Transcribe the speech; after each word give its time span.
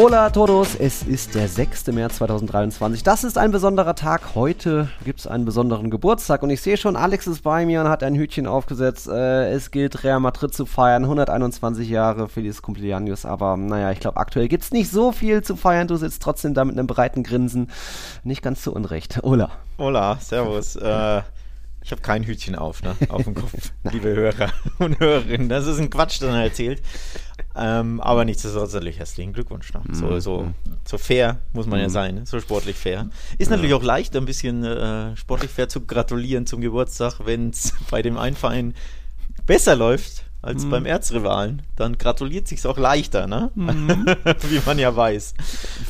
Hola 0.00 0.26
a 0.26 0.30
todos, 0.30 0.76
es 0.76 1.02
ist 1.02 1.34
der 1.34 1.48
6. 1.48 1.88
März 1.88 2.18
2023. 2.18 3.02
Das 3.02 3.24
ist 3.24 3.36
ein 3.36 3.50
besonderer 3.50 3.96
Tag. 3.96 4.36
Heute 4.36 4.88
gibt 5.04 5.18
es 5.18 5.26
einen 5.26 5.44
besonderen 5.44 5.90
Geburtstag 5.90 6.44
und 6.44 6.50
ich 6.50 6.60
sehe 6.62 6.76
schon, 6.76 6.94
Alex 6.94 7.26
ist 7.26 7.42
bei 7.42 7.66
mir 7.66 7.80
und 7.80 7.88
hat 7.88 8.04
ein 8.04 8.14
Hütchen 8.14 8.46
aufgesetzt. 8.46 9.08
Äh, 9.08 9.50
es 9.50 9.72
gilt 9.72 10.04
Real 10.04 10.20
Madrid 10.20 10.54
zu 10.54 10.66
feiern. 10.66 11.02
121 11.02 11.88
Jahre 11.88 12.28
Feliz 12.28 12.60
Cumpleaños, 12.60 13.26
aber 13.26 13.56
naja, 13.56 13.90
ich 13.90 13.98
glaube, 13.98 14.18
aktuell 14.18 14.46
gibt 14.46 14.62
es 14.62 14.70
nicht 14.70 14.88
so 14.88 15.10
viel 15.10 15.42
zu 15.42 15.56
feiern. 15.56 15.88
Du 15.88 15.96
sitzt 15.96 16.22
trotzdem 16.22 16.54
da 16.54 16.64
mit 16.64 16.78
einem 16.78 16.86
breiten 16.86 17.24
Grinsen. 17.24 17.68
Nicht 18.22 18.42
ganz 18.42 18.62
zu 18.62 18.72
Unrecht. 18.72 19.18
Hola. 19.24 19.50
Hola, 19.78 20.18
servus. 20.20 20.76
Äh, 20.76 21.22
ich 21.82 21.92
habe 21.92 22.02
kein 22.02 22.22
Hütchen 22.22 22.54
auf, 22.54 22.82
ne? 22.82 22.94
Auf 23.08 23.24
dem 23.24 23.34
Kopf, 23.34 23.72
liebe 23.90 24.14
Hörer 24.14 24.52
und 24.78 25.00
Hörerinnen. 25.00 25.48
Das 25.48 25.66
ist 25.66 25.80
ein 25.80 25.90
Quatsch, 25.90 26.20
den 26.20 26.28
er 26.28 26.44
erzählt. 26.44 26.82
Ähm, 27.54 28.00
aber 28.00 28.24
nichtsdestotrotz 28.24 28.72
natürlich 28.72 28.98
herzlichen 28.98 29.32
Glückwunsch. 29.32 29.72
Ne? 29.72 29.82
So, 29.92 30.06
mhm. 30.06 30.20
so, 30.20 30.54
so 30.84 30.98
fair 30.98 31.38
muss 31.52 31.66
man 31.66 31.80
ja 31.80 31.88
mhm. 31.88 31.92
sein, 31.92 32.14
ne? 32.16 32.26
so 32.26 32.40
sportlich 32.40 32.76
fair. 32.76 33.08
Ist 33.38 33.50
natürlich 33.50 33.74
auch 33.74 33.82
leicht, 33.82 34.14
ein 34.16 34.26
bisschen 34.26 34.64
äh, 34.64 35.16
sportlich 35.16 35.50
fair 35.50 35.68
zu 35.68 35.84
gratulieren 35.84 36.46
zum 36.46 36.60
Geburtstag, 36.60 37.20
wenn 37.24 37.50
es 37.50 37.74
bei 37.90 38.02
dem 38.02 38.16
einen 38.16 38.36
Verein 38.36 38.74
besser 39.46 39.76
läuft 39.76 40.24
als 40.40 40.64
mhm. 40.64 40.70
beim 40.70 40.86
Erzrivalen, 40.86 41.62
dann 41.74 41.98
gratuliert 41.98 42.46
sich's 42.46 42.64
auch 42.64 42.78
leichter, 42.78 43.26
ne? 43.26 43.50
Mhm. 43.56 44.06
wie 44.48 44.60
man 44.64 44.78
ja 44.78 44.94
weiß. 44.94 45.34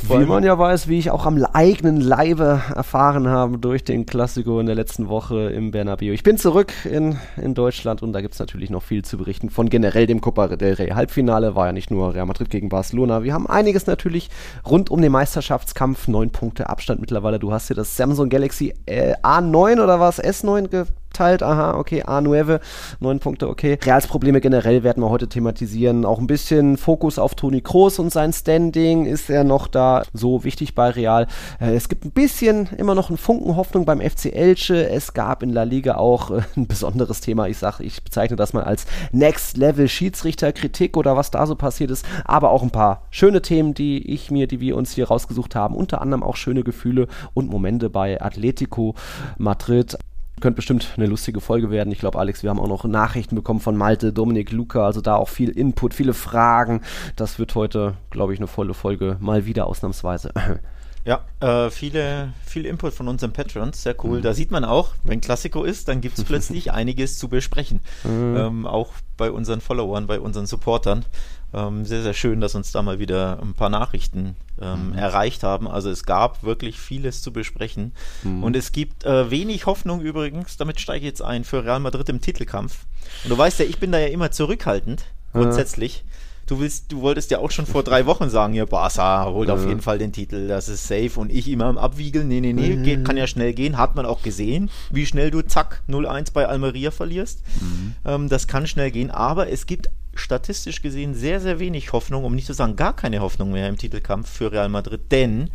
Vor 0.06 0.20
wie 0.20 0.24
man 0.24 0.42
ja 0.42 0.58
weiß, 0.58 0.88
wie 0.88 0.98
ich 0.98 1.10
auch 1.10 1.27
am 1.27 1.44
eigenen 1.52 2.00
Leibe 2.00 2.62
erfahren 2.74 3.28
habe 3.28 3.58
durch 3.58 3.84
den 3.84 4.06
Klassiko 4.06 4.58
in 4.58 4.66
der 4.66 4.74
letzten 4.74 5.08
Woche 5.08 5.50
im 5.50 5.70
Bernabeu. 5.70 6.12
Ich 6.12 6.22
bin 6.22 6.38
zurück 6.38 6.72
in, 6.84 7.19
in 7.36 7.54
Deutschland 7.54 8.02
und 8.02 8.14
da 8.14 8.22
gibt 8.22 8.34
es 8.34 8.41
natürlich 8.41 8.70
noch 8.70 8.82
viel 8.82 9.04
zu 9.04 9.19
berichten 9.19 9.50
von 9.50 9.69
generell 9.69 10.06
dem 10.06 10.22
Copa 10.22 10.48
del 10.48 10.74
Rey 10.74 10.88
Halbfinale. 10.88 11.54
War 11.54 11.66
ja 11.66 11.72
nicht 11.72 11.91
nur 11.91 12.14
Real 12.14 12.26
Madrid 12.26 12.48
gegen 12.48 12.70
Barcelona. 12.70 13.22
Wir 13.22 13.34
haben 13.34 13.46
einiges 13.46 13.86
natürlich 13.86 14.30
rund 14.64 14.91
um 14.91 15.02
den 15.02 15.12
Meisterschaftskampf. 15.12 16.08
Neun 16.08 16.30
Punkte 16.30 16.70
Abstand 16.70 17.00
mittlerweile. 17.00 17.38
Du 17.38 17.52
hast 17.52 17.66
hier 17.66 17.76
das 17.76 17.96
Samsung 17.96 18.30
Galaxy 18.30 18.72
äh, 18.86 19.14
A9 19.22 19.82
oder 19.82 20.00
was? 20.00 20.22
S9 20.22 20.69
ge 20.69 20.84
teilt. 21.19 21.42
Aha, 21.42 21.77
okay, 21.77 22.05
A9, 22.05 22.61
neun 23.00 23.19
Punkte, 23.19 23.48
okay. 23.48 23.78
Reals 23.84 24.06
Probleme 24.06 24.41
generell 24.41 24.84
werden 24.84 25.02
wir 25.02 25.11
heute 25.11 25.28
thematisieren. 25.28 26.05
Auch 26.05 26.19
ein 26.19 26.27
bisschen 26.27 26.77
Fokus 26.77 27.19
auf 27.19 27.34
Toni 27.34 27.60
Kroos 27.60 27.98
und 27.98 28.10
sein 28.10 28.33
Standing. 28.33 29.05
Ist 29.05 29.28
er 29.28 29.44
noch 29.44 29.66
da 29.66 30.05
so 30.12 30.44
wichtig 30.44 30.75
bei 30.75 30.91
Real? 30.91 31.27
Äh, 31.60 31.75
es 31.75 31.88
gibt 31.88 32.05
ein 32.05 32.12
bisschen 32.12 32.69
immer 32.77 32.94
noch 32.94 33.08
einen 33.08 33.19
Funken 33.19 33.56
Hoffnung 33.56 33.84
beim 33.84 34.00
FC 34.00 34.27
Elche. 34.27 34.88
Es 34.88 35.12
gab 35.12 35.42
in 35.42 35.50
La 35.50 35.64
Liga 35.64 35.97
auch 35.97 36.30
äh, 36.30 36.42
ein 36.56 36.66
besonderes 36.69 37.20
Thema. 37.20 37.48
Ich 37.48 37.58
sage, 37.58 37.82
ich 37.82 38.03
bezeichne 38.05 38.36
das 38.36 38.53
mal 38.53 38.62
als 38.62 38.86
Next 39.10 39.56
Level 39.56 39.88
Schiedsrichterkritik 39.88 40.97
oder 40.97 41.16
was 41.16 41.30
da 41.32 41.47
so 41.47 41.56
passiert 41.56 41.91
ist. 41.91 42.06
Aber 42.25 42.50
auch 42.50 42.62
ein 42.62 42.70
paar 42.70 43.03
schöne 43.10 43.42
Themen, 43.42 43.75
die 43.75 44.12
ich 44.12 44.30
mir, 44.30 44.47
die 44.47 44.60
wir 44.60 44.77
uns 44.77 44.92
hier 44.92 45.08
rausgesucht 45.08 45.56
haben. 45.56 45.75
Unter 45.75 46.00
anderem 46.00 46.22
auch 46.22 46.36
schöne 46.36 46.62
Gefühle 46.62 47.08
und 47.34 47.50
Momente 47.50 47.91
bei 47.91 48.20
Atletico 48.20 48.94
Madrid. 49.36 49.98
Könnte 50.41 50.56
bestimmt 50.56 50.94
eine 50.97 51.06
lustige 51.06 51.41
Folge 51.41 51.70
werden. 51.70 51.92
Ich 51.92 51.98
glaube, 51.98 52.19
Alex, 52.19 52.42
wir 52.42 52.50
haben 52.50 52.61
auch 52.61 52.69
noch 52.69 52.84
Nachrichten 52.84 53.34
bekommen 53.34 53.61
von 53.61 53.77
Malte, 53.77 54.12
Dominik, 54.12 54.53
Luca, 54.53 54.84
also 54.84 55.00
da 55.00 55.17
auch 55.17 55.28
viel 55.28 55.50
Input, 55.50 55.94
viele 55.94 56.14
Fragen. 56.14 56.83
Das 57.17 57.39
wird 57.39 57.55
heute, 57.55 57.94
glaube 58.11 58.34
ich, 58.34 58.39
eine 58.39 58.47
volle 58.47 58.75
Folge, 58.75 59.16
mal 59.20 59.47
wieder 59.47 59.66
ausnahmsweise. 59.66 60.33
Ja, 61.05 61.25
äh, 61.41 61.70
viele, 61.70 62.34
viel 62.44 62.66
Input 62.66 62.93
von 62.93 63.09
unseren 63.09 63.32
Patrons, 63.32 63.82
sehr 63.82 63.94
cool. 64.04 64.19
Mhm. 64.19 64.22
Da 64.22 64.34
sieht 64.34 64.50
man 64.50 64.62
auch, 64.66 64.91
wenn 65.04 65.22
Klassiko 65.22 65.65
ist, 65.65 65.88
dann 65.88 66.03
gibt 66.03 66.19
es 66.19 66.25
plötzlich 66.27 66.71
einiges 66.71 67.19
zu 67.19 67.28
besprechen. 67.28 67.81
Mhm. 68.04 68.37
Ähm, 68.37 68.66
auch 68.66 68.93
bei 69.16 69.31
unseren 69.31 69.62
Followern, 69.62 70.06
bei 70.06 70.21
unseren 70.21 70.44
Supportern. 70.44 71.06
Ähm, 71.54 71.86
sehr, 71.86 72.03
sehr 72.03 72.14
schön, 72.14 72.41
dass 72.41 72.54
uns 72.54 72.72
da 72.72 72.82
mal 72.82 72.98
wieder 72.98 73.38
ein 73.41 73.54
paar 73.54 73.70
Nachrichten 73.70 74.36
ähm, 74.60 74.91
mhm. 74.91 74.98
erreicht 74.98 75.42
haben. 75.42 75.66
Also 75.66 75.91
es 75.91 76.04
gab 76.04 76.42
wirklich 76.42 76.78
vieles 76.78 77.22
zu 77.22 77.32
besprechen. 77.32 77.92
Mhm. 78.22 78.44
Und 78.44 78.56
es 78.56 78.72
gibt 78.72 79.04
äh, 79.04 79.31
wenig 79.31 79.66
Hoffnung 79.66 80.00
übrigens, 80.00 80.56
damit 80.56 80.81
steige 80.81 80.98
ich 80.98 81.10
jetzt 81.10 81.22
ein, 81.22 81.44
für 81.44 81.64
Real 81.64 81.81
Madrid 81.81 82.09
im 82.10 82.20
Titelkampf. 82.20 82.84
Und 83.25 83.31
du 83.31 83.38
weißt 83.38 83.60
ja, 83.60 83.64
ich 83.64 83.78
bin 83.78 83.92
da 83.92 83.98
ja 83.98 84.09
immer 84.09 84.31
zurückhaltend, 84.31 85.04
grundsätzlich. 85.32 86.04
Mhm. 86.04 86.09
Du 86.48 86.60
willst, 86.60 86.91
du 86.91 87.03
wolltest 87.03 87.31
ja 87.31 87.41
auch 87.41 87.50
schon 87.50 87.66
vor 87.66 87.82
drei 87.82 88.06
Wochen 88.06 88.30
sagen, 88.30 88.54
ja, 88.54 88.65
Barca 88.65 89.26
holt 89.26 89.50
auf 89.50 89.66
jeden 89.66 89.82
Fall 89.82 89.98
den 89.98 90.15
Titel, 90.15 90.48
das 90.48 90.70
ist 90.70 90.88
safe. 90.88 91.20
Und 91.20 91.30
ich 91.30 91.47
immer 91.47 91.66
am 91.66 91.76
Abwiegeln, 91.76 92.26
nee, 92.26 92.41
nee, 92.41 92.54
nee, 92.54 92.76
geht, 92.76 93.04
kann 93.04 93.19
ja 93.19 93.26
schnell 93.26 93.53
gehen. 93.53 93.76
Hat 93.76 93.97
man 93.97 94.06
auch 94.06 94.22
gesehen, 94.22 94.70
wie 94.88 95.04
schnell 95.04 95.30
du 95.30 95.42
zack 95.42 95.82
0-1 95.91 96.32
bei 96.32 96.48
Almeria 96.48 96.91
verlierst. 96.91 97.42
Mhm. 97.60 97.94
Ähm, 98.06 98.28
das 98.30 98.47
kann 98.47 98.66
schnell 98.66 98.91
gehen, 98.91 99.10
aber 99.10 99.50
es 99.50 99.66
gibt 99.66 99.91
statistisch 100.18 100.82
gesehen 100.82 101.14
sehr, 101.14 101.40
sehr 101.40 101.58
wenig 101.58 101.92
Hoffnung, 101.92 102.24
um 102.24 102.34
nicht 102.34 102.46
zu 102.46 102.52
sagen 102.52 102.76
gar 102.76 102.94
keine 102.94 103.20
Hoffnung 103.20 103.52
mehr 103.52 103.68
im 103.68 103.78
Titelkampf 103.78 104.30
für 104.30 104.52
Real 104.52 104.68
Madrid, 104.68 105.00
denn 105.10 105.50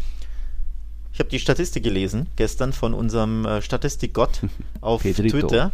ich 1.11 1.19
habe 1.19 1.29
die 1.29 1.39
Statistik 1.39 1.83
gelesen 1.83 2.27
gestern 2.35 2.73
von 2.73 2.93
unserem 2.93 3.45
äh, 3.45 3.61
Statistikgott 3.61 4.41
auf 4.81 5.03
Twitter, 5.03 5.71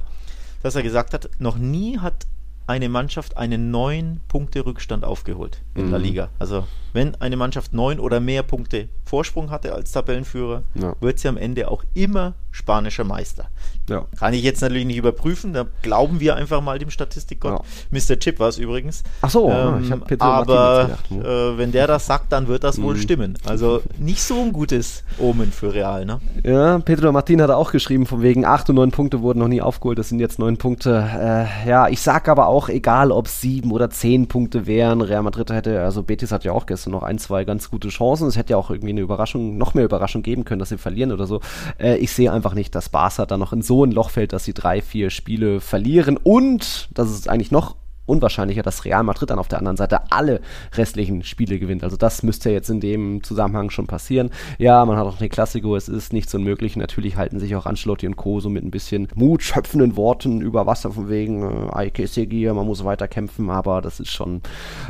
dass 0.62 0.76
er 0.76 0.84
gesagt 0.84 1.14
hat, 1.14 1.30
noch 1.40 1.58
nie 1.58 1.98
hat 2.00 2.28
eine 2.70 2.88
Mannschaft 2.88 3.36
einen 3.36 3.72
neun 3.72 4.20
Punkte 4.28 4.64
Rückstand 4.64 5.04
aufgeholt 5.04 5.62
in 5.74 5.88
mhm. 5.88 5.90
der 5.90 6.00
Liga. 6.00 6.30
Also 6.38 6.68
wenn 6.94 7.16
eine 7.16 7.36
Mannschaft 7.36 7.74
neun 7.74 8.00
oder 8.00 8.20
mehr 8.20 8.44
Punkte 8.44 8.90
Vorsprung 9.06 9.50
hatte 9.50 9.74
als 9.74 9.92
Tabellenführer, 9.92 10.62
ja. 10.76 10.96
wird 11.00 11.18
sie 11.18 11.30
am 11.30 11.38
Ende 11.38 11.72
auch 11.72 11.84
immer 11.96 12.36
spanischer 12.52 13.06
Meister. 13.06 13.50
Ja. 13.90 14.06
Kann 14.18 14.34
ich 14.34 14.44
jetzt 14.44 14.62
natürlich 14.62 14.86
nicht 14.86 14.98
überprüfen, 14.98 15.54
da 15.54 15.66
glauben 15.82 16.20
wir 16.20 16.36
einfach 16.36 16.62
mal 16.62 16.80
dem 16.80 16.90
Statistikgott. 16.90 17.60
Ja. 17.60 17.62
Mr. 17.92 18.20
Chip 18.20 18.40
war 18.40 18.50
es 18.50 18.58
übrigens. 18.58 19.04
Ach 19.22 19.30
so, 19.30 19.50
ähm, 19.50 19.84
ich 19.84 19.92
habe 19.92 20.06
Aber 20.20 20.88
gedacht, 20.88 21.12
äh, 21.12 21.58
wenn 21.58 21.72
der 21.72 21.88
das 21.88 22.06
sagt, 22.06 22.32
dann 22.32 22.48
wird 22.48 22.64
das 22.64 22.78
mhm. 22.78 22.84
wohl 22.84 22.98
stimmen. 22.98 23.38
Also 23.46 23.82
nicht 23.98 24.22
so 24.22 24.42
ein 24.42 24.54
gutes 24.54 25.04
Omen 25.18 25.52
für 25.52 25.74
Real, 25.74 26.06
ne? 26.06 26.20
Ja, 26.44 26.80
Pedro 26.80 27.12
Martin 27.12 27.42
hat 27.42 27.50
auch 27.50 27.72
geschrieben, 27.72 28.06
von 28.06 28.22
wegen 28.22 28.46
acht 28.46 28.70
und 28.70 28.76
neun 28.76 28.92
Punkte 28.92 29.22
wurden 29.22 29.40
noch 29.40 29.48
nie 29.48 29.62
aufgeholt, 29.62 29.98
das 29.98 30.10
sind 30.10 30.20
jetzt 30.20 30.40
neun 30.40 30.58
Punkte. 30.58 31.48
Äh, 31.66 31.70
ja, 31.70 31.88
ich 31.88 32.02
sag 32.02 32.28
aber 32.30 32.48
auch, 32.48 32.70
egal 32.70 33.12
ob 33.12 33.26
es 33.26 33.42
sieben 33.42 33.72
oder 33.72 33.90
zehn 33.90 34.28
Punkte 34.28 34.68
wären, 34.68 35.02
Real 35.02 35.24
Madrid 35.24 35.50
hätte, 35.52 35.82
also 35.82 36.04
Betis 36.04 36.32
hat 36.32 36.44
ja 36.44 36.52
auch 36.52 36.66
gestern 36.66 36.92
noch 36.92 37.04
ein, 37.04 37.18
zwei 37.18 37.44
ganz 37.46 37.70
gute 37.70 37.90
Chancen. 37.90 38.28
Es 38.28 38.38
hätte 38.38 38.52
ja 38.52 38.58
auch 38.58 38.70
irgendwie 38.70 38.92
eine 38.92 39.02
Überraschung, 39.02 39.58
noch 39.58 39.74
mehr 39.74 39.86
Überraschung 39.86 40.22
geben 40.22 40.46
können, 40.46 40.60
dass 40.60 40.70
sie 40.70 40.78
verlieren 40.78 41.12
oder 41.12 41.28
so. 41.28 41.42
Äh, 41.80 41.98
ich 41.98 42.12
sehe 42.12 42.32
einfach 42.32 42.54
nicht, 42.54 42.76
dass 42.76 42.90
Barca 42.90 43.26
da 43.26 43.38
noch 43.38 43.54
in 43.54 43.62
so 43.62 43.79
ein 43.84 43.92
Loch 43.92 44.10
fällt, 44.10 44.34
dass 44.34 44.44
sie 44.44 44.54
drei, 44.54 44.82
vier 44.82 45.10
Spiele 45.10 45.60
verlieren 45.62 46.18
und, 46.18 46.90
das 46.94 47.10
ist 47.12 47.30
eigentlich 47.30 47.52
noch 47.52 47.76
unwahrscheinlicher, 48.10 48.64
dass 48.64 48.84
Real 48.84 49.04
Madrid 49.04 49.30
dann 49.30 49.40
auf 49.40 49.48
der 49.48 49.60
anderen 49.60 49.78
Seite 49.78 50.12
alle 50.12 50.42
restlichen 50.74 51.24
Spiele 51.24 51.60
gewinnt. 51.60 51.84
Also 51.84 51.96
das 51.96 52.24
müsste 52.24 52.50
jetzt 52.50 52.70
in 52.70 52.80
dem 52.82 53.24
Zusammenhang 53.24 53.70
schon 53.70 53.88
passieren. 53.88 54.32
Ja, 54.58 54.84
man 54.84 54.98
hat 54.98 55.06
auch 55.06 55.20
eine 55.20 55.30
Klassiko, 55.30 55.76
es 55.76 55.88
ist 55.88 56.12
nichts 56.12 56.34
unmöglich. 56.34 56.76
Natürlich 56.76 57.16
halten 57.16 57.40
sich 57.40 57.56
auch 57.56 57.66
Ancelotti 57.66 58.08
und 58.08 58.18
Co. 58.18 58.40
so 58.40 58.50
mit 58.50 58.64
ein 58.64 58.72
bisschen 58.72 59.08
mutschöpfenden 59.16 59.96
Worten 59.96 60.42
über 60.42 60.66
Wasser 60.66 60.92
von 60.92 61.10
wegen 61.10 61.70
äh, 61.70 62.08
Segier, 62.08 62.54
man 62.54 62.66
muss 62.66 62.84
weiter 62.84 63.08
kämpfen, 63.08 63.50
aber 63.50 63.82
das 63.82 64.00
ist 64.00 64.12
schon, 64.12 64.42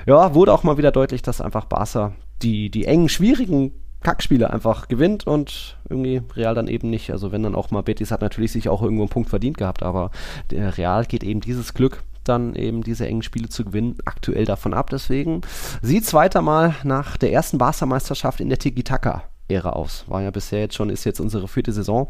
ja, 0.06 0.34
wurde 0.34 0.54
auch 0.54 0.64
mal 0.64 0.78
wieder 0.78 0.92
deutlich, 0.92 1.22
dass 1.22 1.42
einfach 1.42 1.66
Barca 1.66 2.14
die, 2.42 2.70
die 2.70 2.86
engen, 2.86 3.10
schwierigen 3.10 3.74
Kackspiele 4.02 4.50
einfach 4.52 4.88
gewinnt 4.88 5.28
und 5.28 5.78
irgendwie 5.90 6.22
Real 6.36 6.56
dann 6.56 6.68
eben 6.68 6.90
nicht. 6.90 7.12
Also 7.12 7.32
wenn 7.32 7.44
dann 7.44 7.56
auch 7.56 7.72
mal 7.72 7.84
Betis 7.84 8.12
hat 8.12 8.22
natürlich 8.22 8.52
sich 8.52 8.70
auch 8.70 8.82
irgendwo 8.82 9.04
einen 9.04 9.10
Punkt 9.10 9.30
verdient 9.30 9.58
gehabt, 9.58 9.84
aber 9.84 10.12
der 10.52 10.78
Real 10.78 11.06
geht 11.06 11.24
eben 11.24 11.42
dieses 11.42 11.74
Glück 11.74 12.04
dann 12.24 12.56
eben 12.56 12.84
diese 12.84 13.08
engen 13.08 13.24
Spiele 13.24 13.50
zu 13.50 13.66
gewinnen, 13.66 13.98
aktuell 14.06 14.46
davon 14.46 14.74
ab. 14.74 14.90
Deswegen 14.90 15.42
sieht 15.82 16.04
es 16.04 16.14
weiter 16.14 16.42
mal 16.42 16.76
nach 16.84 17.18
der 17.18 17.34
ersten 17.34 17.58
Barca-Meisterschaft 17.58 18.40
in 18.40 18.50
der 18.50 18.60
Tiki-Taka-Ära 18.60 19.70
aus. 19.72 20.06
War 20.08 20.22
ja 20.22 20.32
bisher 20.32 20.60
jetzt 20.60 20.76
schon, 20.76 20.90
ist 20.90 21.06
jetzt 21.06 21.20
unsere 21.20 21.48
vierte 21.48 21.74
Saison. 21.74 22.10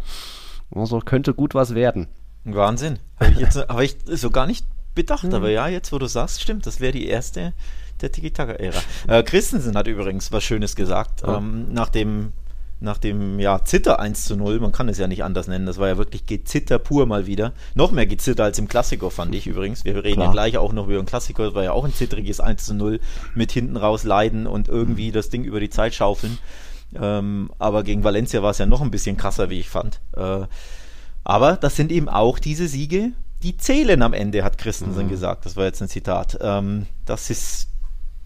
Also 0.75 0.99
könnte 0.99 1.33
gut 1.33 1.55
was 1.55 1.73
werden. 1.73 2.07
Wahnsinn. 2.43 2.99
Habe 3.19 3.31
ich, 3.31 3.39
jetzt, 3.39 3.57
hab 3.57 3.79
ich 3.79 3.95
so 4.05 4.29
gar 4.29 4.45
nicht 4.45 4.65
bedacht, 4.93 5.23
mhm. 5.23 5.33
aber 5.33 5.49
ja, 5.49 5.67
jetzt 5.67 5.91
wo 5.91 5.97
du 5.97 6.07
sagst, 6.07 6.41
stimmt, 6.41 6.65
das 6.65 6.79
wäre 6.79 6.91
die 6.91 7.07
erste 7.07 7.53
der 8.01 8.11
Tiki-Taka-Ära. 8.11 8.79
Äh, 9.07 9.23
Christensen 9.23 9.75
hat 9.75 9.87
übrigens 9.87 10.31
was 10.31 10.43
Schönes 10.43 10.75
gesagt. 10.75 11.23
Oh. 11.25 11.31
Ähm, 11.31 11.73
nach 11.73 11.89
dem 11.89 12.33
nach 12.81 12.97
dem 12.97 13.39
ja, 13.39 13.63
Zitter 13.65 13.99
1 13.99 14.25
zu 14.25 14.37
0, 14.37 14.59
man 14.59 14.71
kann 14.71 14.87
es 14.87 14.97
ja 14.97 15.07
nicht 15.07 15.23
anders 15.23 15.47
nennen, 15.47 15.65
das 15.65 15.79
war 15.79 15.89
ja 15.89 15.97
wirklich 15.97 16.25
Gezitter 16.25 16.79
pur 16.79 17.05
mal 17.05 17.27
wieder. 17.27 17.51
Noch 17.75 17.91
mehr 17.91 18.05
Gezitter 18.05 18.45
als 18.45 18.57
im 18.57 18.69
Klassiker, 18.69 19.11
fand 19.11 19.35
ich 19.35 19.47
übrigens. 19.47 19.83
Wir 19.83 20.01
reden 20.01 20.15
Klar. 20.15 20.27
ja 20.27 20.31
gleich 20.31 20.57
auch 20.57 20.71
noch 20.71 20.85
über 20.85 20.95
den 20.95 21.05
Klassiker, 21.05 21.45
das 21.45 21.55
war 21.55 21.63
ja 21.63 21.73
auch 21.73 21.83
ein 21.83 21.93
zittriges 21.93 22.39
1 22.39 22.65
zu 22.65 22.73
0 22.73 23.01
mit 23.35 23.51
hinten 23.51 23.75
raus 23.75 24.03
leiden 24.03 24.47
und 24.47 24.69
irgendwie 24.69 25.09
mhm. 25.09 25.13
das 25.13 25.29
Ding 25.29 25.43
über 25.43 25.59
die 25.59 25.69
Zeit 25.69 25.93
schaufeln. 25.93 26.37
Ähm, 26.95 27.51
aber 27.59 27.83
gegen 27.83 28.03
Valencia 28.03 28.41
war 28.41 28.51
es 28.51 28.57
ja 28.57 28.65
noch 28.65 28.81
ein 28.81 28.91
bisschen 28.91 29.17
krasser, 29.17 29.49
wie 29.49 29.59
ich 29.59 29.69
fand. 29.69 29.99
Äh, 30.15 30.45
aber 31.23 31.57
das 31.57 31.75
sind 31.75 31.91
eben 31.91 32.07
auch 32.07 32.39
diese 32.39 32.67
Siege, 32.67 33.11
die 33.43 33.57
zählen 33.57 34.01
am 34.01 34.13
Ende, 34.13 34.43
hat 34.43 34.57
Christensen 34.57 35.05
mhm. 35.05 35.09
gesagt. 35.09 35.45
Das 35.45 35.55
war 35.55 35.65
jetzt 35.65 35.81
ein 35.81 35.89
Zitat. 35.89 36.37
Ähm, 36.41 36.87
das 37.05 37.29
ist 37.29 37.69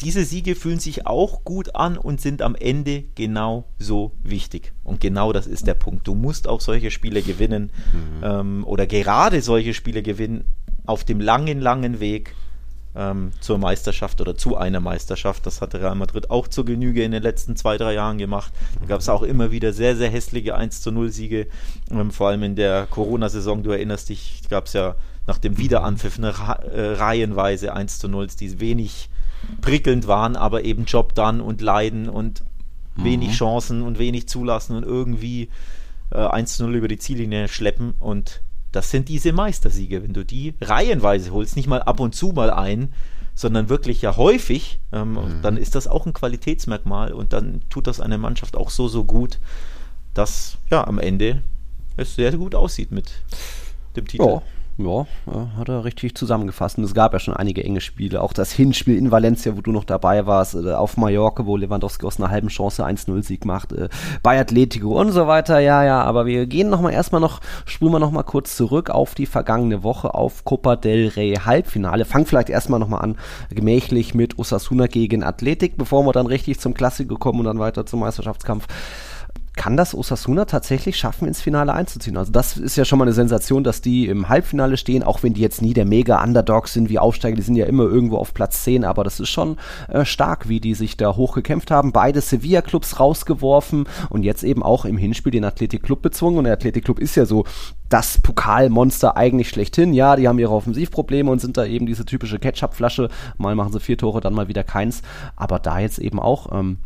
diese 0.03 0.25
Siege 0.25 0.55
fühlen 0.55 0.79
sich 0.79 1.07
auch 1.07 1.43
gut 1.43 1.75
an 1.75 1.97
und 1.97 2.21
sind 2.21 2.41
am 2.41 2.55
Ende 2.55 3.03
genau 3.15 3.65
so 3.79 4.11
wichtig. 4.23 4.73
Und 4.83 4.99
genau 4.99 5.33
das 5.33 5.47
ist 5.47 5.67
der 5.67 5.73
Punkt. 5.73 6.07
Du 6.07 6.15
musst 6.15 6.47
auch 6.47 6.61
solche 6.61 6.91
Spiele 6.91 7.21
gewinnen 7.21 7.71
mhm. 7.93 8.23
ähm, 8.23 8.63
oder 8.65 8.85
gerade 8.85 9.41
solche 9.41 9.73
Spiele 9.73 10.03
gewinnen 10.03 10.45
auf 10.85 11.03
dem 11.03 11.19
langen, 11.19 11.61
langen 11.61 11.99
Weg 11.99 12.35
ähm, 12.95 13.31
zur 13.39 13.57
Meisterschaft 13.57 14.21
oder 14.21 14.35
zu 14.35 14.57
einer 14.57 14.79
Meisterschaft. 14.79 15.45
Das 15.45 15.61
hatte 15.61 15.79
Real 15.79 15.95
Madrid 15.95 16.29
auch 16.29 16.47
zur 16.47 16.65
Genüge 16.65 17.03
in 17.03 17.11
den 17.11 17.23
letzten 17.23 17.55
zwei, 17.55 17.77
drei 17.77 17.93
Jahren 17.93 18.17
gemacht. 18.17 18.53
Da 18.81 18.87
gab 18.87 18.99
es 18.99 19.09
auch 19.09 19.23
immer 19.23 19.51
wieder 19.51 19.73
sehr, 19.73 19.95
sehr 19.95 20.09
hässliche 20.09 20.55
1 20.55 20.81
zu 20.81 20.91
0 20.91 21.11
Siege. 21.11 21.47
Ähm, 21.89 22.11
vor 22.11 22.29
allem 22.29 22.43
in 22.43 22.55
der 22.55 22.87
Corona-Saison, 22.89 23.63
du 23.63 23.71
erinnerst 23.71 24.09
dich, 24.09 24.41
gab 24.49 24.65
es 24.65 24.73
ja 24.73 24.95
nach 25.25 25.37
dem 25.37 25.57
Wiederanpfiff 25.57 26.17
eine 26.17 26.29
äh, 26.29 26.93
reihenweise 26.95 27.73
1 27.73 27.99
zu 27.99 28.09
0, 28.09 28.27
die 28.39 28.59
wenig 28.59 29.09
prickelnd 29.61 30.07
waren, 30.07 30.35
aber 30.35 30.63
eben 30.63 30.85
Job 30.85 31.15
dann 31.15 31.41
und 31.41 31.61
Leiden 31.61 32.09
und 32.09 32.43
mhm. 32.95 33.03
wenig 33.03 33.31
Chancen 33.31 33.81
und 33.81 33.99
wenig 33.99 34.27
zulassen 34.27 34.75
und 34.75 34.83
irgendwie 34.83 35.49
äh, 36.11 36.17
1 36.17 36.57
zu 36.57 36.63
0 36.63 36.75
über 36.75 36.87
die 36.87 36.99
Ziellinie 36.99 37.47
schleppen 37.47 37.93
und 37.99 38.41
das 38.71 38.89
sind 38.89 39.07
diese 39.07 39.31
Meistersiege. 39.33 40.03
Wenn 40.03 40.13
du 40.13 40.25
die 40.25 40.55
reihenweise 40.59 41.31
holst, 41.31 41.55
nicht 41.55 41.67
mal 41.67 41.83
ab 41.83 41.99
und 41.99 42.15
zu 42.15 42.29
mal 42.29 42.49
ein, 42.49 42.91
sondern 43.35 43.69
wirklich 43.69 44.01
ja 44.01 44.17
häufig, 44.17 44.79
ähm, 44.91 45.13
mhm. 45.13 45.41
dann 45.41 45.57
ist 45.57 45.75
das 45.75 45.87
auch 45.87 46.05
ein 46.05 46.13
Qualitätsmerkmal 46.13 47.13
und 47.13 47.33
dann 47.33 47.61
tut 47.69 47.87
das 47.87 47.99
eine 47.99 48.17
Mannschaft 48.17 48.57
auch 48.57 48.69
so, 48.69 48.87
so 48.87 49.05
gut, 49.05 49.39
dass 50.13 50.57
ja 50.69 50.85
am 50.85 50.99
Ende 50.99 51.41
es 51.97 52.15
sehr 52.15 52.35
gut 52.35 52.55
aussieht 52.55 52.91
mit 52.91 53.11
dem 53.95 54.07
Titel. 54.07 54.23
Ja, 54.23 54.41
ja, 54.77 55.05
hat 55.57 55.69
er 55.69 55.83
richtig 55.83 56.15
zusammengefasst. 56.15 56.77
Und 56.77 56.83
es 56.83 56.93
gab 56.93 57.13
ja 57.13 57.19
schon 57.19 57.35
einige 57.35 57.63
enge 57.63 57.81
Spiele. 57.81 58.21
Auch 58.21 58.33
das 58.33 58.51
Hinspiel 58.51 58.97
in 58.97 59.11
Valencia, 59.11 59.55
wo 59.55 59.61
du 59.61 59.71
noch 59.71 59.83
dabei 59.83 60.25
warst, 60.25 60.55
äh, 60.55 60.73
auf 60.73 60.97
Mallorca, 60.97 61.45
wo 61.45 61.57
Lewandowski 61.57 62.05
aus 62.05 62.19
einer 62.19 62.31
halben 62.31 62.47
Chance 62.47 62.85
1-0-Sieg 62.85 63.45
macht, 63.45 63.71
äh, 63.71 63.89
bei 64.23 64.39
Atletico 64.39 64.99
und 64.99 65.11
so 65.11 65.27
weiter. 65.27 65.59
Ja, 65.59 65.83
ja, 65.83 66.01
aber 66.01 66.25
wir 66.25 66.47
gehen 66.47 66.69
nochmal 66.69 66.93
erstmal 66.93 67.21
noch, 67.21 67.39
spulen 67.65 67.93
wir 67.93 67.99
nochmal 67.99 68.23
kurz 68.23 68.55
zurück 68.55 68.89
auf 68.89 69.13
die 69.13 69.27
vergangene 69.27 69.83
Woche, 69.83 70.13
auf 70.13 70.43
Copa 70.43 70.75
del 70.75 71.09
Rey 71.09 71.35
Halbfinale. 71.35 72.05
Fang 72.05 72.25
vielleicht 72.25 72.49
erstmal 72.49 72.79
nochmal 72.79 73.01
an, 73.01 73.17
gemächlich 73.49 74.15
mit 74.15 74.39
Osasuna 74.39 74.87
gegen 74.87 75.23
Athletik, 75.23 75.77
bevor 75.77 76.03
wir 76.03 76.13
dann 76.13 76.25
richtig 76.25 76.59
zum 76.59 76.73
Klassiker 76.73 77.15
kommen 77.15 77.39
und 77.39 77.45
dann 77.45 77.59
weiter 77.59 77.85
zum 77.85 77.99
Meisterschaftskampf 77.99 78.67
kann 79.55 79.77
das 79.77 79.93
Osasuna 79.93 80.45
tatsächlich 80.45 80.97
schaffen, 80.97 81.27
ins 81.27 81.41
Finale 81.41 81.73
einzuziehen. 81.73 82.17
Also 82.17 82.31
das 82.31 82.57
ist 82.57 82.75
ja 82.75 82.85
schon 82.85 82.97
mal 82.97 83.05
eine 83.05 83.13
Sensation, 83.13 83.63
dass 83.63 83.81
die 83.81 84.07
im 84.07 84.29
Halbfinale 84.29 84.77
stehen, 84.77 85.03
auch 85.03 85.21
wenn 85.21 85.33
die 85.33 85.41
jetzt 85.41 85.61
nie 85.61 85.73
der 85.73 85.85
Mega-Underdog 85.85 86.67
sind 86.67 86.89
wie 86.89 86.99
Aufsteiger, 86.99 87.35
die 87.35 87.43
sind 87.43 87.55
ja 87.55 87.65
immer 87.65 87.83
irgendwo 87.83 88.17
auf 88.17 88.33
Platz 88.33 88.63
10, 88.63 88.83
aber 88.83 89.03
das 89.03 89.19
ist 89.19 89.29
schon 89.29 89.57
äh, 89.89 90.05
stark, 90.05 90.49
wie 90.49 90.59
die 90.59 90.73
sich 90.73 90.97
da 90.97 91.15
hochgekämpft 91.15 91.69
haben. 91.69 91.91
Beide 91.91 92.21
Sevilla-Clubs 92.21 92.99
rausgeworfen 92.99 93.85
und 94.09 94.23
jetzt 94.23 94.43
eben 94.43 94.63
auch 94.63 94.85
im 94.85 94.97
Hinspiel 94.97 95.31
den 95.31 95.45
Athletic 95.45 95.83
Club 95.83 96.01
bezwungen 96.01 96.39
und 96.39 96.45
der 96.45 96.53
Athletic 96.53 96.85
Club 96.85 96.99
ist 96.99 97.15
ja 97.15 97.25
so 97.25 97.45
das 97.89 98.17
Pokalmonster 98.17 99.15
eigentlich 99.17 99.49
schlechthin. 99.49 99.93
Ja, 99.93 100.15
die 100.15 100.27
haben 100.27 100.39
ihre 100.39 100.53
Offensivprobleme 100.53 101.29
und 101.29 101.39
sind 101.39 101.57
da 101.57 101.65
eben 101.65 101.85
diese 101.85 102.05
typische 102.05 102.39
Ketchup-Flasche. 102.39 103.09
Mal 103.37 103.53
machen 103.53 103.71
sie 103.71 103.79
vier 103.79 103.99
Tore, 103.99 104.19
dann 104.19 104.33
mal 104.33 104.47
wieder 104.47 104.63
keins. 104.63 105.03
Aber 105.35 105.59
da 105.59 105.77
jetzt 105.77 105.99
eben 105.99 106.19
auch 106.19 106.51
ähm, 106.51 106.79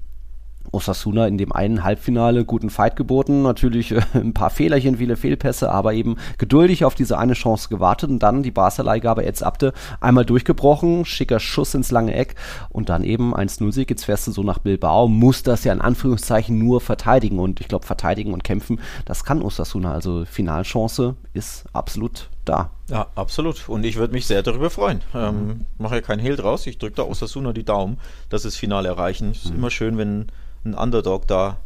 Osasuna 0.72 1.28
in 1.28 1.38
dem 1.38 1.52
einen 1.52 1.84
Halbfinale 1.84 2.46
guten 2.46 2.70
Fight 2.70 2.96
geboten, 2.96 3.42
natürlich 3.42 3.92
äh, 3.92 4.02
ein 4.14 4.34
paar 4.34 4.50
Fehlerchen, 4.50 4.98
viele 4.98 5.16
Fehlpässe, 5.16 5.72
aber 5.72 5.94
eben 5.94 6.18
geduldig 6.38 6.86
auf 6.86 6.96
diese 6.96 7.18
eine 7.18 7.34
Chance 7.34 7.70
gewartet 7.70 8.10
und 8.10 8.20
dann 8.20 8.44
die 8.44 8.52
Barca-Leihgabe 8.52 9.26
Eds 9.26 9.44
Abde 9.44 9.74
einmal 10.00 10.26
durchgebrochen, 10.26 11.06
schicker 11.06 11.40
Schuss 11.40 11.74
ins 11.74 11.92
lange 11.92 12.14
Eck 12.14 12.36
und 12.70 12.90
dann 12.90 13.04
eben 13.04 13.36
1-0-Sieg, 13.36 13.90
jetzt 13.90 14.06
fährst 14.06 14.28
du 14.28 14.32
so 14.32 14.44
nach 14.44 14.60
Bilbao, 14.60 15.08
muss 15.08 15.44
das 15.44 15.64
ja 15.64 15.74
in 15.74 15.82
Anführungszeichen 15.82 16.58
nur 16.58 16.82
verteidigen 16.82 17.40
und 17.40 17.60
ich 17.62 17.68
glaube 17.68 17.86
verteidigen 17.86 18.34
und 18.34 18.44
kämpfen, 18.44 18.80
das 19.06 19.24
kann 19.24 19.42
Osasuna, 19.42 19.94
also 19.94 20.26
Finalchance 20.26 21.16
ist 21.34 21.66
absolut 21.74 22.30
da. 22.48 22.72
Ja, 22.90 23.08
absolut. 23.16 23.68
Und 23.68 23.86
ich 23.86 23.98
würde 23.98 24.14
mich 24.14 24.26
sehr 24.26 24.44
darüber 24.44 24.70
freuen. 24.70 25.02
Ähm, 25.14 25.66
Mache 25.78 25.96
ja 25.96 26.02
keinen 26.02 26.20
Hehl 26.20 26.36
draus. 26.36 26.66
Ich 26.68 26.78
drücke 26.78 26.96
da 26.96 27.04
Osasuna 27.04 27.54
die 27.54 27.66
Daumen, 27.66 27.98
dass 28.30 28.44
sie 28.44 28.48
das 28.48 28.56
Finale 28.56 28.88
erreichen. 28.88 29.32
Es 29.32 29.46
ist 29.46 29.52
mhm. 29.52 29.58
immer 29.58 29.70
schön, 29.70 29.98
wenn 29.98 30.28
ein 30.72 30.74
Underdog 30.76 31.28
da 31.28 31.58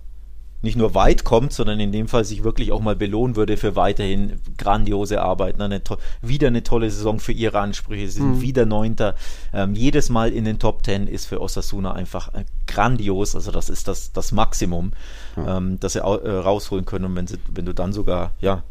nicht 0.63 0.77
nur 0.77 0.93
weit 0.93 1.23
kommt, 1.23 1.53
sondern 1.53 1.79
in 1.79 1.91
dem 1.91 2.07
Fall 2.07 2.23
sich 2.23 2.43
wirklich 2.43 2.71
auch 2.71 2.81
mal 2.81 2.95
belohnen 2.95 3.35
würde 3.35 3.57
für 3.57 3.75
weiterhin 3.75 4.39
grandiose 4.57 5.21
Arbeit. 5.21 5.59
Eine 5.59 5.81
wieder 6.21 6.47
eine 6.47 6.63
tolle 6.63 6.91
Saison 6.91 7.19
für 7.19 7.31
ihre 7.31 7.59
Ansprüche. 7.59 8.07
Sie 8.07 8.19
sind 8.19 8.37
mhm. 8.37 8.41
wieder 8.41 8.65
Neunter. 8.65 9.15
Ähm, 9.53 9.73
jedes 9.73 10.09
Mal 10.09 10.31
in 10.31 10.45
den 10.45 10.59
Top 10.59 10.83
Ten 10.83 11.07
ist 11.07 11.25
für 11.25 11.41
Osasuna 11.41 11.93
einfach 11.93 12.33
äh, 12.35 12.45
grandios. 12.67 13.35
Also 13.35 13.51
das 13.51 13.69
ist 13.69 13.87
das, 13.87 14.13
das 14.13 14.31
Maximum, 14.31 14.93
mhm. 15.35 15.45
ähm, 15.47 15.79
das 15.79 15.93
sie 15.93 15.99
äh, 15.99 16.03
rausholen 16.03 16.85
können. 16.85 17.05
Und 17.05 17.15
wenn, 17.15 17.27
sie, 17.27 17.39
wenn 17.51 17.65
du 17.65 17.73
dann 17.73 17.91
sogar 17.91 18.33
ja, 18.39 18.63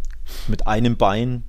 mit 0.47 0.69
einem 0.69 0.97
Bein 0.97 1.43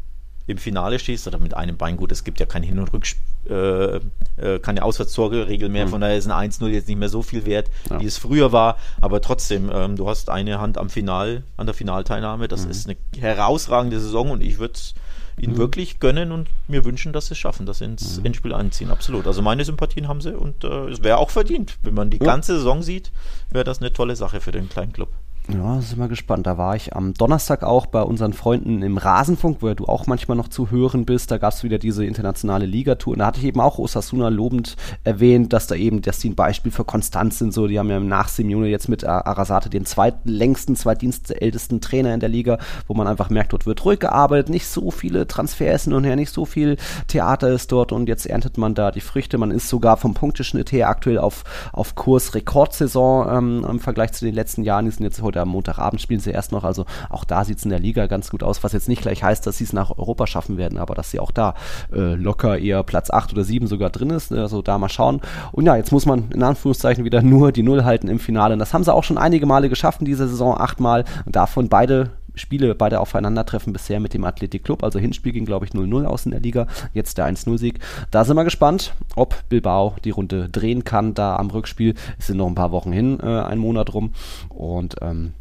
im 0.52 0.58
Finale 0.58 1.00
stehst 1.00 1.28
oder 1.28 1.40
mit 1.40 1.56
einem 1.56 1.78
Bein, 1.78 1.98
gut, 1.98 2.12
es 2.12 2.24
gibt 2.24 2.40
ja 2.40 2.46
kein 2.46 2.64
Hin- 2.64 2.80
und 2.80 2.92
Rückspiel 2.94 3.32
äh, 3.50 3.96
äh, 4.38 4.60
keine 4.60 4.84
Auswärtstorregel 4.84 5.68
mehr, 5.68 5.88
mhm. 5.88 5.90
von 5.90 6.02
daher 6.02 6.16
ist 6.16 6.30
ein 6.30 6.52
1-0 6.52 6.68
jetzt 6.68 6.88
nicht 6.88 7.00
mehr 7.00 7.10
so 7.10 7.24
viel 7.24 7.44
wert, 7.46 7.72
ja. 7.90 8.00
wie 8.00 8.06
es 8.06 8.20
früher 8.20 8.52
war, 8.52 8.78
aber 9.02 9.20
trotzdem, 9.20 9.72
ähm, 9.74 9.96
du 9.96 10.08
hast 10.08 10.30
eine 10.30 10.60
Hand 10.60 10.78
am 10.78 10.92
Final, 10.92 11.44
an 11.58 11.66
der 11.66 11.74
Finalteilnahme, 11.74 12.48
das 12.48 12.66
mhm. 12.66 12.72
ist 12.72 12.88
eine 12.88 12.98
herausragende 13.20 14.00
Saison 14.00 14.30
und 14.30 14.42
ich 14.42 14.60
würde 14.60 14.76
es 14.76 14.94
ihnen 15.40 15.54
mhm. 15.54 15.58
wirklich 15.58 16.00
gönnen 16.00 16.32
und 16.32 16.50
mir 16.68 16.86
wünschen, 16.86 17.14
dass 17.14 17.28
sie 17.28 17.34
es 17.34 17.40
schaffen, 17.40 17.66
dass 17.66 17.80
sie 17.80 17.86
ins 17.86 18.20
mhm. 18.20 18.26
Endspiel 18.26 18.54
einziehen, 18.54 18.92
absolut. 18.92 19.26
Also 19.26 19.42
meine 19.42 19.66
Sympathien 19.66 20.08
haben 20.08 20.22
sie 20.22 20.38
und 20.38 20.64
äh, 20.64 20.90
es 20.90 21.04
wäre 21.04 21.18
auch 21.18 21.32
verdient, 21.32 21.78
wenn 21.82 21.96
man 21.96 22.12
die 22.12 22.20
ganze 22.20 22.58
Saison 22.58 22.84
sieht, 22.84 23.12
wäre 23.50 23.64
das 23.64 23.80
eine 23.80 23.92
tolle 23.92 24.16
Sache 24.16 24.40
für 24.40 24.52
den 24.52 24.70
kleinen 24.70 24.94
Club. 24.94 25.10
Ja, 25.54 25.82
sind 25.82 26.00
wir 26.00 26.08
gespannt. 26.08 26.48
Da 26.48 26.58
war 26.58 26.76
ich 26.76 26.96
am 26.96 27.14
Donnerstag 27.14 27.64
auch 27.64 27.86
bei 27.86 28.02
unseren 28.02 28.32
Freunden 28.32 28.82
im 28.84 28.98
Rasenfunk, 28.98 29.58
wo 29.62 29.68
ja 29.68 29.74
du 29.74 29.86
auch 29.86 30.08
manchmal 30.08 30.38
noch 30.38 30.48
zu 30.48 30.72
hören 30.72 31.06
bist. 31.06 31.30
Da 31.30 31.40
gab 31.40 31.52
es 31.52 31.64
wieder 31.64 31.78
diese 31.78 32.06
internationale 32.06 32.66
Ligatour. 32.66 33.14
Und 33.14 33.20
da 33.20 33.26
hatte 33.26 33.40
ich 33.40 33.46
eben 33.46 33.60
auch 33.60 33.78
Osasuna 33.78 34.30
lobend 34.30 34.78
erwähnt, 35.04 35.52
dass 35.52 35.68
da 35.68 35.76
eben, 35.76 36.02
dass 36.02 36.20
die 36.20 36.30
ein 36.30 36.36
Beispiel 36.36 36.72
für 36.72 36.86
Konstanz 36.86 37.40
sind. 37.40 37.54
So, 37.54 37.68
die 37.68 37.80
haben 37.80 37.90
ja 37.90 38.00
nach 38.00 38.30
Simeone 38.30 38.68
jetzt 38.68 38.88
mit 38.88 39.04
Arasate 39.04 39.70
den 39.70 39.86
zweitlängsten, 39.86 40.76
zweitdienstältesten 40.76 41.82
Trainer 41.82 42.14
in 42.14 42.22
der 42.22 42.30
Liga, 42.30 42.58
wo 42.88 42.94
man 42.94 43.08
einfach 43.08 43.30
merkt, 43.30 43.52
dort 43.52 43.66
wird 43.66 43.84
ruhig 43.84 44.00
gearbeitet, 44.00 44.50
nicht 44.50 44.68
so 44.68 44.90
viele 44.90 45.28
Transfers 45.28 45.88
und 45.88 46.04
her, 46.04 46.16
nicht 46.16 46.32
so 46.32 46.46
viel 46.46 46.78
Theater 47.08 47.50
ist 47.50 47.72
dort 47.72 47.92
und 47.92 48.08
jetzt 48.08 48.26
erntet 48.26 48.58
man 48.58 48.74
da 48.74 48.92
die 48.92 49.02
Früchte. 49.02 49.38
Man 49.38 49.52
ist 49.52 49.68
sogar 49.68 49.98
vom 49.98 50.14
Punkteschnitt 50.14 50.72
her 50.72 50.88
aktuell 50.90 51.18
auf, 51.18 51.44
auf 51.74 51.96
Kurs 51.96 52.36
Rekordsaison 52.36 53.38
ähm, 53.38 53.66
im 53.70 53.80
Vergleich 53.80 54.14
zu 54.14 54.24
den 54.24 54.36
letzten 54.36 54.64
Jahren. 54.64 54.86
Die 54.86 54.92
sind 54.92 55.04
jetzt 55.04 55.22
heute 55.22 55.41
am 55.42 55.50
Montagabend 55.50 56.02
spielen 56.02 56.20
sie 56.20 56.32
erst 56.32 56.52
noch. 56.52 56.64
Also 56.64 56.86
auch 57.10 57.24
da 57.24 57.44
sieht 57.44 57.58
es 57.58 57.64
in 57.64 57.70
der 57.70 57.80
Liga 57.80 58.08
ganz 58.08 58.30
gut 58.30 58.44
aus, 58.44 58.64
was 58.64 58.74
jetzt 58.74 58.88
nicht 58.88 59.02
gleich 59.02 59.24
heißt, 59.24 59.46
dass 59.46 59.58
sie 59.58 59.64
es 59.64 59.74
nach 59.74 59.98
Europa 59.98 60.28
schaffen 60.28 60.58
werden, 60.58 60.78
aber 60.78 60.96
dass 60.96 61.12
sie 61.12 61.20
auch 61.20 61.32
da 61.32 61.56
äh, 61.94 62.16
locker 62.16 62.58
eher 62.58 62.84
Platz 62.84 63.10
8 63.10 63.34
oder 63.34 63.44
7 63.44 63.68
sogar 63.68 63.90
drin 63.90 64.10
ist. 64.10 64.32
Also 64.32 64.62
da 64.62 64.78
mal 64.78 64.90
schauen. 64.90 65.22
Und 65.52 65.66
ja, 65.66 65.76
jetzt 65.76 65.92
muss 65.92 66.06
man 66.06 66.30
in 66.32 66.44
Anführungszeichen 66.44 67.06
wieder 67.06 67.22
nur 67.22 67.52
die 67.52 67.64
Null 67.64 67.84
halten 67.84 68.08
im 68.08 68.20
Finale. 68.20 68.54
Und 68.54 68.60
das 68.60 68.74
haben 68.74 68.84
sie 68.84 68.94
auch 68.94 69.04
schon 69.04 69.18
einige 69.18 69.46
Male 69.46 69.70
geschafft 69.70 70.02
in 70.02 70.06
dieser 70.06 70.28
Saison, 70.28 70.58
achtmal. 70.58 71.06
Und 71.26 71.36
davon 71.36 71.70
beide 71.70 72.12
Spiele 72.36 72.76
beide 72.76 73.00
aufeinandertreffen 73.00 73.74
bisher 73.74 74.00
mit 74.00 74.14
dem 74.14 74.24
Athletic 74.24 74.64
Club. 74.64 74.84
Also 74.84 75.00
Hinspiel 75.00 75.34
ging, 75.34 75.46
glaube 75.46 75.66
ich, 75.66 75.72
0-0 75.72 76.06
aus 76.06 76.26
in 76.26 76.32
der 76.32 76.40
Liga. 76.40 76.68
Jetzt 76.94 77.18
der 77.18 77.28
1-0-Sieg. 77.28 77.80
Da 78.10 78.26
sind 78.26 78.36
wir 78.36 78.44
gespannt, 78.44 78.94
ob 79.16 79.48
Bilbao 79.50 79.96
die 80.04 80.12
Runde 80.12 80.50
drehen 80.50 80.84
kann. 80.84 81.14
Da 81.14 81.36
am 81.36 81.50
Rückspiel 81.50 81.96
es 82.18 82.28
sind 82.28 82.38
noch 82.38 82.48
ein 82.48 82.56
paar 82.56 82.72
Wochen 82.72 82.92
hin, 82.92 83.20
äh, 83.22 83.26
ein 83.26 83.60
Monat 83.60 83.94
rum. 83.94 84.14
Und 84.50 84.96
ähm, 85.02 85.34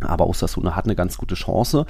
aber 0.00 0.26
Osasuna 0.26 0.76
hat 0.76 0.84
eine 0.84 0.94
ganz 0.94 1.16
gute 1.16 1.34
Chance. 1.34 1.86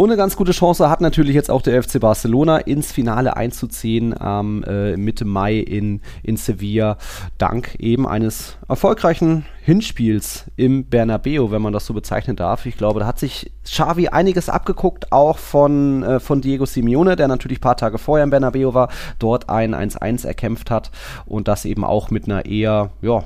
Und 0.00 0.08
eine 0.08 0.16
ganz 0.16 0.34
gute 0.34 0.52
Chance 0.52 0.88
hat 0.88 1.02
natürlich 1.02 1.34
jetzt 1.34 1.50
auch 1.50 1.60
der 1.60 1.82
FC 1.82 2.00
Barcelona 2.00 2.56
ins 2.56 2.90
Finale 2.90 3.36
einzuziehen 3.36 4.18
am 4.18 4.64
äh, 4.64 4.96
Mitte 4.96 5.26
Mai 5.26 5.58
in, 5.58 6.00
in 6.22 6.38
Sevilla, 6.38 6.96
dank 7.36 7.74
eben 7.78 8.08
eines 8.08 8.56
erfolgreichen 8.66 9.44
Hinspiels 9.60 10.46
im 10.56 10.86
Bernabeu, 10.88 11.50
wenn 11.50 11.60
man 11.60 11.74
das 11.74 11.84
so 11.84 11.92
bezeichnen 11.92 12.34
darf. 12.34 12.64
Ich 12.64 12.78
glaube, 12.78 13.00
da 13.00 13.06
hat 13.06 13.18
sich 13.18 13.52
Xavi 13.64 14.08
einiges 14.08 14.48
abgeguckt, 14.48 15.12
auch 15.12 15.36
von, 15.36 16.02
äh, 16.02 16.18
von 16.18 16.40
Diego 16.40 16.64
Simeone, 16.64 17.14
der 17.14 17.28
natürlich 17.28 17.58
ein 17.58 17.60
paar 17.60 17.76
Tage 17.76 17.98
vorher 17.98 18.24
im 18.24 18.30
Bernabeu 18.30 18.72
war, 18.72 18.88
dort 19.18 19.50
ein 19.50 19.74
1-1 19.74 20.26
erkämpft 20.26 20.70
hat 20.70 20.90
und 21.26 21.46
das 21.46 21.66
eben 21.66 21.84
auch 21.84 22.10
mit 22.10 22.24
einer 22.24 22.46
eher, 22.46 22.88
ja, 23.02 23.24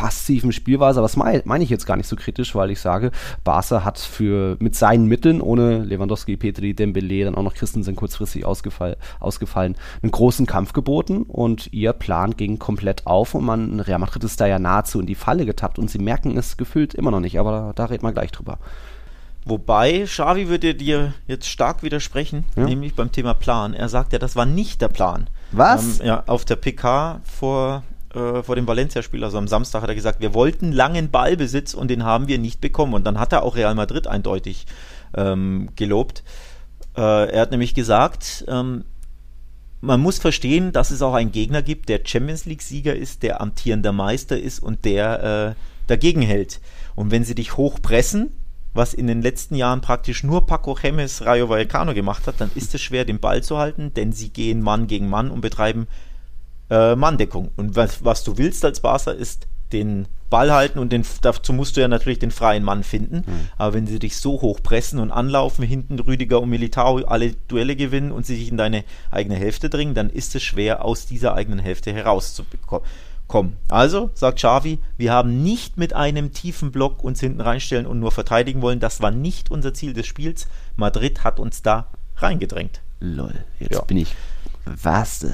passiven 0.00 0.50
Spielweise, 0.50 0.98
aber 0.98 1.04
das 1.04 1.18
meine 1.18 1.42
mein 1.44 1.60
ich 1.60 1.68
jetzt 1.68 1.84
gar 1.84 1.98
nicht 1.98 2.06
so 2.06 2.16
kritisch, 2.16 2.54
weil 2.54 2.70
ich 2.70 2.80
sage, 2.80 3.10
Barca 3.44 3.84
hat 3.84 3.98
für 3.98 4.56
mit 4.58 4.74
seinen 4.74 5.04
Mitteln, 5.04 5.42
ohne 5.42 5.84
Lewandowski, 5.84 6.38
Petri, 6.38 6.72
Dembele, 6.72 7.24
dann 7.24 7.34
auch 7.34 7.42
noch 7.42 7.52
Christensen 7.52 7.96
kurzfristig 7.96 8.46
ausgefall, 8.46 8.96
ausgefallen, 9.18 9.76
einen 10.02 10.10
großen 10.10 10.46
Kampf 10.46 10.72
geboten 10.72 11.24
und 11.24 11.70
ihr 11.74 11.92
Plan 11.92 12.34
ging 12.34 12.58
komplett 12.58 13.06
auf 13.06 13.34
und 13.34 13.44
man, 13.44 13.78
Real 13.80 13.98
Madrid 13.98 14.24
ist 14.24 14.40
da 14.40 14.46
ja 14.46 14.58
nahezu 14.58 15.00
in 15.00 15.06
die 15.06 15.14
Falle 15.14 15.44
getappt 15.44 15.78
und 15.78 15.90
sie 15.90 15.98
merken 15.98 16.34
es 16.38 16.56
gefühlt 16.56 16.94
immer 16.94 17.10
noch 17.10 17.20
nicht, 17.20 17.38
aber 17.38 17.50
da, 17.50 17.72
da 17.74 17.84
reden 17.84 18.02
wir 18.02 18.14
gleich 18.14 18.32
drüber. 18.32 18.58
Wobei, 19.44 20.04
Xavi 20.04 20.48
würde 20.48 20.74
dir 20.74 21.12
jetzt 21.26 21.46
stark 21.46 21.82
widersprechen, 21.82 22.46
ja? 22.56 22.64
nämlich 22.64 22.94
beim 22.94 23.12
Thema 23.12 23.34
Plan. 23.34 23.74
Er 23.74 23.90
sagt 23.90 24.14
ja, 24.14 24.18
das 24.18 24.34
war 24.34 24.46
nicht 24.46 24.80
der 24.80 24.88
Plan. 24.88 25.28
Was? 25.52 26.00
Ähm, 26.00 26.06
ja, 26.06 26.22
auf 26.26 26.46
der 26.46 26.56
PK 26.56 27.20
vor 27.24 27.82
äh, 28.14 28.42
vor 28.42 28.56
dem 28.56 28.66
Valencia-Spiel, 28.66 29.22
also 29.22 29.38
am 29.38 29.48
Samstag, 29.48 29.82
hat 29.82 29.88
er 29.88 29.94
gesagt, 29.94 30.20
wir 30.20 30.34
wollten 30.34 30.72
langen 30.72 31.10
Ballbesitz 31.10 31.74
und 31.74 31.88
den 31.88 32.04
haben 32.04 32.28
wir 32.28 32.38
nicht 32.38 32.60
bekommen. 32.60 32.94
Und 32.94 33.04
dann 33.04 33.18
hat 33.18 33.32
er 33.32 33.42
auch 33.42 33.56
Real 33.56 33.74
Madrid 33.74 34.06
eindeutig 34.06 34.66
ähm, 35.16 35.70
gelobt. 35.76 36.24
Äh, 36.96 37.30
er 37.30 37.40
hat 37.40 37.50
nämlich 37.50 37.74
gesagt, 37.74 38.44
ähm, 38.48 38.84
man 39.80 40.00
muss 40.00 40.18
verstehen, 40.18 40.72
dass 40.72 40.90
es 40.90 41.02
auch 41.02 41.14
einen 41.14 41.32
Gegner 41.32 41.62
gibt, 41.62 41.88
der 41.88 42.00
Champions 42.04 42.44
League-Sieger 42.44 42.94
ist, 42.94 43.22
der 43.22 43.40
amtierender 43.40 43.92
Meister 43.92 44.38
ist 44.38 44.60
und 44.60 44.84
der 44.84 45.56
äh, 45.56 45.60
dagegen 45.86 46.22
hält. 46.22 46.60
Und 46.94 47.10
wenn 47.10 47.24
sie 47.24 47.34
dich 47.34 47.56
hochpressen, 47.56 48.32
was 48.74 48.94
in 48.94 49.06
den 49.06 49.22
letzten 49.22 49.54
Jahren 49.54 49.80
praktisch 49.80 50.22
nur 50.22 50.46
Paco 50.46 50.74
Gemes 50.74 51.24
Rayo 51.24 51.48
Vallecano 51.48 51.94
gemacht 51.94 52.26
hat, 52.26 52.40
dann 52.40 52.50
ist 52.54 52.74
es 52.74 52.80
schwer, 52.80 53.04
den 53.04 53.18
Ball 53.18 53.42
zu 53.42 53.58
halten, 53.58 53.92
denn 53.94 54.12
sie 54.12 54.28
gehen 54.28 54.62
Mann 54.62 54.86
gegen 54.86 55.08
Mann 55.08 55.30
und 55.30 55.40
betreiben 55.40 55.88
äh, 56.70 56.96
Manndeckung. 56.96 57.50
Und 57.56 57.76
was, 57.76 58.04
was 58.04 58.24
du 58.24 58.38
willst 58.38 58.64
als 58.64 58.80
Barca 58.80 59.10
ist 59.10 59.46
den 59.72 60.06
Ball 60.30 60.52
halten 60.52 60.78
und 60.78 60.92
den, 60.92 61.04
dazu 61.22 61.52
musst 61.52 61.76
du 61.76 61.80
ja 61.80 61.88
natürlich 61.88 62.20
den 62.20 62.30
freien 62.30 62.62
Mann 62.62 62.84
finden. 62.84 63.24
Mhm. 63.26 63.48
Aber 63.58 63.74
wenn 63.74 63.86
sie 63.86 63.98
dich 63.98 64.16
so 64.16 64.40
hoch 64.40 64.60
pressen 64.62 65.00
und 65.00 65.10
anlaufen, 65.10 65.64
hinten 65.64 65.98
Rüdiger 65.98 66.40
und 66.40 66.50
Militao 66.50 66.98
alle 66.98 67.32
Duelle 67.48 67.74
gewinnen 67.74 68.12
und 68.12 68.26
sie 68.26 68.36
sich 68.36 68.48
in 68.48 68.56
deine 68.56 68.84
eigene 69.10 69.34
Hälfte 69.34 69.68
dringen, 69.68 69.94
dann 69.94 70.08
ist 70.08 70.34
es 70.34 70.42
schwer, 70.42 70.84
aus 70.84 71.06
dieser 71.06 71.34
eigenen 71.34 71.58
Hälfte 71.58 71.92
herauszukommen. 71.92 73.56
Also, 73.68 74.10
sagt 74.14 74.38
Xavi, 74.38 74.78
wir 74.96 75.12
haben 75.12 75.42
nicht 75.42 75.76
mit 75.76 75.94
einem 75.94 76.32
tiefen 76.32 76.70
Block 76.70 77.02
uns 77.02 77.20
hinten 77.20 77.40
reinstellen 77.40 77.86
und 77.86 77.98
nur 77.98 78.12
verteidigen 78.12 78.62
wollen. 78.62 78.80
Das 78.80 79.00
war 79.00 79.10
nicht 79.10 79.50
unser 79.50 79.74
Ziel 79.74 79.92
des 79.92 80.06
Spiels. 80.06 80.46
Madrid 80.76 81.24
hat 81.24 81.40
uns 81.40 81.62
da 81.62 81.88
reingedrängt. 82.16 82.80
Lol, 83.00 83.34
jetzt 83.58 83.74
ja. 83.74 83.82
bin 83.82 83.96
ich. 83.96 84.14
Was? 84.64 85.26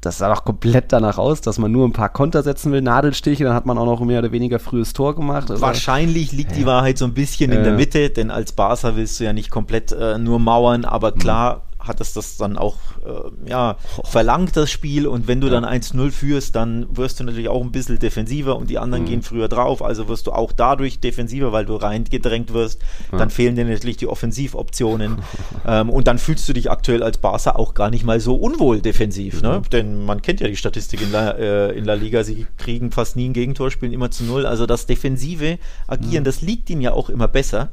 Das 0.00 0.18
sah 0.18 0.32
doch 0.32 0.44
komplett 0.44 0.92
danach 0.92 1.18
aus, 1.18 1.40
dass 1.40 1.58
man 1.58 1.70
nur 1.70 1.86
ein 1.86 1.92
paar 1.92 2.08
Konter 2.08 2.42
setzen 2.42 2.72
will, 2.72 2.80
Nadelstiche, 2.80 3.44
dann 3.44 3.54
hat 3.54 3.66
man 3.66 3.76
auch 3.76 3.86
noch 3.86 4.00
mehr 4.00 4.20
oder 4.20 4.32
weniger 4.32 4.58
frühes 4.58 4.92
Tor 4.92 5.14
gemacht. 5.14 5.50
Also, 5.50 5.62
Wahrscheinlich 5.62 6.32
liegt 6.32 6.56
die 6.56 6.66
Wahrheit 6.66 6.98
so 6.98 7.04
ein 7.04 7.14
bisschen 7.14 7.52
in 7.52 7.64
der 7.64 7.74
Mitte, 7.74 8.10
denn 8.10 8.30
als 8.30 8.52
Barca 8.52 8.96
willst 8.96 9.20
du 9.20 9.24
ja 9.24 9.32
nicht 9.32 9.50
komplett 9.50 9.92
äh, 9.92 10.18
nur 10.18 10.38
mauern, 10.38 10.84
aber 10.84 11.12
klar, 11.12 11.62
hat 11.80 12.00
es 12.00 12.12
das 12.12 12.36
dann 12.36 12.58
auch 12.58 12.76
äh, 13.04 13.48
ja, 13.50 13.76
verlangt, 14.04 14.56
das 14.56 14.70
Spiel. 14.70 15.06
Und 15.06 15.26
wenn 15.28 15.40
du 15.40 15.48
dann 15.48 15.64
1-0 15.64 16.10
führst, 16.10 16.54
dann 16.54 16.86
wirst 16.96 17.20
du 17.20 17.24
natürlich 17.24 17.48
auch 17.48 17.62
ein 17.62 17.72
bisschen 17.72 17.98
defensiver 17.98 18.56
und 18.56 18.70
die 18.70 18.78
anderen 18.78 19.04
mhm. 19.04 19.08
gehen 19.08 19.22
früher 19.22 19.48
drauf. 19.48 19.82
Also 19.82 20.08
wirst 20.08 20.26
du 20.26 20.32
auch 20.32 20.52
dadurch 20.52 21.00
defensiver, 21.00 21.52
weil 21.52 21.64
du 21.64 21.76
reingedrängt 21.76 22.52
wirst. 22.52 22.80
Ja. 23.12 23.18
Dann 23.18 23.30
fehlen 23.30 23.56
dir 23.56 23.64
natürlich 23.64 23.96
die 23.96 24.06
Offensivoptionen. 24.06 25.16
ähm, 25.66 25.90
und 25.90 26.06
dann 26.06 26.18
fühlst 26.18 26.48
du 26.48 26.52
dich 26.52 26.70
aktuell 26.70 27.02
als 27.02 27.18
Barca 27.18 27.52
auch 27.52 27.74
gar 27.74 27.90
nicht 27.90 28.04
mal 28.04 28.20
so 28.20 28.36
unwohl 28.36 28.80
defensiv. 28.80 29.42
Ne? 29.42 29.48
Mhm. 29.48 29.54
Ne? 29.54 29.62
Denn 29.72 30.04
man 30.04 30.22
kennt 30.22 30.40
ja 30.40 30.48
die 30.48 30.56
Statistik 30.56 31.02
in 31.02 31.12
La, 31.12 31.30
äh, 31.30 31.76
in 31.76 31.84
La 31.84 31.94
Liga. 31.94 32.24
Sie 32.24 32.46
kriegen 32.56 32.90
fast 32.90 33.16
nie 33.16 33.28
ein 33.28 33.32
Gegentor, 33.32 33.70
spielen 33.70 33.92
immer 33.92 34.10
zu 34.10 34.24
Null. 34.24 34.46
Also 34.46 34.66
das 34.66 34.86
defensive 34.86 35.58
Agieren, 35.86 36.22
mhm. 36.22 36.26
das 36.26 36.42
liegt 36.42 36.70
ihnen 36.70 36.82
ja 36.82 36.92
auch 36.92 37.08
immer 37.08 37.28
besser. 37.28 37.70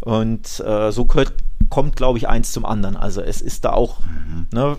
Und 0.00 0.60
äh, 0.60 0.92
so 0.92 1.04
gehört, 1.06 1.34
kommt, 1.68 1.96
glaube 1.96 2.18
ich, 2.18 2.28
eins 2.28 2.52
zum 2.52 2.64
anderen. 2.64 2.96
Also 2.96 3.20
es 3.20 3.40
ist 3.40 3.64
da 3.64 3.72
auch 3.72 4.00
mhm. 4.00 4.46
ne, 4.52 4.76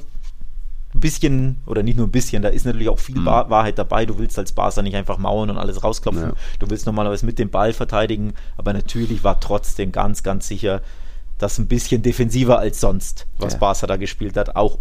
ein 0.94 1.00
bisschen, 1.00 1.58
oder 1.66 1.84
nicht 1.84 1.98
nur 1.98 2.08
ein 2.08 2.12
bisschen, 2.12 2.42
da 2.42 2.50
ist 2.50 2.66
natürlich 2.66 2.90
auch 2.90 3.00
viel 3.00 3.20
mhm. 3.20 3.26
Wahrheit 3.26 3.78
dabei. 3.78 4.06
Du 4.06 4.18
willst 4.18 4.40
als 4.40 4.52
Barca 4.52 4.82
nicht 4.82 4.96
einfach 4.96 5.18
mauern 5.18 5.50
und 5.50 5.58
alles 5.58 5.84
rausklopfen. 5.84 6.24
Ja. 6.24 6.34
Du 6.60 6.70
willst 6.70 6.86
normalerweise 6.86 7.26
mit 7.26 7.38
dem 7.40 7.50
Ball 7.50 7.74
verteidigen, 7.74 8.34
aber 8.58 8.74
natürlich 8.74 9.24
war 9.24 9.40
trotzdem 9.40 9.92
ganz, 9.92 10.24
ganz 10.24 10.48
sicher 10.48 10.82
das 11.38 11.58
ein 11.58 11.68
bisschen 11.68 12.02
defensiver 12.02 12.60
als 12.60 12.82
sonst, 12.82 13.26
was 13.38 13.54
ja. 13.54 13.60
Barca 13.60 13.88
da 13.88 13.98
gespielt 13.98 14.36
hat, 14.36 14.56
auch 14.56 14.80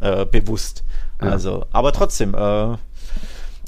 äh, 0.00 0.26
bewusst. 0.26 0.84
Ja. 1.22 1.30
Also, 1.30 1.66
aber 1.70 1.92
trotzdem, 1.92 2.34
äh, 2.34 2.76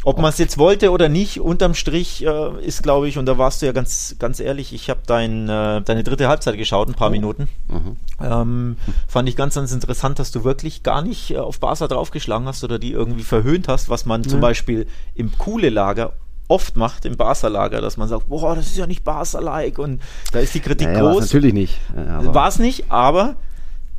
ob 0.05 0.19
man 0.19 0.31
es 0.31 0.39
jetzt 0.39 0.59
wollte 0.59 0.91
oder 0.91 1.09
nicht, 1.09 1.41
unterm 1.41 1.75
Strich 1.75 2.25
äh, 2.25 2.65
ist, 2.65 2.83
glaube 2.83 3.09
ich, 3.09 3.19
und 3.19 3.27
da 3.27 3.39
warst 3.39 3.63
du 3.63 3.67
ja 3.67 3.73
ganz, 3.73 4.17
ganz 4.19 4.41
ehrlich, 4.41 4.73
ich 4.73 4.91
habe 4.91 5.01
dein, 5.07 5.49
äh, 5.49 5.81
deine 5.83 6.03
dritte 6.03 6.29
Halbzeit 6.29 6.57
geschaut, 6.57 6.89
ein 6.89 6.95
paar 6.95 7.09
oh. 7.09 7.13
Minuten. 7.13 7.49
Mhm. 7.69 7.97
Ähm, 8.21 8.77
fand 9.07 9.29
ich 9.29 9.37
ganz, 9.37 9.55
ganz 9.55 9.73
interessant, 9.73 10.19
dass 10.19 10.31
du 10.33 10.45
wirklich 10.45 10.83
gar 10.83 11.03
nicht 11.03 11.31
äh, 11.31 11.39
auf 11.39 11.61
Barca 11.61 11.89
draufgeschlagen 11.89 12.47
hast 12.47 12.65
oder 12.65 12.79
die 12.79 12.93
irgendwie 12.93 13.23
verhöhnt 13.23 13.69
hast, 13.69 13.89
was 13.89 14.07
man 14.07 14.23
mhm. 14.23 14.29
zum 14.29 14.41
Beispiel 14.41 14.87
im 15.15 15.37
Kuhle-Lager 15.37 16.13
oft 16.49 16.77
macht 16.77 17.07
im 17.07 17.17
Barca-Lager, 17.17 17.81
dass 17.81 17.97
man 17.97 18.09
sagt, 18.09 18.29
boah, 18.29 18.55
das 18.55 18.67
ist 18.67 18.77
ja 18.77 18.87
nicht 18.87 19.05
Barca-like 19.05 19.79
und 19.79 20.03
da 20.33 20.41
ist 20.41 20.55
die 20.55 20.61
Kritik 20.61 20.89
naja, 20.89 21.01
groß. 21.01 21.23
Natürlich 21.23 21.55
nicht. 21.55 21.81
War 21.95 22.49
es 22.49 22.59
nicht, 22.59 22.91
aber 22.91 23.37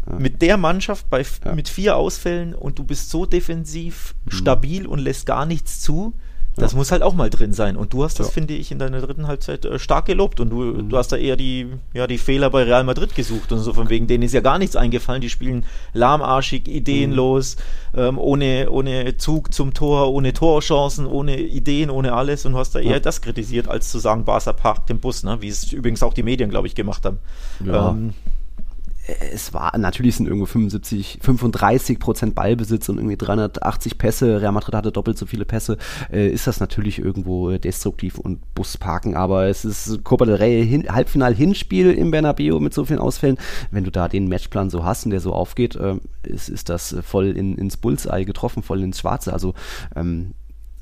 ja. 0.10 0.18
mit 0.18 0.42
der 0.42 0.58
Mannschaft 0.58 1.10
bei, 1.10 1.26
ja. 1.46 1.54
mit 1.54 1.70
vier 1.70 1.98
Ausfällen 1.98 2.54
und 2.54 2.80
du 2.80 2.84
bist 2.84 3.10
so 3.10 3.26
defensiv 3.26 4.16
mhm. 4.26 4.32
stabil 4.32 4.88
und 4.88 5.00
lässt 5.00 5.26
gar 5.26 5.46
nichts 5.46 5.82
zu. 5.82 6.14
Das 6.56 6.74
ja. 6.74 6.78
muss 6.78 6.92
halt 6.92 7.02
auch 7.02 7.16
mal 7.16 7.30
drin 7.32 7.52
sein. 7.52 7.76
Und 7.76 7.94
du 7.94 8.04
hast 8.04 8.20
das, 8.20 8.30
finde 8.30 8.54
ich, 8.54 8.72
in 8.72 8.78
deiner 8.78 9.02
dritten 9.02 9.28
Halbzeit 9.28 9.66
äh, 9.66 9.80
stark 9.80 10.06
gelobt. 10.06 10.40
Und 10.40 10.52
du, 10.52 10.62
mhm. 10.62 10.90
du 10.90 10.98
hast 10.98 11.12
da 11.12 11.16
eher 11.16 11.36
die, 11.36 11.68
ja, 11.94 12.06
die 12.06 12.20
Fehler 12.20 12.52
bei 12.52 12.64
Real 12.64 12.84
Madrid 12.84 13.16
gesucht. 13.16 13.52
Und 13.52 13.60
so 13.60 13.74
von 13.74 13.90
wegen, 13.90 14.06
denen 14.06 14.24
ist 14.24 14.34
ja 14.34 14.42
gar 14.42 14.60
nichts 14.60 14.76
eingefallen. 14.76 15.22
Die 15.22 15.30
spielen 15.30 15.66
lahmarschig, 15.94 16.68
ideenlos, 16.68 17.58
mhm. 17.94 18.00
ähm, 18.00 18.18
ohne, 18.20 18.70
ohne 18.70 19.18
Zug 19.18 19.52
zum 19.52 19.74
Tor, 19.74 20.12
ohne 20.14 20.34
Torchancen, 20.34 21.08
ohne 21.08 21.40
Ideen, 21.40 21.90
ohne 21.90 22.14
alles. 22.14 22.46
Und 22.46 22.52
du 22.52 22.60
hast 22.60 22.76
da 22.76 22.80
eher 22.80 23.00
das 23.00 23.22
kritisiert, 23.22 23.68
als 23.68 23.90
zu 23.90 23.98
sagen, 23.98 24.24
Barca 24.24 24.54
parkt 24.54 24.90
den 24.90 25.00
Bus, 25.00 25.24
ne? 25.24 25.38
wie 25.42 25.48
es 25.48 25.72
übrigens 25.74 26.04
auch 26.04 26.14
die 26.14 26.24
Medien, 26.24 26.52
glaube 26.52 26.68
ich, 26.68 26.76
gemacht 26.76 27.04
haben. 27.04 27.18
Ja. 27.66 27.90
Ähm, 27.90 28.14
es 29.06 29.54
war, 29.54 29.78
natürlich 29.78 30.16
sind 30.16 30.28
irgendwo 30.28 30.46
75, 30.46 31.20
35 31.22 32.00
Prozent 32.00 32.36
Ballbesitz 32.36 32.88
und 32.88 32.98
irgendwie 32.98 33.18
380 33.18 33.98
Pässe. 33.98 34.42
Real 34.42 34.54
Madrid 34.54 34.76
hatte 34.76 34.92
doppelt 34.94 35.18
so 35.18 35.26
viele 35.26 35.44
Pässe. 35.44 35.78
Äh, 36.12 36.30
ist 36.30 36.48
das 36.48 36.62
natürlich 36.62 37.00
irgendwo 37.00 37.52
destruktiv 37.58 38.18
und 38.18 38.40
Busparken, 38.56 39.16
aber 39.16 39.48
es 39.48 39.66
ist 39.66 40.04
Copa 40.04 40.26
del 40.26 40.36
Rey 40.36 40.66
hin, 40.66 40.88
Halbfinal-Hinspiel 40.90 41.92
im 41.92 42.12
Bernabeu 42.12 42.60
mit 42.60 42.74
so 42.74 42.86
vielen 42.86 43.00
Ausfällen. 43.00 43.38
Wenn 43.72 43.84
du 43.84 43.92
da 43.92 44.08
den 44.08 44.30
Matchplan 44.30 44.70
so 44.70 44.86
hast 44.86 45.06
und 45.06 45.12
der 45.12 45.20
so 45.20 45.34
aufgeht, 45.34 45.76
äh, 45.76 45.98
ist, 46.24 46.48
ist 46.48 46.70
das 46.70 46.96
voll 47.02 47.28
in, 47.28 47.58
ins 47.58 47.76
Bullseye 47.76 48.24
getroffen, 48.24 48.64
voll 48.64 48.82
ins 48.84 49.00
Schwarze. 49.00 49.34
Also, 49.34 49.54
ähm, 49.96 50.34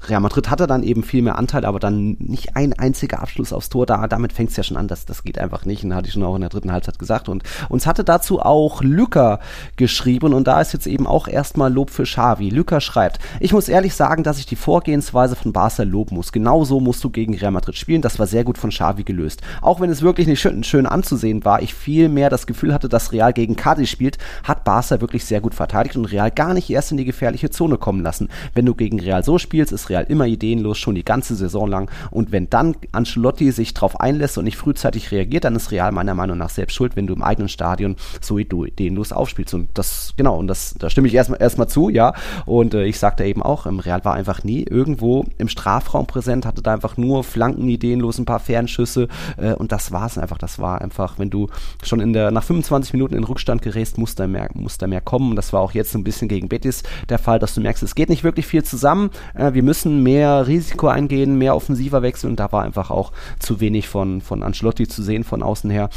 Real 0.08 0.20
Madrid 0.20 0.50
hatte 0.50 0.68
dann 0.68 0.84
eben 0.84 1.04
viel 1.04 1.22
mehr 1.22 1.38
Anteil, 1.38 1.66
aber 1.66 1.80
dann 1.80 2.16
nicht 2.20 2.56
ein 2.56 2.74
einziger 2.74 3.22
Abschluss 3.22 3.54
aufs 3.54 3.70
Tor. 3.70 3.86
Da, 3.86 4.08
damit 4.08 4.34
fängt 4.34 4.50
es 4.50 4.58
ja 4.58 4.64
schon 4.64 4.78
an, 4.78 4.88
das, 4.88 5.06
das 5.06 5.24
geht 5.24 5.38
einfach 5.38 5.66
nicht. 5.66 5.84
Und 5.84 5.94
hatte 5.94 6.08
ich 6.08 6.14
schon 6.14 6.24
auch 6.24 6.36
in 6.36 6.42
der 6.42 6.50
dritten 6.50 6.72
Halbzeit 6.72 6.98
gesagt. 6.98 7.30
Und 7.30 7.44
uns 7.70 7.86
hatte 7.86 8.04
dazu 8.04 8.40
auch 8.40 8.82
Lücker 8.82 9.40
geschrieben. 9.76 10.34
Und 10.34 10.48
da 10.48 10.60
ist 10.60 10.74
jetzt 10.74 10.88
eben 10.88 11.06
auch 11.06 11.28
erstmal 11.28 11.72
Lob 11.72 11.92
für 11.92 12.04
Xavi. 12.04 12.50
Lücker 12.50 12.82
schreibt, 12.82 13.20
ich 13.40 13.54
muss 13.54 13.70
ehrlich 13.70 13.94
sagen, 13.94 14.24
dass 14.24 14.40
ich 14.40 14.46
die 14.46 14.56
Vorgehensweise 14.56 15.36
von 15.36 15.54
Barca 15.54 15.84
loben 15.84 16.16
muss. 16.16 16.32
Genauso 16.32 16.80
musst 16.80 17.04
du 17.04 17.10
gegen 17.10 17.36
Real 17.36 17.52
Madrid 17.52 17.76
spielen. 17.76 18.02
Das 18.02 18.18
war 18.18 18.28
sehr 18.28 18.44
gut 18.44 18.58
von 18.58 18.72
Xavi 18.72 19.04
gelöst. 19.04 19.42
Auch 19.62 19.80
wenn 19.80 19.90
es 19.90 20.02
wirklich 20.02 20.28
nicht 20.28 20.42
schön, 20.42 20.64
schön 20.64 20.88
anzusehen 20.88 21.46
war, 21.46 21.62
ich 21.62 21.74
viel 21.74 22.10
mehr 22.10 22.30
das 22.30 22.48
Gefühl 22.48 22.74
hatte, 22.74 22.90
dass 22.90 23.12
Real 23.12 23.34
gegen 23.34 23.56
Cadiz 23.56 23.90
spielt, 23.90 24.18
hat 24.44 24.64
Barca 24.64 25.00
wirklich 25.00 25.26
sehr 25.26 25.42
gut 25.42 25.54
verteidigt 25.54 25.96
und 25.96 26.06
Real 26.06 26.32
gar 26.32 26.54
nicht 26.54 26.70
erst 26.70 26.92
in 26.92 26.98
die 26.98 27.06
gefährliche 27.06 27.52
Zone 27.52 27.78
kommen 27.78 28.02
lassen. 28.02 28.30
Wenn 28.54 28.66
du 28.66 28.74
gegen 28.74 29.00
Real 29.00 29.24
so 29.24 29.38
spielst, 29.38 29.72
ist 29.72 29.91
Real 29.92 30.06
immer 30.08 30.26
ideenlos, 30.26 30.78
schon 30.78 30.96
die 30.96 31.06
ganze 31.06 31.36
Saison 31.36 31.68
lang. 31.68 31.92
Und 32.10 32.32
wenn 32.32 32.50
dann 32.50 32.76
Ancelotti 32.92 33.52
sich 33.52 33.74
darauf 33.74 34.00
einlässt 34.00 34.38
und 34.38 34.46
nicht 34.46 34.58
frühzeitig 34.58 35.12
reagiert, 35.12 35.44
dann 35.44 35.56
ist 35.56 35.72
Real 35.72 35.92
meiner 35.92 36.16
Meinung 36.16 36.38
nach 36.38 36.50
selbst 36.50 36.76
schuld, 36.76 36.96
wenn 36.96 37.08
du 37.08 37.14
im 37.14 37.22
eigenen 37.22 37.50
Stadion 37.50 37.96
so 38.22 38.38
ideenlos 38.38 39.12
aufspielst. 39.12 39.54
Und 39.54 39.70
das, 39.74 40.14
genau, 40.16 40.38
und 40.38 40.48
das, 40.48 40.76
da 40.80 40.90
stimme 40.90 41.08
ich 41.08 41.14
erstmal 41.14 41.42
erstmal 41.42 41.68
zu, 41.68 41.90
ja. 41.90 42.14
Und 42.46 42.74
äh, 42.74 42.86
ich 42.86 43.00
sagte 43.00 43.26
eben 43.26 43.44
auch, 43.44 43.66
im 43.66 43.80
Real 43.80 44.04
war 44.06 44.14
einfach 44.14 44.44
nie 44.44 44.64
irgendwo 44.64 45.26
im 45.38 45.48
Strafraum 45.48 46.08
präsent, 46.08 46.46
hatte 46.46 46.62
da 46.62 46.74
einfach 46.74 46.98
nur 46.98 47.24
Flanken 47.24 47.68
ideenlos, 47.68 48.18
ein 48.18 48.26
paar 48.26 48.40
Fernschüsse 48.40 49.08
äh, 49.38 49.54
und 49.54 49.72
das 49.72 49.92
war 49.92 50.06
es 50.06 50.18
einfach. 50.18 50.38
Das 50.38 50.60
war 50.60 50.82
einfach, 50.82 51.20
wenn 51.20 51.30
du 51.30 51.48
schon 51.84 52.00
in 52.00 52.14
der, 52.14 52.32
nach 52.32 52.44
25 52.44 52.94
Minuten 52.94 53.16
in 53.16 53.24
Rückstand 53.24 53.62
gerätst, 53.62 53.98
muss 53.98 54.16
da 54.16 54.28
mehr, 54.28 54.50
muss 54.54 54.78
da 54.78 54.88
mehr 54.88 55.02
kommen. 55.02 55.32
Und 55.32 55.36
das 55.36 55.54
war 55.54 55.62
auch 55.62 55.74
jetzt 55.74 55.96
ein 55.96 56.04
bisschen 56.04 56.28
gegen 56.28 56.50
Betis 56.50 56.84
der 57.10 57.20
Fall, 57.20 57.40
dass 57.40 57.56
du 57.56 57.62
merkst, 57.62 57.84
es 57.84 57.96
geht 57.96 58.10
nicht 58.10 58.24
wirklich 58.24 58.48
viel 58.48 58.64
zusammen. 58.64 59.10
Äh, 59.34 59.54
wir 59.54 59.64
müssen 59.64 59.81
mehr 59.86 60.22
mehr 60.22 60.48
Risiko 60.48 60.88
eingehen, 60.88 61.38
mehr 61.38 61.56
offensiver 61.56 62.02
wechseln 62.02 62.32
und 62.32 62.40
da 62.40 62.52
war 62.52 62.64
einfach 62.64 62.92
auch 62.92 63.12
zu 63.40 63.60
wenig 63.60 63.88
von, 63.88 64.22
von 64.22 64.44
Ancelotti 64.44 64.88
zu 64.88 65.04
sehen 65.04 65.24
von 65.24 65.44
außen 65.44 65.70
her. 65.70 65.90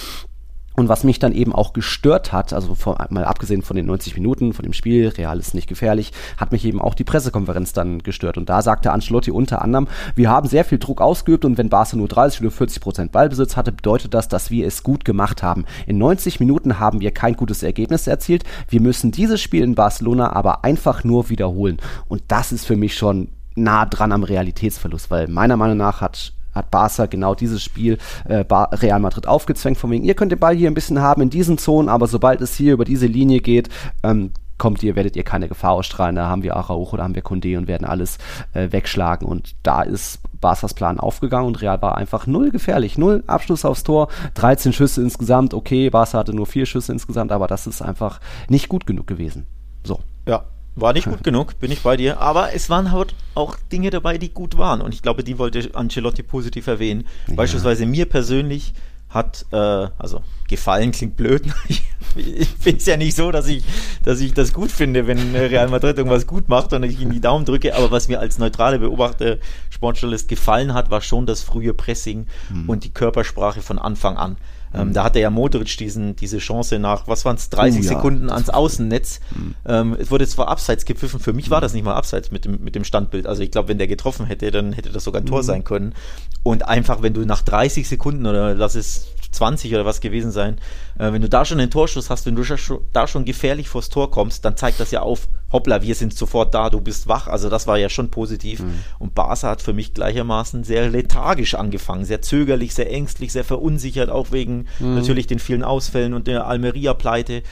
Und 0.77 0.89
was 0.89 1.05
mich 1.05 1.21
dann 1.21 1.33
eben 1.33 1.53
auch 1.53 1.73
gestört 1.73 2.33
hat, 2.33 2.53
also 2.53 2.75
von, 2.75 2.97
mal 3.11 3.25
abgesehen 3.25 3.63
von 3.63 3.77
den 3.77 3.87
90 3.87 4.17
Minuten, 4.17 4.53
von 4.53 4.65
dem 4.65 4.73
Spiel, 4.73 5.07
Real 5.07 5.39
ist 5.39 5.55
nicht 5.55 5.69
gefährlich, 5.69 6.11
hat 6.37 6.51
mich 6.51 6.65
eben 6.65 6.81
auch 6.81 6.95
die 6.95 7.05
Pressekonferenz 7.05 7.73
dann 7.73 8.01
gestört. 8.01 8.39
Und 8.39 8.49
da 8.49 8.61
sagte 8.61 8.91
Ancelotti 8.91 9.31
unter 9.31 9.63
anderem, 9.63 9.87
wir 10.17 10.31
haben 10.31 10.49
sehr 10.49 10.65
viel 10.65 10.79
Druck 10.79 11.01
ausgeübt 11.01 11.45
und 11.45 11.59
wenn 11.59 11.69
Barca 11.69 11.97
nur 11.97 12.09
30 12.09 12.41
oder 12.41 12.51
40 12.51 12.83
Prozent 12.83 13.13
Ballbesitz 13.13 13.57
hatte, 13.57 13.71
bedeutet 13.71 14.15
das, 14.15 14.27
dass 14.27 14.51
wir 14.51 14.67
es 14.67 14.83
gut 14.83 15.05
gemacht 15.05 15.45
haben. 15.45 15.65
In 15.87 15.99
90 15.99 16.41
Minuten 16.41 16.81
haben 16.81 17.01
wir 17.01 17.13
kein 17.13 17.35
gutes 17.35 17.63
Ergebnis 17.63 18.09
erzielt. 18.09 18.43
Wir 18.69 18.81
müssen 18.81 19.13
dieses 19.13 19.41
Spiel 19.41 19.63
in 19.63 19.77
Barcelona 19.77 20.33
aber 20.33 20.65
einfach 20.65 21.05
nur 21.05 21.31
wiederholen. 21.31 21.77
Und 22.09 22.23
das 22.27 22.51
ist 22.51 22.67
für 22.67 22.75
mich 22.75 22.97
schon 22.97 23.29
nah 23.55 23.87
dran 23.87 24.13
am 24.13 24.25
Realitätsverlust, 24.25 25.11
weil 25.11 25.29
meiner 25.29 25.57
Meinung 25.57 25.77
nach 25.77 26.01
hat 26.01 26.33
hat 26.55 26.71
Barca 26.71 27.07
genau 27.07 27.35
dieses 27.35 27.63
Spiel 27.63 27.99
äh, 28.27 28.45
Real 28.49 29.01
Madrid 29.01 29.27
aufgezwängt, 29.27 29.77
von 29.77 29.91
wegen, 29.91 30.05
ihr 30.05 30.15
könnt 30.15 30.31
den 30.31 30.39
Ball 30.39 30.55
hier 30.55 30.71
ein 30.71 30.75
bisschen 30.75 31.01
haben 31.01 31.21
in 31.23 31.31
diesen 31.31 31.59
Zonen, 31.59 31.89
aber 31.89 32.07
sobald 32.07 32.41
es 32.41 32.55
hier 32.55 32.75
über 32.75 32.85
diese 32.85 33.07
Linie 33.07 33.41
geht, 33.41 33.71
ähm, 34.05 34.31
kommt 34.57 34.83
ihr, 34.83 34.95
werdet 34.97 35.17
ihr 35.17 35.25
keine 35.25 35.49
Gefahr 35.49 35.73
ausstrahlen. 35.73 36.17
Da 36.17 36.29
haben 36.29 36.43
wir 36.43 36.57
Araujo, 36.57 36.97
da 36.97 37.03
haben 37.03 37.15
wir 37.15 37.25
Condé 37.25 37.59
und 37.59 37.67
werden 37.67 37.85
alles 37.85 38.19
äh, 38.53 38.71
wegschlagen. 38.71 39.27
Und 39.27 39.57
da 39.63 39.83
ist 39.83 40.21
Barca's 40.41 40.75
Plan 40.75 41.01
aufgegangen 41.01 41.49
und 41.49 41.61
Real 41.61 41.83
war 41.83 41.97
einfach 41.97 42.27
null 42.27 42.51
gefährlich. 42.51 42.97
Null 42.97 43.25
Abschluss 43.27 43.65
aufs 43.65 43.83
Tor, 43.83 44.09
13 44.35 44.73
Schüsse 44.73 45.03
insgesamt. 45.03 45.55
Okay, 45.55 45.91
Barca 45.91 46.19
hatte 46.19 46.35
nur 46.35 46.47
vier 46.47 46.67
Schüsse 46.67 46.93
insgesamt, 46.93 47.33
aber 47.33 47.47
das 47.47 47.67
ist 47.67 47.83
einfach 47.83 48.21
nicht 48.49 48.69
gut 48.69 48.87
genug 48.87 49.07
gewesen. 49.07 49.47
So. 49.83 50.01
Ja, 50.27 50.45
war 50.77 50.93
nicht 50.93 51.09
gut 51.09 51.23
genug, 51.23 51.59
bin 51.61 51.71
ich 51.71 51.83
bei 51.83 51.97
dir. 51.97 52.21
Aber 52.21 52.53
es 52.53 52.69
waren 52.69 52.93
halt 52.93 53.15
auch 53.35 53.57
Dinge 53.71 53.91
dabei, 53.91 54.19
die 54.19 54.31
gut 54.31 54.59
waren. 54.59 54.81
Und 54.81 54.95
ich 54.95 55.03
glaube, 55.03 55.23
die 55.23 55.39
wollte 55.39 55.71
Ancelotti 55.75 56.23
positiv 56.23 56.67
erwähnen. 56.67 57.07
Ja. 57.29 57.35
Beispielsweise 57.35 57.87
mir 57.87 58.07
persönlich 58.07 58.75
hat, 59.09 59.47
äh, 59.53 59.57
also 59.57 60.23
gefallen 60.49 60.91
klingt 60.91 61.17
blöd. 61.17 61.45
ich 62.17 62.49
finde 62.59 62.79
es 62.79 62.87
ja 62.87 62.97
nicht 62.97 63.17
so, 63.17 63.31
dass 63.31 63.47
ich, 63.47 63.63
dass 64.03 64.21
ich 64.21 64.35
das 64.35 64.53
gut 64.53 64.73
finde, 64.73 65.07
wenn 65.07 65.35
Real 65.35 65.69
Madrid 65.69 65.97
irgendwas 65.97 66.27
gut 66.27 66.49
macht 66.49 66.73
und 66.73 66.83
ich 66.83 67.01
ihnen 67.01 67.13
die 67.13 67.21
Daumen 67.21 67.45
drücke. 67.45 67.77
Aber 67.77 67.93
was 67.93 68.09
mir 68.09 68.19
als 68.19 68.39
neutrale 68.39 68.81
Beobachter, 68.81 69.39
Sportjournalist 69.71 70.29
gefallen 70.29 70.75
hat, 70.75 70.91
war 70.91 71.01
schon 71.01 71.27
das 71.27 71.43
frühe 71.43 71.73
Pressing 71.73 72.27
mhm. 72.51 72.69
und 72.69 72.85
die 72.85 72.93
Körpersprache 72.93 73.63
von 73.63 73.79
Anfang 73.79 74.17
an. 74.17 74.37
Ähm, 74.75 74.93
da 74.93 75.05
hatte 75.05 75.21
ja 75.21 75.31
Modric 75.31 75.77
diesen, 75.77 76.17
diese 76.17 76.39
Chance 76.39 76.79
nach, 76.79 77.07
was 77.07 77.25
waren 77.25 77.37
es, 77.37 77.51
30 77.51 77.81
oh, 77.81 77.83
ja. 77.83 77.89
Sekunden 77.89 78.31
ans 78.31 78.51
Außennetz. 78.51 79.21
Mhm. 79.35 79.55
Ähm, 79.67 79.97
es 79.99 80.11
wurde 80.11 80.27
zwar 80.27 80.49
abseits 80.49 80.85
gepfiffen, 80.85 81.21
für 81.21 81.33
mich 81.33 81.51
war 81.51 81.61
das 81.61 81.75
nicht 81.75 81.85
mal 81.85 81.95
abseits 81.95 82.31
mit 82.31 82.45
dem, 82.45 82.63
mit 82.63 82.75
dem 82.75 82.85
Standbild. 82.85 83.27
Also 83.27 83.43
ich 83.43 83.51
glaube, 83.51 83.69
wenn 83.69 83.79
der 83.79 83.87
getroffen 83.87 84.27
hätte, 84.27 84.51
dann 84.51 84.73
hätte 84.73 84.91
das 84.91 85.05
sogar 85.05 85.23
ein 85.23 85.27
Tor 85.27 85.43
mhm. 85.43 85.47
sein 85.47 85.65
können. 85.65 85.95
Und 86.43 86.69
einfach, 86.69 87.03
wenn 87.03 87.15
du 87.15 87.25
nach 87.25 87.43
30 87.43 87.89
Sekunden 87.89 88.27
oder 88.27 88.55
lass 88.55 88.75
es 88.75 89.14
20 89.35 89.75
oder 89.75 89.85
was 89.85 90.01
gewesen 90.01 90.31
sein. 90.31 90.59
Äh, 90.99 91.13
wenn 91.13 91.23
du 91.23 91.29
da 91.29 91.45
schon 91.45 91.61
einen 91.61 91.71
Torschuss 91.71 92.11
hast, 92.11 92.27
wenn 92.27 92.37
du 92.37 92.45
da 92.93 93.07
schon 93.07 93.25
gefährlich 93.25 93.69
vors 93.69 93.89
Tor 93.89 94.11
kommst, 94.11 94.45
dann 94.45 94.57
zeigt 94.57 94.81
das 94.81 94.91
ja 94.91 95.01
auf, 95.01 95.29
hoppla, 95.53 95.83
wir 95.83 95.95
sind 95.95 96.15
sofort 96.15 96.55
da, 96.55 96.69
du 96.69 96.81
bist 96.81 97.09
wach. 97.09 97.29
Also 97.29 97.49
das 97.49 97.67
war 97.67 97.79
ja 97.79 97.89
schon 97.89 98.11
positiv. 98.11 98.61
Mhm. 98.61 98.85
Und 98.99 99.15
Barca 99.15 99.49
hat 99.51 99.63
für 99.63 99.73
mich 99.73 99.95
gleichermaßen 99.95 100.65
sehr 100.65 100.91
lethargisch 100.91 101.55
angefangen, 101.55 102.05
sehr 102.05 102.23
zögerlich, 102.23 102.75
sehr 102.75 102.91
ängstlich, 102.91 103.33
sehr 103.33 103.45
verunsichert, 103.45 104.11
auch 104.11 104.33
wegen 104.33 104.67
mhm. 104.79 104.97
natürlich 104.97 105.27
den 105.27 105.39
vielen 105.39 105.63
Ausfällen 105.63 106.13
und 106.13 106.27
der 106.27 106.47
Almeria-Pleite. 106.47 107.43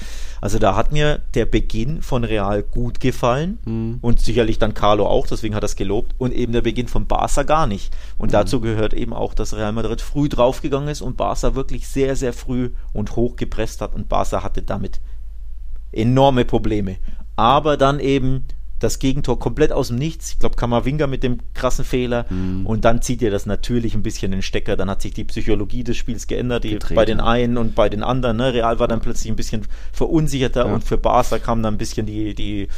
Also 0.42 0.58
da 0.58 0.74
hat 0.74 0.90
mir 0.90 1.20
der 1.34 1.46
Beginn 1.46 2.02
von 2.02 2.24
Real 2.24 2.64
gut 2.64 2.98
gefallen 2.98 3.60
mhm. 3.64 3.98
und 4.00 4.18
sicherlich 4.18 4.58
dann 4.58 4.74
Carlo 4.74 5.06
auch, 5.06 5.28
deswegen 5.28 5.54
hat 5.54 5.62
er 5.62 5.66
es 5.66 5.76
gelobt 5.76 6.16
und 6.18 6.34
eben 6.34 6.52
der 6.52 6.62
Beginn 6.62 6.88
von 6.88 7.06
Barca 7.06 7.44
gar 7.44 7.68
nicht. 7.68 7.96
Und 8.18 8.30
mhm. 8.30 8.32
dazu 8.32 8.60
gehört 8.60 8.92
eben 8.92 9.12
auch, 9.12 9.34
dass 9.34 9.54
Real 9.54 9.70
Madrid 9.70 10.00
früh 10.00 10.28
draufgegangen 10.28 10.88
ist 10.88 11.00
und 11.00 11.16
Barca 11.16 11.54
wirklich 11.54 11.86
sehr, 11.86 12.16
sehr 12.16 12.32
früh 12.32 12.72
und 12.92 13.14
hoch 13.14 13.36
gepresst 13.36 13.80
hat 13.80 13.94
und 13.94 14.08
Barca 14.08 14.42
hatte 14.42 14.62
damit 14.62 15.00
enorme 15.92 16.44
Probleme. 16.44 16.96
Aber 17.36 17.76
dann 17.76 18.00
eben 18.00 18.44
das 18.82 18.98
Gegentor 18.98 19.38
komplett 19.38 19.72
aus 19.72 19.88
dem 19.88 19.96
Nichts. 19.96 20.32
Ich 20.32 20.38
glaube, 20.38 20.56
Kamavinga 20.56 21.06
mit 21.06 21.22
dem 21.22 21.38
krassen 21.54 21.84
Fehler. 21.84 22.26
Mhm. 22.30 22.66
Und 22.66 22.84
dann 22.84 23.02
zieht 23.02 23.22
ihr 23.22 23.30
das 23.30 23.46
natürlich 23.46 23.94
ein 23.94 24.02
bisschen 24.02 24.32
den 24.32 24.42
Stecker. 24.42 24.76
Dann 24.76 24.90
hat 24.90 25.02
sich 25.02 25.14
die 25.14 25.24
Psychologie 25.24 25.84
des 25.84 25.96
Spiels 25.96 26.26
geändert, 26.26 26.64
die 26.64 26.78
bei 26.94 27.04
den 27.04 27.20
einen 27.20 27.58
und 27.58 27.74
bei 27.74 27.88
den 27.88 28.02
anderen. 28.02 28.36
Ne? 28.36 28.52
Real 28.54 28.78
war 28.78 28.88
dann 28.88 29.00
plötzlich 29.00 29.30
ein 29.30 29.36
bisschen 29.36 29.66
verunsicherter 29.92 30.66
ja. 30.66 30.72
und 30.74 30.84
für 30.84 30.98
Barca 30.98 31.38
kam 31.38 31.62
dann 31.62 31.74
ein 31.74 31.78
bisschen 31.78 32.06
die, 32.06 32.34
die 32.34 32.68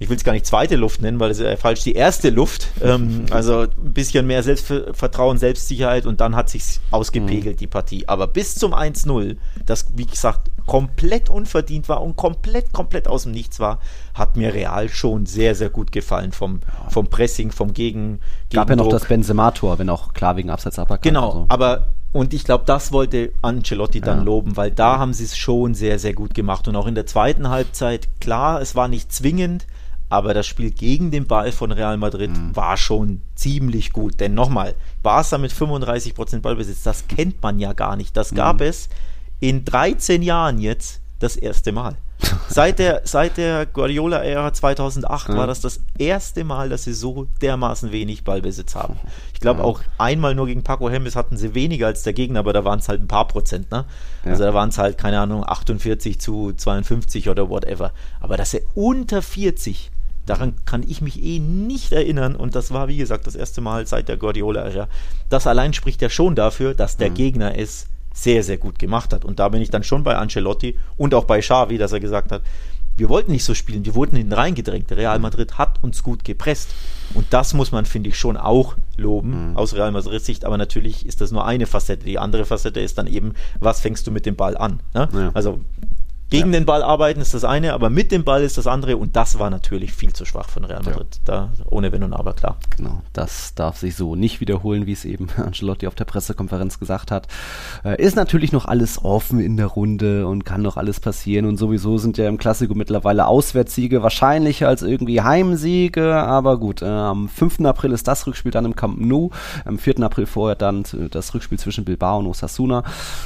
ich 0.00 0.08
will 0.08 0.16
es 0.16 0.22
gar 0.22 0.32
nicht 0.32 0.46
zweite 0.46 0.76
Luft 0.76 1.02
nennen, 1.02 1.18
weil 1.18 1.30
es 1.30 1.38
ist 1.38 1.44
ja 1.44 1.56
falsch, 1.56 1.82
die 1.82 1.94
erste 1.94 2.30
Luft. 2.30 2.68
Ähm, 2.82 3.26
also 3.30 3.62
ein 3.62 3.92
bisschen 3.92 4.26
mehr 4.26 4.42
Selbstvertrauen, 4.42 5.38
Selbstsicherheit 5.38 6.06
und 6.06 6.20
dann 6.20 6.36
hat 6.36 6.50
sich 6.50 6.78
ausgepegelt, 6.90 7.56
mhm. 7.56 7.58
die 7.58 7.66
Partie. 7.66 8.08
Aber 8.08 8.28
bis 8.28 8.54
zum 8.54 8.74
1-0, 8.74 9.36
das, 9.66 9.86
wie 9.96 10.06
gesagt, 10.06 10.50
komplett 10.66 11.30
unverdient 11.30 11.88
war 11.88 12.02
und 12.02 12.16
komplett, 12.16 12.72
komplett 12.72 13.08
aus 13.08 13.24
dem 13.24 13.32
Nichts 13.32 13.58
war, 13.58 13.80
hat 14.14 14.36
mir 14.36 14.54
Real 14.54 14.88
schon 14.88 15.26
sehr, 15.26 15.54
sehr 15.54 15.70
gut 15.70 15.90
gefallen 15.90 16.30
vom, 16.30 16.60
vom 16.90 17.08
Pressing, 17.08 17.50
vom 17.50 17.72
Gegen. 17.72 18.20
Gab 18.52 18.70
ja 18.70 18.76
noch 18.76 18.88
das 18.88 19.06
Benzema-Tor, 19.06 19.78
wenn 19.78 19.90
auch 19.90 20.12
klar 20.12 20.36
wegen 20.36 20.50
Abseits. 20.50 20.78
Genau, 21.02 21.32
so. 21.32 21.46
aber 21.48 21.88
und 22.12 22.32
ich 22.32 22.44
glaube, 22.44 22.64
das 22.66 22.92
wollte 22.92 23.32
Ancelotti 23.42 24.00
dann 24.00 24.18
ja. 24.18 24.24
loben, 24.24 24.56
weil 24.56 24.70
da 24.70 24.98
haben 24.98 25.12
sie 25.12 25.24
es 25.24 25.36
schon 25.36 25.74
sehr, 25.74 25.98
sehr 25.98 26.14
gut 26.14 26.34
gemacht. 26.34 26.66
Und 26.66 26.76
auch 26.76 26.86
in 26.86 26.94
der 26.94 27.06
zweiten 27.06 27.50
Halbzeit, 27.50 28.08
klar, 28.20 28.62
es 28.62 28.74
war 28.74 28.88
nicht 28.88 29.12
zwingend, 29.12 29.66
aber 30.08 30.34
das 30.34 30.46
Spiel 30.46 30.70
gegen 30.70 31.10
den 31.10 31.26
Ball 31.26 31.52
von 31.52 31.72
Real 31.72 31.96
Madrid 31.96 32.30
mhm. 32.30 32.56
war 32.56 32.76
schon 32.76 33.20
ziemlich 33.34 33.92
gut. 33.92 34.20
Denn 34.20 34.34
nochmal, 34.34 34.74
Barca 35.02 35.38
mit 35.38 35.52
35% 35.52 36.40
Ballbesitz, 36.40 36.82
das 36.82 37.06
kennt 37.08 37.42
man 37.42 37.58
ja 37.58 37.72
gar 37.72 37.96
nicht. 37.96 38.16
Das 38.16 38.34
gab 38.34 38.60
mhm. 38.60 38.66
es 38.66 38.88
in 39.40 39.64
13 39.64 40.22
Jahren 40.22 40.58
jetzt 40.58 41.00
das 41.18 41.36
erste 41.36 41.72
Mal. 41.72 41.96
Seit 42.48 42.80
der, 42.80 43.02
seit 43.04 43.36
der 43.36 43.64
Guardiola-Ära 43.66 44.52
2008 44.52 45.28
ja. 45.28 45.36
war 45.36 45.46
das 45.46 45.60
das 45.60 45.80
erste 45.98 46.42
Mal, 46.42 46.68
dass 46.68 46.82
sie 46.82 46.92
so 46.92 47.28
dermaßen 47.40 47.92
wenig 47.92 48.24
Ballbesitz 48.24 48.74
haben. 48.74 48.98
Ich 49.32 49.38
glaube 49.38 49.60
ja. 49.60 49.64
auch 49.64 49.82
einmal 49.98 50.34
nur 50.34 50.46
gegen 50.46 50.64
Paco 50.64 50.90
Hemmes 50.90 51.14
hatten 51.14 51.36
sie 51.36 51.54
weniger 51.54 51.86
als 51.86 52.02
der 52.02 52.14
Gegner, 52.14 52.40
aber 52.40 52.52
da 52.52 52.64
waren 52.64 52.80
es 52.80 52.88
halt 52.88 53.02
ein 53.02 53.06
paar 53.06 53.28
Prozent. 53.28 53.70
Ne? 53.70 53.84
Ja. 54.24 54.32
Also 54.32 54.42
da 54.42 54.52
waren 54.52 54.70
es 54.70 54.78
halt, 54.78 54.98
keine 54.98 55.20
Ahnung, 55.20 55.44
48 55.46 56.20
zu 56.20 56.52
52 56.56 57.28
oder 57.28 57.48
whatever. 57.50 57.92
Aber 58.18 58.36
dass 58.36 58.52
er 58.52 58.62
unter 58.74 59.22
40 59.22 59.92
Daran 60.28 60.54
kann 60.64 60.84
ich 60.86 61.00
mich 61.00 61.22
eh 61.22 61.38
nicht 61.38 61.92
erinnern 61.92 62.36
und 62.36 62.54
das 62.54 62.70
war, 62.70 62.88
wie 62.88 62.96
gesagt, 62.96 63.26
das 63.26 63.34
erste 63.34 63.60
Mal 63.60 63.86
seit 63.86 64.08
der 64.08 64.16
Guardiola-Ära. 64.16 64.88
Das 65.28 65.46
allein 65.46 65.72
spricht 65.72 66.02
ja 66.02 66.10
schon 66.10 66.34
dafür, 66.34 66.74
dass 66.74 66.96
der 66.96 67.10
mhm. 67.10 67.14
Gegner 67.14 67.58
es 67.58 67.86
sehr, 68.12 68.42
sehr 68.42 68.58
gut 68.58 68.78
gemacht 68.78 69.12
hat. 69.12 69.24
Und 69.24 69.38
da 69.38 69.48
bin 69.48 69.62
ich 69.62 69.70
dann 69.70 69.84
schon 69.84 70.02
bei 70.02 70.16
Ancelotti 70.16 70.76
und 70.96 71.14
auch 71.14 71.24
bei 71.24 71.40
Xavi, 71.40 71.78
dass 71.78 71.92
er 71.92 72.00
gesagt 72.00 72.32
hat, 72.32 72.42
wir 72.98 73.08
wollten 73.08 73.30
nicht 73.30 73.44
so 73.44 73.54
spielen, 73.54 73.84
wir 73.84 73.94
wurden 73.94 74.16
hinten 74.16 74.32
reingedrängt. 74.32 74.90
Real 74.90 75.20
Madrid 75.20 75.56
hat 75.56 75.82
uns 75.82 76.02
gut 76.02 76.24
gepresst. 76.24 76.70
Und 77.14 77.26
das 77.30 77.54
muss 77.54 77.70
man, 77.70 77.86
finde 77.86 78.10
ich, 78.10 78.18
schon 78.18 78.36
auch 78.36 78.74
loben, 78.96 79.50
mhm. 79.50 79.56
aus 79.56 79.72
Real 79.74 79.92
Madrid 79.92 80.22
Sicht. 80.22 80.44
Aber 80.44 80.58
natürlich 80.58 81.06
ist 81.06 81.20
das 81.20 81.30
nur 81.30 81.46
eine 81.46 81.66
Facette. 81.66 82.04
Die 82.04 82.18
andere 82.18 82.44
Facette 82.44 82.80
ist 82.80 82.98
dann 82.98 83.06
eben, 83.06 83.34
was 83.60 83.80
fängst 83.80 84.06
du 84.06 84.10
mit 84.10 84.26
dem 84.26 84.34
Ball 84.34 84.56
an? 84.56 84.80
Ne? 84.94 85.08
Ja. 85.12 85.30
Also 85.32 85.60
gegen 86.30 86.52
ja. 86.52 86.60
den 86.60 86.66
Ball 86.66 86.82
arbeiten 86.82 87.20
ist 87.20 87.32
das 87.32 87.44
eine, 87.44 87.72
aber 87.72 87.90
mit 87.90 88.12
dem 88.12 88.24
Ball 88.24 88.42
ist 88.42 88.58
das 88.58 88.66
andere 88.66 88.96
und 88.96 89.16
das 89.16 89.38
war 89.38 89.48
natürlich 89.48 89.92
viel 89.92 90.12
zu 90.12 90.24
schwach 90.24 90.48
von 90.48 90.64
Real 90.64 90.82
Madrid. 90.82 91.08
Ja. 91.16 91.20
Da 91.24 91.50
ohne 91.70 91.90
Wenn 91.92 92.02
und 92.02 92.12
Aber, 92.12 92.34
klar. 92.34 92.56
Genau, 92.76 93.02
das 93.12 93.54
darf 93.54 93.78
sich 93.78 93.96
so 93.96 94.14
nicht 94.14 94.40
wiederholen, 94.40 94.86
wie 94.86 94.92
es 94.92 95.04
eben 95.04 95.28
Ancelotti 95.36 95.86
auf 95.86 95.94
der 95.94 96.04
Pressekonferenz 96.04 96.78
gesagt 96.78 97.10
hat. 97.10 97.28
Äh, 97.84 98.02
ist 98.02 98.16
natürlich 98.16 98.52
noch 98.52 98.66
alles 98.66 99.04
offen 99.04 99.40
in 99.40 99.56
der 99.56 99.66
Runde 99.66 100.26
und 100.26 100.44
kann 100.44 100.62
noch 100.62 100.76
alles 100.76 101.00
passieren 101.00 101.46
und 101.46 101.56
sowieso 101.56 101.98
sind 101.98 102.18
ja 102.18 102.28
im 102.28 102.38
Klassiko 102.38 102.74
mittlerweile 102.74 103.26
Auswärtssiege 103.26 104.02
wahrscheinlicher 104.02 104.68
als 104.68 104.82
irgendwie 104.82 105.22
Heimsiege, 105.22 106.14
aber 106.14 106.58
gut, 106.58 106.82
äh, 106.82 106.86
am 106.86 107.28
5. 107.28 107.60
April 107.60 107.92
ist 107.92 108.06
das 108.06 108.26
Rückspiel 108.26 108.52
dann 108.52 108.64
im 108.64 108.76
Camp 108.76 109.00
Nou, 109.00 109.30
am 109.64 109.78
4. 109.78 110.00
April 110.00 110.26
vorher 110.26 110.56
dann 110.56 110.84
das 111.10 111.34
Rückspiel 111.34 111.58
zwischen 111.58 111.84
Bilbao 111.84 112.18
und 112.18 112.26
Osasuna. 112.26 112.82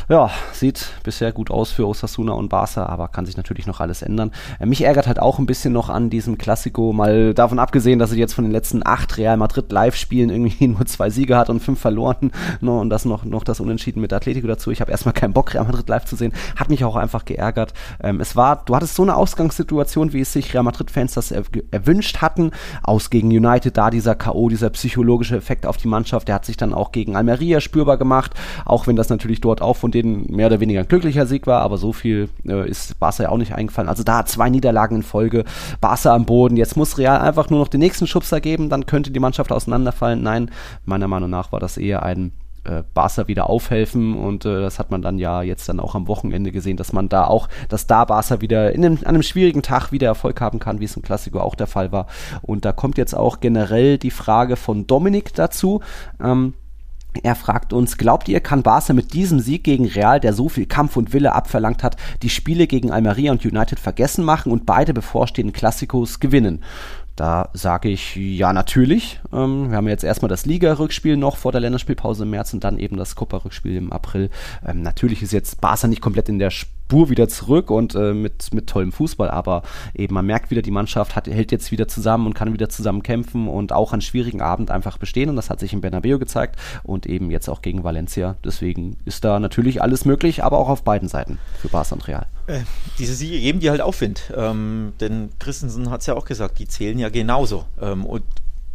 Ja, 0.08 0.30
sieht 0.52 0.92
bisher 1.02 1.32
gut 1.32 1.50
aus 1.50 1.72
für 1.72 1.86
Osasuna 1.86 2.32
und 2.32 2.48
Barca, 2.48 2.91
aber 2.92 3.08
kann 3.08 3.26
sich 3.26 3.36
natürlich 3.36 3.66
noch 3.66 3.80
alles 3.80 4.02
ändern. 4.02 4.30
Äh, 4.60 4.66
mich 4.66 4.82
ärgert 4.82 5.06
halt 5.06 5.20
auch 5.20 5.38
ein 5.38 5.46
bisschen 5.46 5.72
noch 5.72 5.88
an 5.88 6.10
diesem 6.10 6.38
Klassiko, 6.38 6.92
mal 6.92 7.34
davon 7.34 7.58
abgesehen, 7.58 7.98
dass 7.98 8.10
sie 8.10 8.18
jetzt 8.18 8.34
von 8.34 8.44
den 8.44 8.52
letzten 8.52 8.86
acht 8.86 9.16
Real 9.18 9.36
Madrid 9.36 9.72
Live-Spielen 9.72 10.30
irgendwie 10.30 10.66
nur 10.68 10.86
zwei 10.86 11.10
Siege 11.10 11.36
hat 11.36 11.50
und 11.50 11.60
fünf 11.60 11.80
verloren 11.80 12.30
no, 12.60 12.80
und 12.80 12.90
das 12.90 13.04
noch, 13.04 13.24
noch 13.24 13.44
das 13.44 13.60
Unentschieden 13.60 14.00
mit 14.00 14.12
Atletico 14.12 14.46
dazu. 14.46 14.70
Ich 14.70 14.80
habe 14.80 14.90
erstmal 14.90 15.14
keinen 15.14 15.32
Bock, 15.32 15.54
Real 15.54 15.64
Madrid 15.64 15.88
live 15.88 16.04
zu 16.04 16.16
sehen. 16.16 16.32
Hat 16.56 16.68
mich 16.68 16.84
auch 16.84 16.96
einfach 16.96 17.24
geärgert. 17.24 17.72
Ähm, 18.02 18.20
es 18.20 18.36
war, 18.36 18.62
du 18.64 18.74
hattest 18.74 18.94
so 18.94 19.02
eine 19.02 19.16
Ausgangssituation, 19.16 20.12
wie 20.12 20.20
es 20.20 20.32
sich 20.32 20.52
Real 20.54 20.64
Madrid-Fans 20.64 21.14
das 21.14 21.30
er, 21.30 21.42
erwünscht 21.70 22.18
hatten, 22.18 22.52
aus 22.82 23.10
gegen 23.10 23.28
United, 23.28 23.76
da 23.76 23.90
dieser 23.90 24.14
K.O., 24.14 24.48
dieser 24.48 24.70
psychologische 24.70 25.36
Effekt 25.36 25.66
auf 25.66 25.76
die 25.76 25.88
Mannschaft, 25.88 26.28
der 26.28 26.34
hat 26.34 26.44
sich 26.44 26.56
dann 26.56 26.74
auch 26.74 26.92
gegen 26.92 27.16
Almeria 27.16 27.60
spürbar 27.60 27.96
gemacht, 27.96 28.32
auch 28.64 28.86
wenn 28.86 28.96
das 28.96 29.08
natürlich 29.08 29.40
dort 29.40 29.62
auch 29.62 29.76
von 29.76 29.90
denen 29.90 30.26
mehr 30.30 30.46
oder 30.46 30.60
weniger 30.60 30.80
ein 30.80 30.88
glücklicher 30.88 31.26
Sieg 31.26 31.46
war, 31.46 31.62
aber 31.62 31.78
so 31.78 31.92
viel 31.92 32.28
äh, 32.46 32.68
ist 32.68 32.81
ist 32.90 33.00
Barca 33.00 33.24
ja 33.24 33.28
auch 33.30 33.38
nicht 33.38 33.54
eingefallen. 33.54 33.88
Also 33.88 34.02
da 34.02 34.24
zwei 34.26 34.50
Niederlagen 34.50 34.96
in 34.96 35.02
Folge, 35.02 35.44
Barca 35.80 36.14
am 36.14 36.26
Boden. 36.26 36.56
Jetzt 36.56 36.76
muss 36.76 36.98
Real 36.98 37.20
einfach 37.20 37.50
nur 37.50 37.60
noch 37.60 37.68
den 37.68 37.80
nächsten 37.80 38.06
Schubser 38.06 38.40
geben, 38.40 38.68
dann 38.68 38.86
könnte 38.86 39.10
die 39.10 39.20
Mannschaft 39.20 39.52
auseinanderfallen. 39.52 40.22
Nein, 40.22 40.50
meiner 40.84 41.08
Meinung 41.08 41.30
nach 41.30 41.52
war 41.52 41.60
das 41.60 41.76
eher 41.76 42.02
ein 42.02 42.32
äh, 42.64 42.84
Barca 42.94 43.26
wieder 43.26 43.50
aufhelfen 43.50 44.16
und 44.16 44.44
äh, 44.44 44.60
das 44.60 44.78
hat 44.78 44.90
man 44.90 45.02
dann 45.02 45.18
ja 45.18 45.42
jetzt 45.42 45.68
dann 45.68 45.80
auch 45.80 45.94
am 45.94 46.06
Wochenende 46.06 46.52
gesehen, 46.52 46.76
dass 46.76 46.92
man 46.92 47.08
da 47.08 47.26
auch, 47.26 47.48
dass 47.68 47.86
da 47.86 48.04
Barca 48.04 48.40
wieder 48.40 48.72
in 48.72 48.84
einem, 48.84 48.98
an 48.98 49.08
einem 49.08 49.22
schwierigen 49.22 49.62
Tag 49.62 49.90
wieder 49.90 50.06
Erfolg 50.06 50.40
haben 50.40 50.60
kann, 50.60 50.78
wie 50.78 50.84
es 50.84 50.96
im 50.96 51.02
Klassiko 51.02 51.40
auch 51.40 51.56
der 51.56 51.66
Fall 51.66 51.90
war. 51.90 52.06
Und 52.40 52.64
da 52.64 52.72
kommt 52.72 52.98
jetzt 52.98 53.14
auch 53.14 53.40
generell 53.40 53.98
die 53.98 54.10
Frage 54.10 54.56
von 54.56 54.86
Dominik 54.86 55.34
dazu. 55.34 55.80
Ähm, 56.22 56.54
er 57.22 57.34
fragt 57.34 57.72
uns, 57.72 57.98
glaubt 57.98 58.28
ihr, 58.28 58.40
kann 58.40 58.62
Barca 58.62 58.92
mit 58.92 59.12
diesem 59.12 59.40
Sieg 59.40 59.64
gegen 59.64 59.86
Real, 59.86 60.20
der 60.20 60.32
so 60.32 60.48
viel 60.48 60.66
Kampf 60.66 60.96
und 60.96 61.12
Wille 61.12 61.32
abverlangt 61.34 61.82
hat, 61.82 61.96
die 62.22 62.30
Spiele 62.30 62.66
gegen 62.66 62.90
Almeria 62.90 63.32
und 63.32 63.44
United 63.44 63.78
vergessen 63.78 64.24
machen 64.24 64.50
und 64.50 64.66
beide 64.66 64.94
bevorstehenden 64.94 65.52
Klassikos 65.52 66.20
gewinnen? 66.20 66.62
Da 67.14 67.50
sage 67.52 67.90
ich 67.90 68.16
ja 68.16 68.54
natürlich. 68.54 69.20
Ähm, 69.32 69.68
wir 69.70 69.76
haben 69.76 69.88
jetzt 69.88 70.04
erstmal 70.04 70.30
das 70.30 70.46
Liga-Rückspiel 70.46 71.18
noch 71.18 71.36
vor 71.36 71.52
der 71.52 71.60
Länderspielpause 71.60 72.22
im 72.22 72.30
März 72.30 72.54
und 72.54 72.64
dann 72.64 72.78
eben 72.78 72.96
das 72.96 73.14
Copa-Rückspiel 73.16 73.76
im 73.76 73.92
April. 73.92 74.30
Ähm, 74.66 74.80
natürlich 74.80 75.22
ist 75.22 75.32
jetzt 75.32 75.60
Barca 75.60 75.88
nicht 75.88 76.00
komplett 76.00 76.30
in 76.30 76.38
der 76.38 76.50
Spur 76.92 77.08
wieder 77.08 77.26
zurück 77.26 77.70
und 77.70 77.94
äh, 77.94 78.12
mit, 78.12 78.52
mit 78.52 78.66
tollem 78.66 78.92
Fußball, 78.92 79.30
aber 79.30 79.62
eben 79.94 80.12
man 80.12 80.26
merkt 80.26 80.50
wieder, 80.50 80.60
die 80.60 80.70
Mannschaft 80.70 81.16
hat, 81.16 81.26
hält 81.26 81.50
jetzt 81.50 81.72
wieder 81.72 81.88
zusammen 81.88 82.26
und 82.26 82.34
kann 82.34 82.52
wieder 82.52 82.68
zusammen 82.68 83.02
kämpfen 83.02 83.48
und 83.48 83.72
auch 83.72 83.94
an 83.94 84.02
schwierigen 84.02 84.42
Abend 84.42 84.70
einfach 84.70 84.98
bestehen 84.98 85.30
und 85.30 85.36
das 85.36 85.48
hat 85.48 85.58
sich 85.58 85.72
in 85.72 85.80
Bernabeu 85.80 86.18
gezeigt 86.18 86.56
und 86.82 87.06
eben 87.06 87.30
jetzt 87.30 87.48
auch 87.48 87.62
gegen 87.62 87.82
Valencia. 87.82 88.36
Deswegen 88.44 88.98
ist 89.06 89.24
da 89.24 89.40
natürlich 89.40 89.80
alles 89.80 90.04
möglich, 90.04 90.44
aber 90.44 90.58
auch 90.58 90.68
auf 90.68 90.84
beiden 90.84 91.08
Seiten 91.08 91.38
für 91.58 91.68
Barca 91.68 91.94
und 91.94 92.06
Real. 92.08 92.26
Äh, 92.46 92.60
diese 92.98 93.14
Siege 93.14 93.40
geben 93.40 93.60
die 93.60 93.70
halt 93.70 93.80
Aufwind, 93.80 94.30
ähm, 94.36 94.92
denn 95.00 95.30
Christensen 95.38 95.88
hat 95.88 96.02
es 96.02 96.08
ja 96.08 96.14
auch 96.14 96.26
gesagt, 96.26 96.58
die 96.58 96.68
zählen 96.68 96.98
ja 96.98 97.08
genauso 97.08 97.64
ähm, 97.80 98.04
und 98.04 98.22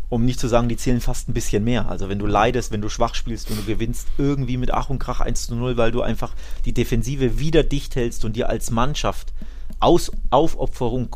um 0.09 0.25
nicht 0.25 0.39
zu 0.39 0.47
sagen, 0.47 0.69
die 0.69 0.77
zählen 0.77 1.01
fast 1.01 1.27
ein 1.27 1.33
bisschen 1.33 1.63
mehr. 1.63 1.89
Also 1.89 2.09
wenn 2.09 2.19
du 2.19 2.25
leidest, 2.25 2.71
wenn 2.71 2.81
du 2.81 2.89
schwach 2.89 3.15
spielst, 3.15 3.49
wenn 3.49 3.57
du 3.57 3.63
gewinnst, 3.63 4.07
irgendwie 4.17 4.57
mit 4.57 4.73
Ach 4.73 4.89
und 4.89 4.99
Krach 4.99 5.19
1 5.19 5.47
zu 5.47 5.55
0, 5.55 5.77
weil 5.77 5.91
du 5.91 6.01
einfach 6.01 6.33
die 6.65 6.73
Defensive 6.73 7.39
wieder 7.39 7.63
dicht 7.63 7.95
hältst 7.95 8.23
und 8.25 8.35
dir 8.35 8.49
als 8.49 8.71
Mannschaft 8.71 9.33
aus 9.79 10.11
Aufopferung, 10.29 11.15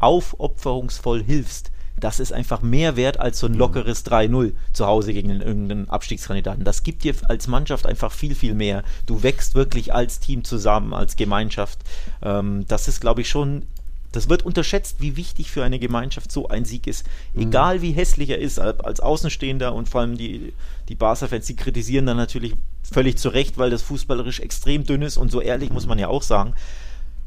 aufopferungsvoll 0.00 1.22
hilfst, 1.22 1.70
das 2.00 2.18
ist 2.18 2.32
einfach 2.32 2.62
mehr 2.62 2.96
wert 2.96 3.20
als 3.20 3.38
so 3.38 3.46
ein 3.46 3.54
lockeres 3.54 4.04
3-0 4.06 4.54
zu 4.72 4.86
Hause 4.86 5.12
gegen 5.12 5.30
irgendeinen 5.30 5.90
Abstiegskandidaten. 5.90 6.64
Das 6.64 6.82
gibt 6.82 7.04
dir 7.04 7.14
als 7.28 7.46
Mannschaft 7.46 7.86
einfach 7.86 8.10
viel, 8.10 8.34
viel 8.34 8.54
mehr. 8.54 8.82
Du 9.06 9.22
wächst 9.22 9.54
wirklich 9.54 9.94
als 9.94 10.18
Team 10.18 10.42
zusammen, 10.42 10.94
als 10.94 11.16
Gemeinschaft. 11.16 11.80
Ähm, 12.22 12.64
das 12.66 12.88
ist, 12.88 13.00
glaube 13.00 13.20
ich, 13.20 13.28
schon 13.28 13.66
das 14.12 14.28
wird 14.28 14.44
unterschätzt, 14.44 14.96
wie 15.00 15.16
wichtig 15.16 15.50
für 15.50 15.62
eine 15.62 15.78
Gemeinschaft 15.78 16.32
so 16.32 16.48
ein 16.48 16.64
Sieg 16.64 16.86
ist. 16.86 17.06
Mhm. 17.34 17.42
Egal 17.42 17.82
wie 17.82 17.92
hässlich 17.92 18.30
er 18.30 18.38
ist, 18.38 18.58
als 18.58 19.00
Außenstehender 19.00 19.74
und 19.74 19.88
vor 19.88 20.00
allem 20.00 20.16
die, 20.16 20.52
die 20.88 20.94
Barca-Fans, 20.96 21.46
die 21.46 21.56
kritisieren 21.56 22.06
dann 22.06 22.16
natürlich 22.16 22.54
völlig 22.82 23.18
zu 23.18 23.28
Recht, 23.28 23.58
weil 23.58 23.70
das 23.70 23.82
fußballerisch 23.82 24.40
extrem 24.40 24.84
dünn 24.84 25.02
ist 25.02 25.16
und 25.16 25.30
so 25.30 25.40
ehrlich 25.40 25.70
muss 25.70 25.86
man 25.86 25.98
ja 25.98 26.08
auch 26.08 26.22
sagen. 26.22 26.54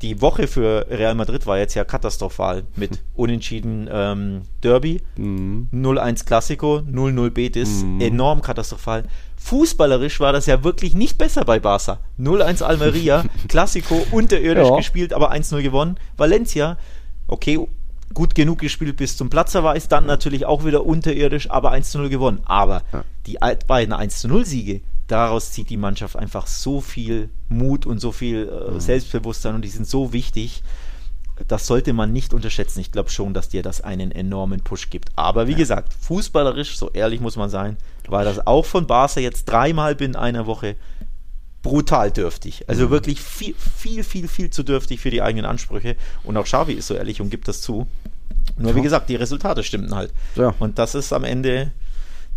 Die 0.04 0.20
Woche 0.20 0.48
für 0.48 0.86
Real 0.90 1.16
Madrid 1.16 1.48
war 1.48 1.58
jetzt 1.58 1.76
ja 1.76 1.86
katastrophal 1.86 2.66
mit 2.76 3.00
Unentschieden 3.16 3.88
ähm, 3.90 4.42
Derby, 4.62 5.02
mhm. 5.16 5.70
0-1 5.74 6.26
Classico, 6.26 6.80
0-0 6.80 7.30
Betis, 7.30 7.84
mhm. 7.84 8.02
enorm 8.02 8.42
katastrophal. 8.42 9.06
Fußballerisch 9.38 10.20
war 10.20 10.34
das 10.34 10.46
ja 10.46 10.66
wirklich 10.66 10.94
nicht 10.94 11.18
besser 11.18 11.46
bei 11.46 11.62
Barca. 11.62 12.00
0-1 12.20 12.64
Almeria, 12.64 13.24
Classico, 13.48 14.06
unterirdisch 14.12 14.68
ja. 14.68 14.76
gespielt, 14.76 15.14
aber 15.14 15.32
1-0 15.32 15.62
gewonnen. 15.62 15.96
Valencia, 16.18 16.78
okay, 17.28 17.66
gut 18.14 18.36
genug 18.36 18.60
gespielt 18.60 18.98
bis 18.98 19.16
zum 19.16 19.30
Platzerweis, 19.30 19.88
dann 19.88 20.06
natürlich 20.06 20.46
auch 20.46 20.66
wieder 20.66 20.86
unterirdisch, 20.86 21.50
aber 21.50 21.72
1-0 21.72 22.10
gewonnen. 22.10 22.42
Aber 22.44 22.84
ja. 22.92 23.06
die 23.26 23.38
beiden 23.68 23.94
1-0-Siege, 23.94 24.82
daraus 25.08 25.52
zieht 25.52 25.70
die 25.70 25.78
Mannschaft 25.78 26.16
einfach 26.16 26.48
so 26.48 26.82
viel 26.82 27.30
Mut 27.50 27.86
und 27.86 28.00
so 28.00 28.12
viel 28.12 28.48
äh, 28.48 28.72
mhm. 28.72 28.80
Selbstbewusstsein 28.80 29.56
und 29.56 29.62
die 29.62 29.70
sind 29.70 29.88
so 29.88 30.14
wichtig 30.14 30.64
das 31.48 31.66
sollte 31.66 31.94
man 31.94 32.14
nicht 32.14 32.34
unterschätzen. 32.34 32.80
Ich 32.80 32.92
glaube 32.92 33.10
schon, 33.10 33.34
dass 33.34 33.50
dir 33.50 33.64
das 33.64 33.82
einen 33.82 34.12
enormen 34.12 34.62
Push 34.62 34.90
gibt. 34.90 35.10
Aber 35.16 35.48
wie 35.48 35.54
ja. 35.54 35.58
gesagt, 35.58 35.94
fußballerisch, 35.94 36.78
so 36.78 36.92
ehrlich 36.92 37.22
muss 37.22 37.36
man 37.36 37.50
sein, 37.50 37.78
war 38.08 38.24
das 38.24 38.46
auch 38.46 38.66
von 38.66 38.88
Barca 38.88 39.20
jetzt 39.20 39.46
dreimal 39.46 39.96
binnen 39.96 40.16
einer 40.16 40.46
Woche 40.46 40.76
brutal 41.62 42.12
dürftig. 42.12 42.66
Also 42.68 42.88
mhm. 42.88 42.90
wirklich 42.92 43.22
viel, 43.22 43.56
viel, 43.56 44.04
viel, 44.04 44.28
viel 44.28 44.50
zu 44.50 44.64
dürftig 44.64 45.00
für 45.00 45.10
die 45.10 45.22
eigenen 45.22 45.46
Ansprüche. 45.46 45.96
Und 46.24 46.38
auch 46.38 46.44
Xavi 46.44 46.74
ist 46.74 46.88
so 46.88 46.94
ehrlich 46.94 47.22
und 47.22 47.30
gibt 47.30 47.48
das 47.48 47.62
zu. 47.62 47.88
Nur 48.58 48.76
wie 48.76 48.82
gesagt, 48.82 49.10
die 49.10 49.16
Resultate 49.16 49.64
stimmten 49.64 49.96
halt. 49.96 50.14
Ja. 50.36 50.54
Und 50.60 50.78
das 50.78 50.96
ist 50.96 51.14
am 51.14 51.24
Ende 51.24 51.72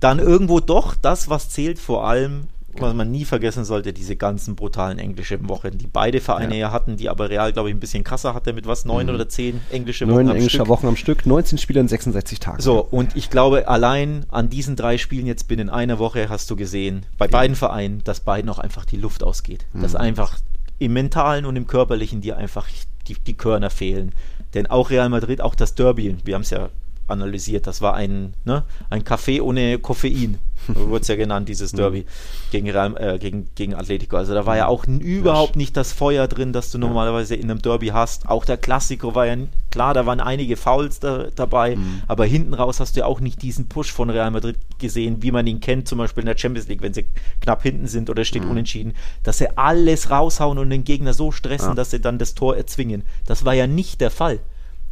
dann 0.01 0.19
irgendwo 0.19 0.61
doch 0.61 0.95
das, 0.95 1.29
was 1.29 1.49
zählt, 1.51 1.79
vor 1.79 2.07
allem 2.07 2.49
was 2.81 2.95
man 2.95 3.11
nie 3.11 3.25
vergessen 3.25 3.65
sollte, 3.65 3.93
diese 3.93 4.17
ganzen 4.17 4.57
brutalen 4.57 4.99
englischen 4.99 5.49
Wochen, 5.49 5.79
die 5.79 5.87
beide 5.87 6.21
Vereine 6.21 6.55
ja, 6.55 6.69
ja 6.69 6.73
hatten, 6.73 6.97
die 6.97 7.09
aber 7.09 7.31
Real, 7.31 7.53
glaube 7.53 7.69
ich, 7.69 7.75
ein 7.75 7.81
bisschen 7.81 8.05
krasser 8.05 8.35
hatte 8.35 8.53
mit 8.53 8.67
was, 8.67 8.85
neun 8.85 9.07
mhm. 9.07 9.15
oder 9.15 9.29
zehn 9.29 9.61
englische 9.71 10.07
Wochen 10.07 10.15
neun 10.15 10.29
am 10.29 10.37
englische 10.37 10.57
Stück. 10.57 10.69
Wochen 10.69 10.87
am 10.87 10.97
Stück, 10.97 11.27
19 11.27 11.59
Spiele 11.59 11.81
in 11.81 11.89
66 11.89 12.41
Tagen. 12.41 12.63
So, 12.63 12.81
und 12.81 13.17
ich 13.17 13.31
glaube, 13.31 13.69
allein 13.69 14.27
an 14.29 14.49
diesen 14.49 14.77
drei 14.77 14.99
Spielen 14.99 15.27
jetzt 15.27 15.49
binnen 15.49 15.71
einer 15.71 15.99
Woche 15.99 16.29
hast 16.29 16.51
du 16.51 16.57
gesehen, 16.57 17.07
bei 17.19 17.27
ja. 17.27 17.31
beiden 17.31 17.57
Vereinen, 17.57 18.03
dass 18.05 18.21
beiden 18.21 18.51
auch 18.51 18.59
einfach 18.59 18.85
die 18.85 18.97
Luft 18.97 19.23
ausgeht. 19.25 19.67
Mhm. 19.73 19.83
Dass 19.83 19.95
einfach 19.95 20.39
im 20.79 20.93
Mentalen 20.93 21.47
und 21.47 21.57
im 21.57 21.67
Körperlichen 21.67 22.21
dir 22.21 22.37
einfach 22.37 22.69
die, 23.09 23.15
die 23.15 23.35
Körner 23.35 23.71
fehlen. 23.71 24.15
Denn 24.55 24.67
auch 24.67 24.91
Real 24.91 25.09
Madrid, 25.09 25.41
auch 25.41 25.55
das 25.55 25.75
Derby, 25.75 26.17
wir 26.25 26.35
haben 26.35 26.43
es 26.43 26.51
ja 26.51 26.71
analysiert. 27.09 27.67
Das 27.67 27.83
war 27.83 27.95
ein, 27.95 28.35
ne, 28.45 28.65
ein 28.91 29.05
Kaffee 29.05 29.41
ohne 29.41 29.79
Koffein, 29.79 30.39
wurde 30.69 31.03
es 31.03 31.09
ja 31.09 31.17
genannt, 31.17 31.49
dieses 31.49 31.73
mhm. 31.73 31.77
Derby 31.77 32.07
gegen, 32.51 32.67
äh, 32.67 33.19
gegen, 33.21 33.49
gegen 33.55 33.75
Atletico. 33.75 34.17
Also 34.17 34.35
da 34.35 34.47
war 34.47 34.57
ja 34.57 34.67
auch 34.67 34.87
überhaupt 34.87 35.57
nicht 35.57 35.77
das 35.77 35.93
Feuer 35.93 36.29
drin, 36.29 36.53
das 36.53 36.71
du 36.71 36.79
normalerweise 36.79 37.35
in 37.35 37.51
einem 37.51 37.63
Derby 37.63 37.89
hast. 37.89 38.29
Auch 38.29 38.45
der 38.45 38.57
Klassiker 38.57 39.15
war 39.15 39.27
ja, 39.27 39.37
klar, 39.71 39.95
da 39.95 40.07
waren 40.07 40.21
einige 40.21 40.57
Fouls 40.57 41.01
da, 41.01 41.29
dabei, 41.35 41.77
mhm. 41.77 42.03
aber 42.07 42.25
hinten 42.25 42.55
raus 42.55 42.81
hast 42.81 42.97
du 42.97 43.01
ja 43.01 43.07
auch 43.07 43.21
nicht 43.21 43.43
diesen 43.43 43.69
Push 43.69 43.93
von 43.93 44.11
Real 44.11 44.31
Madrid 44.31 44.57
gesehen, 44.79 45.23
wie 45.23 45.31
man 45.31 45.47
ihn 45.47 45.61
kennt, 45.61 45.89
zum 45.89 45.99
Beispiel 45.99 46.23
in 46.23 46.27
der 46.27 46.39
Champions 46.39 46.69
League, 46.69 46.83
wenn 46.83 46.95
sie 46.95 47.07
knapp 47.41 47.63
hinten 47.63 47.87
sind 47.87 48.11
oder 48.11 48.25
steht 48.25 48.45
mhm. 48.45 48.51
unentschieden, 48.51 48.95
dass 49.23 49.39
sie 49.39 49.57
alles 49.57 50.11
raushauen 50.11 50.59
und 50.59 50.71
den 50.71 50.85
Gegner 50.85 51.13
so 51.13 51.33
stressen, 51.33 51.71
ja. 51.71 51.75
dass 51.75 51.91
sie 51.91 52.01
dann 52.01 52.19
das 52.19 52.35
Tor 52.35 52.57
erzwingen. 52.57 53.03
Das 53.27 53.45
war 53.45 53.55
ja 53.55 53.67
nicht 53.67 54.01
der 54.01 54.11
Fall 54.11 54.41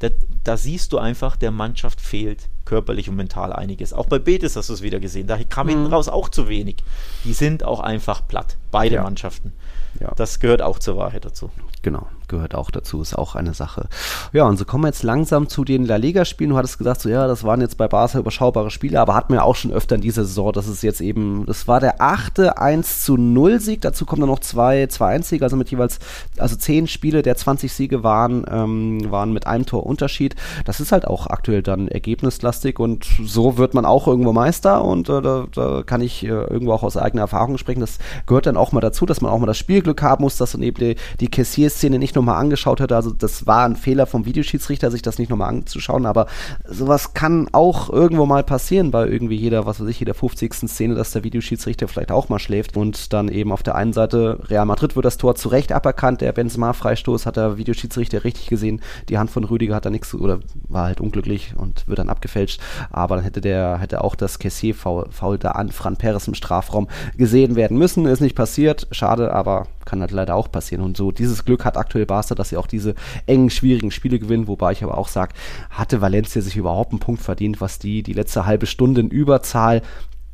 da, 0.01 0.09
da, 0.43 0.57
siehst 0.57 0.93
du 0.93 0.99
einfach, 0.99 1.37
der 1.37 1.51
Mannschaft 1.51 2.01
fehlt 2.01 2.49
körperlich 2.65 3.09
und 3.09 3.17
mental 3.17 3.53
einiges. 3.53 3.93
Auch 3.93 4.07
bei 4.07 4.19
Betis 4.19 4.57
hast 4.57 4.69
du 4.69 4.73
es 4.73 4.83
wieder 4.83 5.01
gesehen. 5.01 5.27
Da 5.27 5.39
kam 5.45 5.67
mhm. 5.67 5.71
hinten 5.71 5.87
raus 5.87 6.09
auch 6.09 6.29
zu 6.29 6.49
wenig. 6.49 6.77
Die 7.25 7.33
sind 7.33 7.63
auch 7.63 7.81
einfach 7.81 8.27
platt, 8.27 8.57
beide 8.71 8.97
ja. 8.97 9.03
Mannschaften. 9.03 9.53
Ja. 10.01 10.13
Das 10.17 10.41
gehört 10.41 10.63
auch 10.63 10.79
zur 10.79 10.97
Wahrheit 10.97 11.25
dazu. 11.25 11.51
Genau, 11.85 12.07
gehört 12.29 12.55
auch 12.55 12.71
dazu, 12.71 13.03
ist 13.03 13.15
auch 13.15 13.35
eine 13.35 13.53
Sache. 13.53 13.89
Ja, 14.33 14.45
und 14.45 14.57
so 14.57 14.65
kommen 14.65 14.85
wir 14.85 14.89
jetzt 14.89 15.03
langsam 15.03 15.51
zu 15.51 15.65
den 15.65 15.85
La 15.85 15.97
Liga-Spielen. 15.97 16.49
Du 16.49 16.57
hattest 16.57 16.79
gesagt, 16.79 17.03
so 17.03 17.11
ja, 17.11 17.27
das 17.27 17.45
waren 17.45 17.61
jetzt 17.61 17.77
bei 17.77 17.89
Barca 17.89 18.19
überschaubare 18.19 18.71
Spiele, 18.71 18.99
aber 18.99 19.15
hatten 19.15 19.35
wir 19.35 19.45
auch 19.45 19.55
schon 19.55 19.71
öfter 19.71 19.97
in 19.97 20.01
dieser 20.01 20.25
Saison, 20.25 20.51
dass 20.53 20.67
es 20.67 20.81
jetzt 20.81 21.03
eben, 21.03 21.45
das 21.45 21.69
war 21.69 21.81
der 21.81 22.01
achte 22.01 22.57
1 22.57 23.05
zu 23.05 23.19
0 23.19 23.61
Sieg, 23.61 23.83
dazu 23.83 24.07
kommen 24.07 24.21
dann 24.21 24.31
noch 24.31 24.39
zwei 24.39 24.85
2-1 24.85 25.23
Siege, 25.25 25.45
also 25.45 25.57
mit 25.57 25.71
jeweils, 25.71 25.99
also 26.39 26.57
zehn 26.57 26.87
Spiele 26.87 27.21
der 27.21 27.37
20 27.37 27.71
Siege 27.71 28.03
waren, 28.03 28.47
ähm, 28.51 29.11
waren 29.11 29.35
mit 29.35 29.47
einem 29.47 29.67
Tor 29.67 29.85
Unterschied. 29.85 30.37
Das 30.65 30.81
ist 30.81 30.91
halt 30.91 31.07
auch 31.07 31.27
aktuell 31.27 31.63
dann 31.63 31.89
ergebnislastig 31.89 32.79
und 32.79 33.05
so 33.23 33.59
wird 33.59 33.75
man 33.75 33.85
auch 33.85 34.09
irgendwo 34.09 34.33
Meister 34.33 34.83
und 34.83 35.11
äh, 35.11 35.21
da, 35.21 35.45
da, 35.53 35.83
kann 35.83 36.01
ich 36.01 36.25
äh, 36.25 36.29
irgendwo 36.29 36.73
auch 36.73 36.83
aus 36.83 36.97
eigener 36.97 37.23
Erfahrung 37.23 37.59
sprechen. 37.59 37.81
Das 37.81 37.99
gehört 38.25 38.47
dann 38.47 38.57
auch 38.57 38.73
mal 38.73 38.81
dazu, 38.81 39.05
dass 39.05 39.21
man 39.21 39.31
auch 39.31 39.39
mal 39.39 39.45
das 39.45 39.59
Spielglück 39.59 40.01
haben 40.01 40.25
muss, 40.25 40.39
dass 40.39 40.53
dann 40.53 40.63
eben 40.63 40.79
die, 40.79 40.97
die 41.21 41.29
Cassier-Szene 41.75 41.99
nicht 41.99 42.15
nochmal 42.15 42.41
angeschaut 42.41 42.81
hätte. 42.81 42.97
Also 42.97 43.11
das 43.11 43.47
war 43.47 43.65
ein 43.65 43.77
Fehler 43.77 44.07
vom 44.07 44.25
Videoschiedsrichter, 44.25 44.91
sich 44.91 45.03
das 45.03 45.19
nicht 45.19 45.31
nochmal 45.31 45.49
anzuschauen, 45.49 46.07
aber 46.07 46.27
sowas 46.69 47.15
kann 47.15 47.49
auch 47.53 47.91
irgendwo 47.91 48.27
mal 48.27 48.45
passieren 48.45 48.91
bei 48.91 49.07
irgendwie 49.07 49.37
jeder, 49.37 49.67
was 49.67 49.81
weiß 49.81 49.89
ich, 49.89 49.99
jeder 49.99 50.15
50. 50.15 50.55
Szene, 50.55 50.95
dass 50.95 51.11
der 51.11 51.25
Videoschiedsrichter 51.25 51.89
vielleicht 51.89 52.13
auch 52.13 52.29
mal 52.29 52.39
schläft 52.39 52.77
und 52.77 53.13
dann 53.13 53.29
eben 53.29 53.53
auf 53.53 53.63
der 53.63 53.75
einen 53.75 53.93
Seite 53.93 54.39
Real 54.49 54.67
Madrid 54.67 54.97
wird 54.97 55.05
das 55.05 55.19
Tor 55.19 55.35
zu 55.35 55.49
Recht 55.49 55.73
aberkannt, 55.73 56.21
der 56.21 56.33
Benzema-Freistoß 56.33 57.27
hat 57.27 57.37
der 57.37 57.57
Videoschiedsrichter 57.57 58.25
richtig 58.25 58.47
gesehen, 58.47 58.81
die 59.09 59.19
Hand 59.19 59.31
von 59.31 59.45
Rüdiger 59.45 59.75
hat 59.75 59.85
da 59.85 59.91
nichts 59.91 60.15
oder 60.15 60.41
war 60.69 60.85
halt 60.85 61.01
unglücklich 61.01 61.55
und 61.57 61.87
wird 61.89 61.99
dann 61.99 62.09
abgefälscht, 62.09 62.61
aber 62.91 63.17
dann 63.17 63.25
hätte 63.25 63.41
der, 63.41 63.79
hätte 63.79 64.03
auch 64.03 64.15
das 64.15 64.39
Cassier-Foul 64.39 65.39
da 65.39 65.53
an 65.53 65.71
Fran 65.71 65.97
Perez 65.97 66.29
im 66.29 66.35
Strafraum 66.35 66.89
gesehen 67.17 67.57
werden 67.57 67.77
müssen, 67.77 68.07
ist 68.07 68.21
nicht 68.21 68.37
passiert, 68.37 68.87
schade, 68.91 69.33
aber 69.33 69.67
kann 69.85 70.01
halt 70.01 70.11
leider 70.11 70.35
auch 70.35 70.51
passieren. 70.51 70.83
Und 70.83 70.97
so 70.97 71.13
dieses 71.13 71.45
Glück 71.45 71.64
hat 71.65 71.77
aktuell 71.77 72.07
Barca, 72.07 72.35
dass 72.35 72.51
sie 72.51 72.57
auch 72.57 72.67
diese 72.67 72.95
engen, 73.27 73.51
schwierigen 73.51 73.91
Spiele 73.91 74.19
gewinnen, 74.19 74.49
wobei 74.49 74.73
ich 74.73 74.85
aber 74.85 74.99
auch 74.99 75.09
sage, 75.09 75.35
hatte 75.71 76.01
Valencia 76.01 76.43
sich 76.43 76.57
überhaupt 76.57 76.93
einen 76.93 77.01
Punkt 77.01 77.23
verdient, 77.23 77.61
was 77.61 77.79
die, 77.79 78.03
die 78.03 78.13
letzte 78.13 78.47
halbe 78.47 78.67
Stunde 78.67 79.01
in 79.01 79.09
Überzahl, 79.09 79.83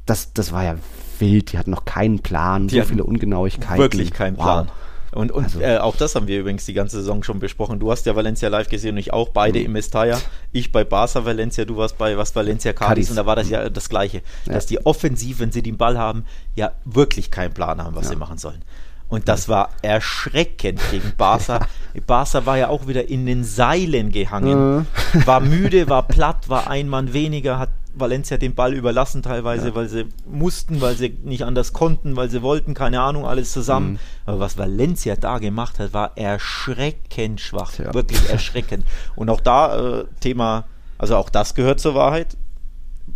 das, 0.06 0.32
das 0.32 0.52
war 0.52 0.64
ja 0.64 0.76
wild, 1.18 1.52
die 1.52 1.58
hatten 1.58 1.70
noch 1.70 1.84
keinen 1.84 2.20
Plan, 2.20 2.68
die 2.68 2.80
so 2.80 2.84
viele 2.84 3.04
Ungenauigkeiten. 3.04 3.78
Wirklich 3.78 4.12
keinen 4.12 4.36
Plan. 4.36 4.66
Wow. 4.66 4.74
Und, 5.12 5.32
und 5.32 5.44
also. 5.44 5.60
äh, 5.60 5.78
auch 5.78 5.96
das 5.96 6.14
haben 6.14 6.28
wir 6.28 6.38
übrigens 6.38 6.66
die 6.66 6.72
ganze 6.72 6.98
Saison 6.98 7.22
schon 7.22 7.40
besprochen. 7.40 7.80
Du 7.80 7.90
hast 7.90 8.06
ja 8.06 8.14
Valencia 8.14 8.48
live 8.48 8.68
gesehen 8.68 8.92
und 8.92 8.98
ich 8.98 9.12
auch, 9.12 9.30
beide 9.30 9.58
mhm. 9.58 9.66
im 9.66 9.72
Mestalla. 9.72 10.20
Ich 10.52 10.70
bei 10.70 10.84
Barca 10.84 11.24
Valencia, 11.24 11.64
du 11.64 11.76
warst 11.76 11.98
bei 11.98 12.16
was 12.16 12.34
Valencia 12.34 12.72
Cadiz 12.72 13.10
und 13.10 13.16
da 13.16 13.26
war 13.26 13.36
das 13.36 13.50
ja 13.50 13.68
das 13.68 13.88
Gleiche. 13.88 14.22
Ja. 14.46 14.54
Dass 14.54 14.66
die 14.66 14.84
offensiv, 14.86 15.40
wenn 15.40 15.50
sie 15.50 15.62
den 15.62 15.76
Ball 15.76 15.98
haben, 15.98 16.24
ja 16.54 16.72
wirklich 16.84 17.30
keinen 17.30 17.52
Plan 17.52 17.82
haben, 17.82 17.96
was 17.96 18.04
ja. 18.04 18.10
sie 18.10 18.16
machen 18.16 18.38
sollen. 18.38 18.62
Und 19.10 19.28
das 19.28 19.48
war 19.48 19.70
erschreckend 19.82 20.80
gegen 20.90 21.12
Barca. 21.16 21.66
Barca 22.06 22.46
war 22.46 22.56
ja 22.56 22.68
auch 22.68 22.86
wieder 22.86 23.08
in 23.08 23.26
den 23.26 23.44
Seilen 23.44 24.12
gehangen. 24.12 24.86
War 25.26 25.40
müde, 25.40 25.88
war 25.88 26.04
platt, 26.04 26.48
war 26.48 26.70
ein 26.70 26.88
Mann 26.88 27.12
weniger, 27.12 27.58
hat 27.58 27.70
Valencia 27.92 28.36
den 28.36 28.54
Ball 28.54 28.72
überlassen 28.72 29.22
teilweise, 29.22 29.68
ja. 29.68 29.74
weil 29.74 29.88
sie 29.88 30.06
mussten, 30.24 30.80
weil 30.80 30.94
sie 30.94 31.18
nicht 31.24 31.44
anders 31.44 31.72
konnten, 31.72 32.14
weil 32.14 32.30
sie 32.30 32.42
wollten, 32.42 32.74
keine 32.74 33.00
Ahnung, 33.00 33.26
alles 33.26 33.52
zusammen. 33.52 33.92
Mhm. 33.92 33.98
Aber 34.26 34.38
was 34.38 34.56
Valencia 34.56 35.16
da 35.16 35.38
gemacht 35.38 35.80
hat, 35.80 35.92
war 35.92 36.16
erschreckend 36.16 37.40
schwach. 37.40 37.78
Ja. 37.78 37.92
Wirklich 37.92 38.30
erschreckend. 38.30 38.84
Und 39.16 39.28
auch 39.28 39.40
da 39.40 40.00
äh, 40.00 40.04
Thema, 40.20 40.66
also 40.98 41.16
auch 41.16 41.30
das 41.30 41.56
gehört 41.56 41.80
zur 41.80 41.96
Wahrheit 41.96 42.36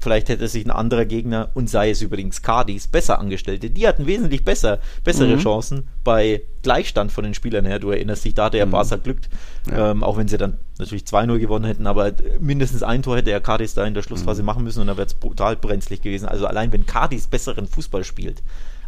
Vielleicht 0.04 0.28
hätte 0.28 0.48
sich 0.48 0.66
ein 0.66 0.70
anderer 0.70 1.06
Gegner, 1.06 1.48
und 1.54 1.70
sei 1.70 1.88
es 1.88 2.02
übrigens 2.02 2.42
Cardis, 2.42 2.86
besser 2.88 3.18
angestellt. 3.18 3.74
Die 3.74 3.88
hatten 3.88 4.06
wesentlich 4.06 4.44
besser, 4.44 4.78
bessere 5.02 5.36
mhm. 5.36 5.40
Chancen 5.40 5.88
bei 6.04 6.42
Gleichstand 6.62 7.10
von 7.10 7.24
den 7.24 7.32
Spielern 7.32 7.64
her. 7.64 7.78
Du 7.78 7.88
erinnerst 7.88 8.22
dich, 8.22 8.34
da 8.34 8.44
hatte 8.44 8.58
ja 8.58 8.66
mhm. 8.66 8.72
Barca 8.72 8.96
glückt, 8.96 9.30
ja. 9.70 9.92
ähm, 9.92 10.04
auch 10.04 10.18
wenn 10.18 10.28
sie 10.28 10.36
dann 10.36 10.58
natürlich 10.78 11.04
2-0 11.04 11.38
gewonnen 11.38 11.64
hätten, 11.64 11.86
aber 11.86 12.12
mindestens 12.38 12.82
ein 12.82 13.02
Tor 13.02 13.16
hätte 13.16 13.30
ja 13.30 13.40
Cardis 13.40 13.72
da 13.72 13.86
in 13.86 13.94
der 13.94 14.02
Schlussphase 14.02 14.42
mhm. 14.42 14.46
machen 14.46 14.64
müssen 14.64 14.80
und 14.82 14.88
dann 14.88 14.98
wäre 14.98 15.06
es 15.06 15.14
brutal 15.14 15.56
brenzlig 15.56 16.02
gewesen. 16.02 16.28
Also 16.28 16.46
allein 16.46 16.70
wenn 16.70 16.84
Cardis 16.84 17.26
besseren 17.26 17.66
Fußball 17.66 18.04
spielt, 18.04 18.42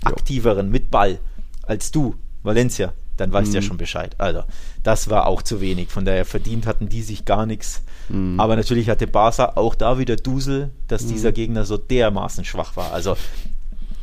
aktiveren 0.04 0.70
mit 0.70 0.90
Ball 0.90 1.18
als 1.62 1.92
du, 1.92 2.14
Valencia, 2.42 2.92
dann 3.16 3.32
weißt 3.32 3.48
du 3.48 3.50
mhm. 3.50 3.54
ja 3.54 3.62
schon 3.62 3.78
Bescheid. 3.78 4.14
Also, 4.18 4.42
das 4.82 5.08
war 5.08 5.26
auch 5.26 5.42
zu 5.42 5.60
wenig. 5.60 5.90
Von 5.90 6.04
daher 6.04 6.24
verdient 6.24 6.66
hatten 6.66 6.88
die 6.88 7.02
sich 7.02 7.24
gar 7.24 7.46
nichts. 7.46 7.82
Mhm. 8.08 8.38
Aber 8.38 8.56
natürlich 8.56 8.88
hatte 8.88 9.06
Barca 9.06 9.52
auch 9.56 9.74
da 9.74 9.98
wieder 9.98 10.16
Dusel, 10.16 10.70
dass 10.88 11.04
mhm. 11.04 11.08
dieser 11.08 11.32
Gegner 11.32 11.64
so 11.64 11.76
dermaßen 11.76 12.44
schwach 12.44 12.76
war. 12.76 12.92
Also, 12.92 13.16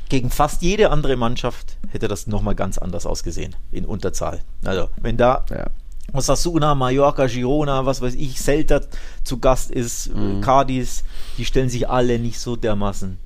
gegen 0.09 0.29
fast 0.29 0.61
jede 0.61 0.89
andere 0.91 1.15
Mannschaft 1.15 1.77
hätte 1.89 2.07
das 2.07 2.27
nochmal 2.27 2.55
ganz 2.55 2.77
anders 2.77 3.05
ausgesehen 3.05 3.55
in 3.71 3.85
Unterzahl. 3.85 4.41
Also, 4.65 4.89
wenn 5.01 5.17
da 5.17 5.45
ja. 5.49 5.67
Osasuna, 6.11 6.75
Mallorca, 6.75 7.27
Girona, 7.27 7.85
was 7.85 8.01
weiß 8.01 8.15
ich, 8.15 8.37
Celta 8.39 8.81
zu 9.23 9.39
Gast 9.39 9.71
ist, 9.71 10.13
mhm. 10.13 10.41
Cadiz, 10.41 11.03
die 11.37 11.45
stellen 11.45 11.69
sich 11.69 11.89
alle 11.89 12.19
nicht 12.19 12.39
so 12.39 12.55
dermaßen 12.55 13.17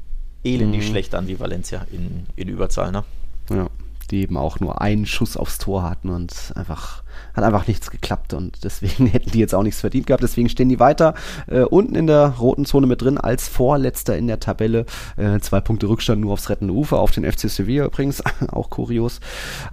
elendig 0.44 0.84
mhm. 0.84 0.92
schlecht 0.92 1.16
an 1.16 1.28
wie 1.28 1.40
Valencia 1.40 1.86
in, 1.92 2.28
in 2.36 2.48
Überzahl. 2.48 2.92
Ne? 2.92 3.04
Ja 3.50 3.68
die 4.12 4.22
eben 4.22 4.38
auch 4.38 4.60
nur 4.60 4.82
einen 4.82 5.06
Schuss 5.06 5.38
aufs 5.38 5.58
Tor 5.58 5.84
hatten 5.84 6.10
und 6.10 6.54
einfach 6.56 7.04
hat 7.34 7.44
einfach 7.44 7.68
nichts 7.68 7.92
geklappt 7.92 8.34
und 8.34 8.64
deswegen 8.64 9.06
hätten 9.12 9.32
die 9.32 9.40
jetzt 9.40 9.54
auch 9.56 9.64
nichts 9.64 9.80
verdient 9.80 10.08
gehabt. 10.08 10.24
Deswegen 10.24 10.50
stehen 10.50 10.70
die 10.70 10.80
weiter 10.80 11.14
äh, 11.48 11.62
unten 11.62 11.96
in 11.96 12.08
der 12.08 12.36
roten 12.40 12.66
Zone 12.66 12.88
mit 12.88 13.02
drin 13.02 13.18
als 13.18 13.48
Vorletzter 13.48 14.18
in 14.18 14.28
der 14.28 14.40
Tabelle. 14.40 14.86
Äh, 15.18 15.40
zwei 15.40 15.62
Punkte 15.62 15.88
Rückstand 15.88 16.22
nur 16.22 16.34
aufs 16.34 16.50
rettende 16.50 16.74
Ufer, 16.74 17.00
auf 17.00 17.12
den 17.12 17.30
FC 17.30 17.50
Sevilla 17.50 17.86
übrigens, 17.86 18.24
auch 18.52 18.70
kurios. 18.70 19.20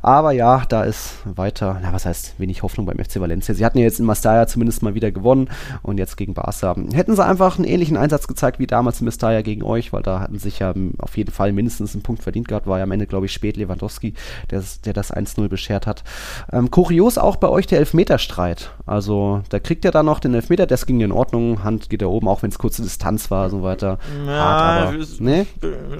Aber 0.03 0.33
ja, 0.33 0.65
da 0.69 0.85
ist 0.85 1.15
weiter, 1.25 1.81
na 1.83 1.93
was 1.93 2.07
heißt 2.07 2.39
wenig 2.39 2.63
Hoffnung 2.63 2.87
beim 2.87 2.99
FC 2.99 3.21
Valencia. 3.21 3.55
Sie 3.55 3.65
hatten 3.65 3.79
ja 3.79 3.85
jetzt 3.85 3.99
in 3.99 4.07
Mastaya 4.07 4.47
zumindest 4.47 4.83
mal 4.83 4.95
wieder 4.95 5.11
gewonnen 5.11 5.49
und 5.83 5.99
jetzt 5.99 6.17
gegen 6.17 6.35
Barca. 6.35 6.45
Hätten 6.93 7.17
sie 7.17 7.25
einfach 7.25 7.57
einen 7.57 7.67
ähnlichen 7.67 7.97
Einsatz 7.97 8.29
gezeigt 8.29 8.59
wie 8.59 8.67
damals 8.67 9.01
in 9.01 9.07
Mastaya 9.07 9.43
gegen 9.43 9.63
euch, 9.63 9.93
weil 9.93 10.03
da 10.03 10.21
hatten 10.21 10.39
sich 10.39 10.59
ja 10.59 10.75
auf 10.99 11.17
jeden 11.17 11.33
Fall 11.33 11.53
mindestens 11.53 11.95
einen 11.95 12.03
Punkt 12.03 12.23
verdient 12.23 12.49
gehabt, 12.49 12.67
war 12.67 12.79
ja 12.79 12.85
am 12.85 12.93
Ende 12.93 13.07
glaube 13.07 13.27
ich 13.27 13.33
spät 13.33 13.57
Lewandowski, 13.57 14.15
der, 14.51 14.63
der 14.85 14.93
das 14.93 15.13
1-0 15.13 15.49
beschert 15.49 15.87
hat. 15.87 16.05
Ähm, 16.53 16.71
kurios 16.71 17.19
auch 17.19 17.37
bei 17.37 17.49
euch 17.49 17.67
der 17.67 17.79
Elfmeterstreit. 17.79 18.71
Also 18.87 19.43
da 19.49 19.59
kriegt 19.59 19.85
er 19.85 19.91
dann 19.91 20.07
noch 20.07 20.21
den 20.21 20.35
Elfmeter, 20.35 20.67
das 20.67 20.87
ging 20.87 21.01
in 21.01 21.13
Ordnung, 21.13 21.65
Hand 21.65 21.91
geht 21.91 22.03
da 22.03 22.07
oben, 22.07 22.29
auch 22.29 22.43
wenn 22.43 22.51
es 22.51 22.59
kurze 22.59 22.83
Distanz 22.83 23.31
war 23.31 23.47
und 23.47 23.51
so 23.51 23.63
weiter. 23.63 23.99
Ja, 24.27 24.33
Hart, 24.33 24.95
aber, 24.95 25.05
nee? 25.19 25.47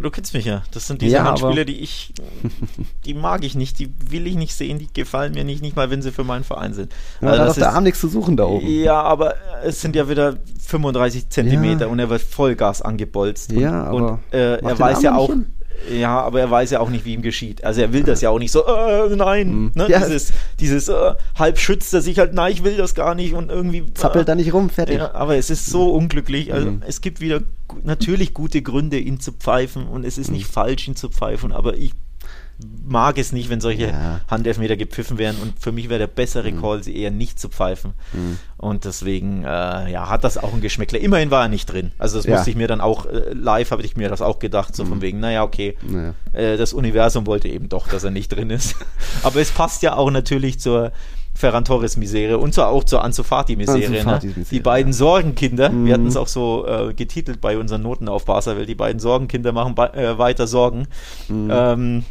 Du 0.03 0.11
kennst 0.11 0.35
mich 0.35 0.45
ja. 0.45 0.63
Das 0.73 0.87
sind 0.87 1.03
diese 1.03 1.17
ja, 1.17 1.25
Handspiele, 1.25 1.65
die 1.65 1.81
ich, 1.81 2.13
die 3.05 3.15
mag 3.15 3.45
ich 3.45 3.55
nicht, 3.55 3.79
die 3.79 3.93
will 4.09 4.27
ich 4.27 4.37
nicht 4.37 4.55
sehen, 4.55 4.79
die 4.79 4.89
gefallen 4.93 5.35
mir 5.35 5.45
nicht, 5.45 5.63
nicht 5.63 5.77
mal 5.77 5.91
wenn 5.91 6.03
sie 6.03 6.13
für 6.13 6.25
meinen 6.25 6.45
Verein 6.45 6.75
sind. 6.75 6.93
Ja, 7.21 7.29
also 7.29 7.43
da 7.43 7.49
hat 7.49 7.57
der 7.57 7.73
Arm 7.73 7.85
nichts 7.85 8.01
zu 8.01 8.09
suchen 8.09 8.37
da 8.37 8.45
oben. 8.45 8.67
Ja, 8.67 9.03
aber 9.03 9.35
es 9.65 9.81
sind 9.81 9.97
ja 9.97 10.09
wieder 10.09 10.37
35 10.67 11.29
Zentimeter 11.29 11.87
ja. 11.87 11.93
und 11.93 11.99
er 11.99 12.11
wird 12.11 12.23
Vollgas 12.23 12.83
angebolzt. 12.83 13.53
Ja, 13.53 13.91
und, 13.91 14.03
aber 14.03 14.13
und 14.13 14.35
äh, 14.35 14.57
er 14.57 14.79
weiß 14.79 15.03
ja 15.03 15.17
auch, 15.17 15.29
hin? 15.29 15.47
Ja, 15.93 16.21
aber 16.21 16.41
er 16.41 16.51
weiß 16.51 16.71
ja 16.71 16.81
auch 16.81 16.91
nicht, 16.91 17.05
wie 17.05 17.15
ihm 17.15 17.23
geschieht. 17.23 17.65
Also 17.65 17.81
er 17.81 17.93
will 17.93 18.03
das 18.03 18.21
ja 18.21 18.31
auch 18.31 18.39
nicht 18.39 18.53
so, 18.53 18.65
äh, 18.67 19.15
nein, 19.15 19.49
mhm. 19.49 19.73
ne? 19.75 19.87
ja. 19.89 19.99
dieses, 19.99 20.33
dieses 20.61 20.89
äh, 20.89 21.15
halb 21.39 21.59
schützt 21.59 21.93
er 21.95 22.01
sich 22.01 22.19
halt, 22.19 22.35
nein, 22.35 22.53
ich 22.53 22.65
will 22.65 22.77
das 22.77 22.95
gar 22.95 23.15
nicht 23.15 23.35
und 23.35 23.51
irgendwie. 23.51 23.79
Äh, 23.79 23.95
Zappelt 23.95 24.29
da 24.29 24.35
nicht 24.35 24.53
rum, 24.53 24.71
fertig. 24.71 24.99
Ja, 24.99 25.15
aber 25.15 25.37
es 25.37 25.51
ist 25.51 25.67
so 25.67 25.91
unglücklich. 25.91 26.53
Also 26.53 26.71
mhm. 26.71 26.83
es 26.87 27.01
gibt 27.01 27.21
wieder 27.21 27.43
natürlich 27.83 28.35
gute 28.35 28.63
Gründe, 28.63 28.99
ihn 28.99 29.21
zu 29.21 29.33
pfeifen 29.33 29.87
und 29.87 30.05
es 30.05 30.19
ist 30.19 30.31
nicht 30.31 30.49
mhm. 30.49 30.53
falsch, 30.53 30.89
ihn 30.89 30.97
zu 30.97 31.09
pfeifen, 31.09 31.53
aber 31.53 31.77
ich 31.77 31.93
mag 32.87 33.19
es 33.19 33.33
nicht, 33.33 33.51
wenn 33.51 33.61
solche 33.61 33.89
ja. 33.89 34.21
Handelfmeter 34.29 34.77
gepfiffen 34.77 35.19
werden 35.19 35.37
und 35.43 35.59
für 35.59 35.73
mich 35.73 35.89
wäre 35.89 35.99
der 35.99 36.07
bessere 36.07 36.51
mhm. 36.53 36.61
Call, 36.61 36.83
sie 36.83 36.97
eher 36.97 37.11
nicht 37.11 37.39
zu 37.39 37.49
pfeifen. 37.49 37.95
Mhm. 38.13 38.39
Und 38.57 38.85
deswegen, 38.85 39.45
äh, 39.45 39.91
ja, 39.91 40.09
hat 40.09 40.25
das 40.25 40.39
auch 40.39 40.55
ein 40.55 40.61
Geschmäckler. 40.61 41.01
Immerhin 41.01 41.31
war 41.31 41.43
er 41.43 41.49
nicht 41.49 41.67
drin. 41.67 41.93
Also 41.99 42.17
das 42.17 42.27
ja. 42.27 42.37
musste 42.37 42.51
ich 42.51 42.57
mir 42.57 42.69
dann 42.69 42.81
auch, 42.81 43.07
äh, 43.07 43.33
live 43.33 43.71
habe 43.71 43.83
ich 43.83 43.97
mir 43.97 44.09
das 44.09 44.23
auch 44.23 44.39
gedacht, 44.39 44.75
so 44.77 44.85
mhm. 44.85 44.89
von 44.89 45.03
wegen, 45.03 45.21
naja, 45.21 45.43
okay, 45.43 45.77
naja. 45.83 46.15
Äh, 46.33 46.57
das 46.57 46.73
Universum 46.73 47.27
wollte 47.27 47.49
eben 47.49 47.69
doch, 47.69 47.89
dass 47.89 48.05
er 48.05 48.11
nicht 48.11 48.29
drin 48.29 48.51
ist. 48.51 48.77
Aber 49.23 49.41
es 49.41 49.51
passt 49.51 49.83
ja 49.83 49.97
auch 49.97 50.11
natürlich 50.11 50.61
zur 50.61 50.93
Ferran 51.35 51.65
Torres 51.65 51.97
Misere 51.97 52.39
und 52.39 52.55
zwar 52.55 52.69
auch 52.69 52.85
zur 52.85 53.03
Anzufati 53.03 53.57
Misere. 53.57 53.91
Ne? 53.91 54.21
Die 54.51 54.61
beiden 54.61 54.93
ja. 54.93 54.99
Sorgenkinder, 54.99 55.71
mhm. 55.71 55.87
wir 55.87 55.95
hatten 55.95 56.07
es 56.07 56.17
auch 56.17 56.29
so 56.29 56.65
äh, 56.67 56.95
getitelt 56.95 57.41
bei 57.41 57.59
unseren 57.59 57.83
Noten 57.83 58.09
auf 58.09 58.29
weil 58.29 58.67
die 58.67 58.77
beiden 58.77 59.01
Sorgenkinder 59.01 59.53
machen 59.53 59.77
äh, 59.77 60.17
weiter 60.17 60.47
Sorgen. 60.47 60.87
Mhm. 61.29 61.51
Ähm, 61.53 62.05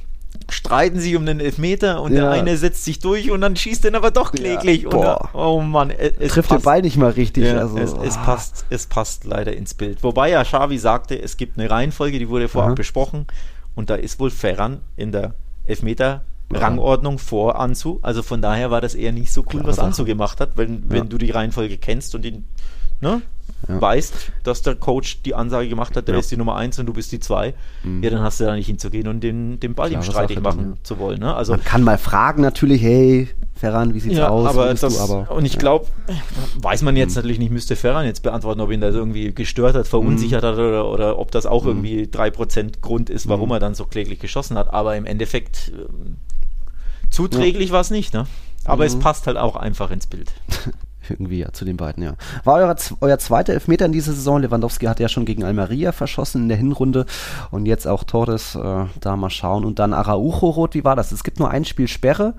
streiten 0.53 0.99
sich 0.99 1.15
um 1.15 1.25
den 1.25 1.39
Elfmeter 1.39 2.01
und 2.01 2.13
ja. 2.13 2.21
der 2.21 2.31
eine 2.31 2.57
setzt 2.57 2.85
sich 2.85 2.99
durch 2.99 3.31
und 3.31 3.41
dann 3.41 3.55
schießt 3.55 3.85
er 3.85 3.95
aber 3.95 4.11
doch 4.11 4.31
kläglich. 4.31 4.83
Ja, 4.83 5.15
und, 5.15 5.29
oh 5.33 5.61
Mann, 5.61 5.89
es 5.89 6.33
trifft 6.33 6.49
passt. 6.49 6.61
den 6.61 6.65
Ball 6.65 6.81
nicht 6.81 6.97
mal 6.97 7.11
richtig. 7.11 7.45
Ja, 7.45 7.59
also, 7.59 7.77
es, 7.77 7.93
es, 7.93 8.17
ah. 8.17 8.23
passt, 8.23 8.65
es 8.69 8.85
passt 8.87 9.25
leider 9.25 9.53
ins 9.53 9.73
Bild. 9.73 10.03
Wobei 10.03 10.29
ja 10.29 10.43
Xavi 10.43 10.77
sagte, 10.77 11.21
es 11.21 11.37
gibt 11.37 11.57
eine 11.57 11.69
Reihenfolge, 11.69 12.19
die 12.19 12.29
wurde 12.29 12.47
vorab 12.47 12.69
Aha. 12.69 12.75
besprochen 12.75 13.27
und 13.75 13.89
da 13.89 13.95
ist 13.95 14.19
wohl 14.19 14.29
Ferran 14.29 14.81
in 14.95 15.11
der 15.11 15.33
Elfmeter 15.65 16.23
Rangordnung 16.51 17.17
vor 17.19 17.59
Anzu. 17.59 17.99
Also 18.01 18.21
von 18.21 18.41
daher 18.41 18.71
war 18.71 18.81
das 18.81 18.95
eher 18.95 19.11
nicht 19.11 19.31
so 19.31 19.41
cool, 19.41 19.61
Klar, 19.61 19.67
was 19.67 19.79
Anzu 19.79 20.05
gemacht 20.05 20.39
hat, 20.39 20.51
wenn, 20.55 20.89
wenn 20.89 21.09
du 21.09 21.17
die 21.17 21.31
Reihenfolge 21.31 21.77
kennst 21.77 22.15
und 22.15 22.25
ihn 22.25 22.45
ne, 23.01 23.21
ja. 23.67 23.81
weißt, 23.81 24.13
dass 24.43 24.61
der 24.61 24.75
Coach 24.75 25.21
die 25.23 25.35
Ansage 25.35 25.69
gemacht 25.69 25.95
hat, 25.95 26.07
der 26.07 26.15
ja. 26.15 26.19
ist 26.19 26.31
die 26.31 26.37
Nummer 26.37 26.55
1 26.55 26.79
und 26.79 26.85
du 26.85 26.93
bist 26.93 27.11
die 27.11 27.19
2, 27.19 27.53
mhm. 27.83 28.03
ja, 28.03 28.09
dann 28.09 28.21
hast 28.21 28.39
du 28.39 28.45
da 28.45 28.55
nicht 28.55 28.67
hinzugehen 28.67 29.07
und 29.07 29.21
den, 29.21 29.59
den 29.59 29.73
Ball 29.73 29.91
ihm 29.91 30.03
streitig 30.03 30.41
machen 30.41 30.77
zu 30.83 30.99
wollen. 30.99 31.19
Ne? 31.19 31.33
Also, 31.33 31.53
Man 31.53 31.63
kann 31.63 31.83
mal 31.83 31.97
fragen 31.97 32.41
natürlich, 32.41 32.81
hey, 32.81 33.29
Ferran, 33.55 33.93
wie 33.93 33.99
sieht's 33.99 34.17
ja, 34.17 34.27
aus? 34.27 34.47
Aber 34.47 34.73
das, 34.73 34.99
aber, 34.99 35.31
und 35.31 35.45
ich 35.45 35.57
glaube, 35.57 35.85
weiß 36.57 36.81
man 36.81 36.97
jetzt 36.97 37.11
mhm. 37.11 37.15
natürlich 37.17 37.39
nicht, 37.39 37.51
müsste 37.51 37.75
Ferran 37.75 38.05
jetzt 38.05 38.21
beantworten, 38.21 38.59
ob 38.59 38.71
ihn 38.71 38.81
das 38.81 38.93
irgendwie 38.93 39.33
gestört 39.33 39.75
hat, 39.75 39.87
verunsichert 39.87 40.43
mhm. 40.43 40.47
hat 40.47 40.55
oder, 40.55 40.89
oder 40.89 41.19
ob 41.19 41.31
das 41.31 41.45
auch 41.45 41.63
mhm. 41.63 41.69
irgendwie 41.69 42.03
3% 42.03 42.81
Grund 42.81 43.09
ist, 43.09 43.29
warum 43.29 43.49
mhm. 43.49 43.53
er 43.53 43.59
dann 43.59 43.75
so 43.75 43.85
kläglich 43.85 44.19
geschossen 44.19 44.57
hat. 44.57 44.73
Aber 44.73 44.97
im 44.97 45.05
Endeffekt 45.05 45.71
äh, 45.73 45.85
zuträglich 47.09 47.71
war 47.71 47.81
es 47.81 47.89
nicht, 47.89 48.13
ne? 48.13 48.27
Aber 48.65 48.85
es 48.85 48.95
mhm. 48.95 48.99
passt 48.99 49.27
halt 49.27 49.37
auch 49.37 49.55
einfach 49.55 49.91
ins 49.91 50.07
Bild. 50.07 50.31
Irgendwie 51.09 51.39
ja, 51.39 51.51
zu 51.51 51.65
den 51.65 51.77
beiden, 51.77 52.03
ja. 52.03 52.13
War 52.43 52.55
euer, 52.55 52.75
euer 53.01 53.19
zweiter 53.19 53.53
Elfmeter 53.53 53.85
in 53.85 53.91
dieser 53.91 54.13
Saison. 54.13 54.41
Lewandowski 54.41 54.85
hat 54.85 54.99
ja 54.99 55.09
schon 55.09 55.25
gegen 55.25 55.43
Almeria 55.43 55.91
verschossen 55.91 56.43
in 56.43 56.49
der 56.49 56.57
Hinrunde 56.57 57.05
und 57.51 57.65
jetzt 57.65 57.87
auch 57.87 58.03
Torres, 58.03 58.55
äh, 58.55 58.85
da 58.99 59.15
mal 59.15 59.29
schauen. 59.29 59.65
Und 59.65 59.79
dann 59.79 59.93
Araujo 59.93 60.49
rot, 60.49 60.73
wie 60.75 60.83
war 60.83 60.95
das? 60.95 61.11
Es 61.11 61.23
gibt 61.23 61.39
nur 61.39 61.49
ein 61.49 61.65
Spiel 61.65 61.87
Sperre, 61.87 62.33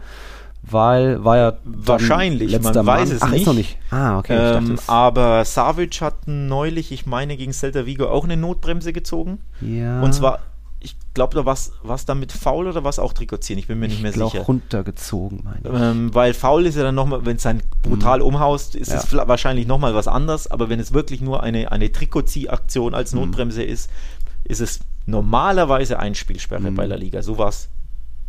weil 0.62 1.22
war 1.24 1.36
ja 1.36 1.52
wahrscheinlich, 1.64 2.58
man 2.60 2.74
Mann. 2.74 2.86
weiß 2.86 3.10
es 3.10 3.22
Ach, 3.22 3.30
nicht. 3.30 3.40
Ist 3.42 3.46
noch 3.46 3.54
nicht. 3.54 3.78
Ah, 3.90 4.18
okay. 4.18 4.56
Ähm, 4.56 4.78
aber 4.86 5.44
Savic 5.44 6.00
hat 6.00 6.26
neulich, 6.26 6.90
ich 6.92 7.06
meine, 7.06 7.36
gegen 7.36 7.52
Celta 7.52 7.86
Vigo 7.86 8.06
auch 8.06 8.24
eine 8.24 8.36
Notbremse 8.36 8.92
gezogen. 8.92 9.38
Ja. 9.60 10.00
Und 10.02 10.14
zwar 10.14 10.40
ich 10.84 10.96
glaube, 11.14 11.34
da 11.34 11.46
war 11.46 11.54
es 11.54 12.04
damit 12.04 12.30
faul 12.30 12.66
oder 12.66 12.84
was 12.84 12.98
auch 12.98 13.14
Trikotieren? 13.14 13.58
Ich 13.58 13.66
bin 13.66 13.78
mir 13.78 13.88
nicht 13.88 14.02
mehr 14.02 14.12
sicher. 14.12 14.42
Auch 14.42 14.48
runtergezogen, 14.48 15.40
meine 15.42 15.60
ich. 15.62 15.82
Ähm, 15.82 16.14
weil 16.14 16.34
faul 16.34 16.66
ist 16.66 16.76
ja 16.76 16.82
dann 16.82 16.94
nochmal, 16.94 17.24
wenn 17.24 17.36
es 17.36 17.42
dann 17.42 17.62
brutal 17.82 18.18
mhm. 18.18 18.26
umhaust, 18.26 18.76
ist 18.76 18.90
ja. 18.90 18.98
es 18.98 19.12
wahrscheinlich 19.12 19.66
nochmal 19.66 19.94
was 19.94 20.08
anderes. 20.08 20.50
Aber 20.50 20.68
wenn 20.68 20.78
es 20.80 20.92
wirklich 20.92 21.22
nur 21.22 21.42
eine, 21.42 21.72
eine 21.72 21.90
Trikotziehaktion 21.90 22.94
als 22.94 23.14
mhm. 23.14 23.20
Notbremse 23.20 23.62
mhm. 23.62 23.68
ist, 23.70 23.90
ist 24.44 24.60
es 24.60 24.80
normalerweise 25.06 25.98
ein 25.98 26.14
Spielsperre 26.14 26.70
mhm. 26.70 26.74
bei 26.74 26.86
der 26.86 26.98
Liga. 26.98 27.22
So 27.22 27.38
war 27.38 27.48
es 27.48 27.70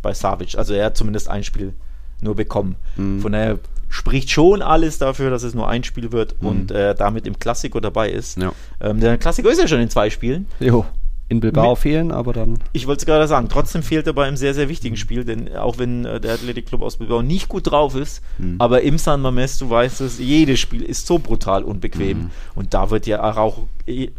bei 0.00 0.14
Savic. 0.14 0.56
Also 0.56 0.72
er 0.72 0.86
hat 0.86 0.96
zumindest 0.96 1.28
ein 1.28 1.44
Spiel 1.44 1.74
nur 2.22 2.36
bekommen. 2.36 2.76
Mhm. 2.96 3.20
Von 3.20 3.32
daher 3.32 3.58
spricht 3.90 4.30
schon 4.30 4.62
alles 4.62 4.96
dafür, 4.96 5.28
dass 5.28 5.42
es 5.42 5.52
nur 5.52 5.68
ein 5.68 5.84
Spiel 5.84 6.10
wird 6.10 6.36
und 6.40 6.70
äh, 6.70 6.94
damit 6.94 7.26
im 7.26 7.38
Klassiko 7.38 7.80
dabei 7.80 8.10
ist. 8.10 8.38
Ja. 8.38 8.52
Ähm, 8.80 9.00
der 9.00 9.18
Klassiko 9.18 9.50
ist 9.50 9.60
ja 9.60 9.68
schon 9.68 9.80
in 9.80 9.90
zwei 9.90 10.08
Spielen. 10.08 10.46
Jo 10.58 10.86
in 11.28 11.40
Bilbao 11.40 11.70
Mit, 11.70 11.78
fehlen, 11.78 12.12
aber 12.12 12.32
dann. 12.32 12.58
Ich 12.72 12.86
wollte 12.86 13.00
es 13.00 13.06
gerade 13.06 13.26
sagen, 13.26 13.48
trotzdem 13.48 13.82
fehlt 13.82 14.06
er 14.06 14.12
bei 14.12 14.26
einem 14.26 14.36
sehr, 14.36 14.54
sehr 14.54 14.68
wichtigen 14.68 14.96
Spiel, 14.96 15.24
denn 15.24 15.54
auch 15.56 15.78
wenn 15.78 16.04
äh, 16.04 16.20
der 16.20 16.34
Athletic 16.34 16.66
Club 16.66 16.82
aus 16.82 16.98
Bilbao 16.98 17.22
nicht 17.22 17.48
gut 17.48 17.70
drauf 17.70 17.96
ist, 17.96 18.22
mhm. 18.38 18.56
aber 18.58 18.82
im 18.82 18.96
San 18.98 19.22
Mames, 19.22 19.58
du 19.58 19.68
weißt 19.68 20.02
es, 20.02 20.18
jedes 20.18 20.60
Spiel 20.60 20.82
ist 20.82 21.06
so 21.06 21.18
brutal 21.18 21.64
unbequem 21.64 22.18
mhm. 22.18 22.30
und 22.54 22.74
da 22.74 22.90
wird 22.90 23.06
ja 23.06 23.36
auch 23.36 23.66
äh, 23.86 24.10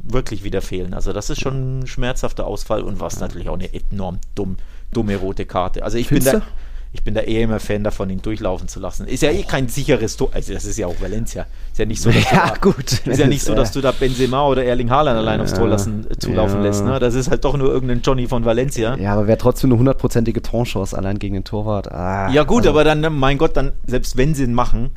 wirklich 0.00 0.42
wieder 0.42 0.60
fehlen. 0.60 0.94
Also 0.94 1.12
das 1.12 1.30
ist 1.30 1.40
schon 1.40 1.80
ein 1.80 1.86
schmerzhafter 1.86 2.46
Ausfall 2.46 2.82
und 2.82 3.00
was 3.00 3.20
natürlich 3.20 3.48
auch 3.48 3.54
eine 3.54 3.70
enorm 3.72 4.18
dumm, 4.34 4.56
dumme 4.92 5.16
rote 5.16 5.46
Karte. 5.46 5.84
Also 5.84 5.98
ich 5.98 6.08
Findste? 6.08 6.32
bin 6.32 6.40
da 6.40 6.46
ich 6.92 7.02
bin 7.04 7.14
da 7.14 7.20
eher 7.20 7.42
immer 7.42 7.60
Fan 7.60 7.84
davon, 7.84 8.08
ihn 8.08 8.22
durchlaufen 8.22 8.66
zu 8.66 8.80
lassen. 8.80 9.06
Ist 9.06 9.22
ja 9.22 9.30
eh 9.30 9.42
kein 9.42 9.68
sicheres 9.68 10.16
Tor. 10.16 10.30
Also 10.32 10.54
das 10.54 10.64
ist 10.64 10.78
ja 10.78 10.86
auch 10.86 11.00
Valencia. 11.00 11.46
Ist 11.70 11.78
ja 11.78 11.84
nicht 11.84 12.00
so, 12.00 12.10
dass 12.10 12.30
ja, 12.30 12.54
du 12.54 12.72
gut. 12.72 13.00
Da, 13.04 13.10
ist 13.10 13.18
ja 13.18 13.26
nicht 13.26 13.42
so, 13.42 13.54
dass 13.54 13.72
du 13.72 13.80
da 13.80 13.92
Benzema 13.92 14.46
oder 14.46 14.64
Erling 14.64 14.90
Haaland 14.90 15.18
allein 15.18 15.40
aufs 15.40 15.52
Tor 15.52 15.68
lassen, 15.68 16.06
äh, 16.10 16.16
zulaufen 16.16 16.58
ja. 16.60 16.66
lässt. 16.66 16.84
Ne? 16.84 16.98
Das 16.98 17.14
ist 17.14 17.30
halt 17.30 17.44
doch 17.44 17.56
nur 17.56 17.70
irgendein 17.70 18.00
Johnny 18.00 18.26
von 18.26 18.44
Valencia. 18.44 18.96
Ja, 18.96 19.12
aber 19.12 19.26
wäre 19.26 19.38
trotzdem 19.38 19.70
eine 19.70 19.78
hundertprozentige 19.78 20.40
Torchance 20.40 20.96
allein 20.96 21.18
gegen 21.18 21.34
den 21.34 21.44
Torwart. 21.44 21.92
Ah, 21.92 22.30
ja 22.30 22.44
gut, 22.44 22.60
also. 22.60 22.70
aber 22.70 22.84
dann, 22.84 23.00
mein 23.18 23.36
Gott, 23.36 23.56
dann 23.56 23.72
selbst 23.86 24.16
wenn 24.16 24.34
sie 24.34 24.44
ihn 24.44 24.54
machen, 24.54 24.90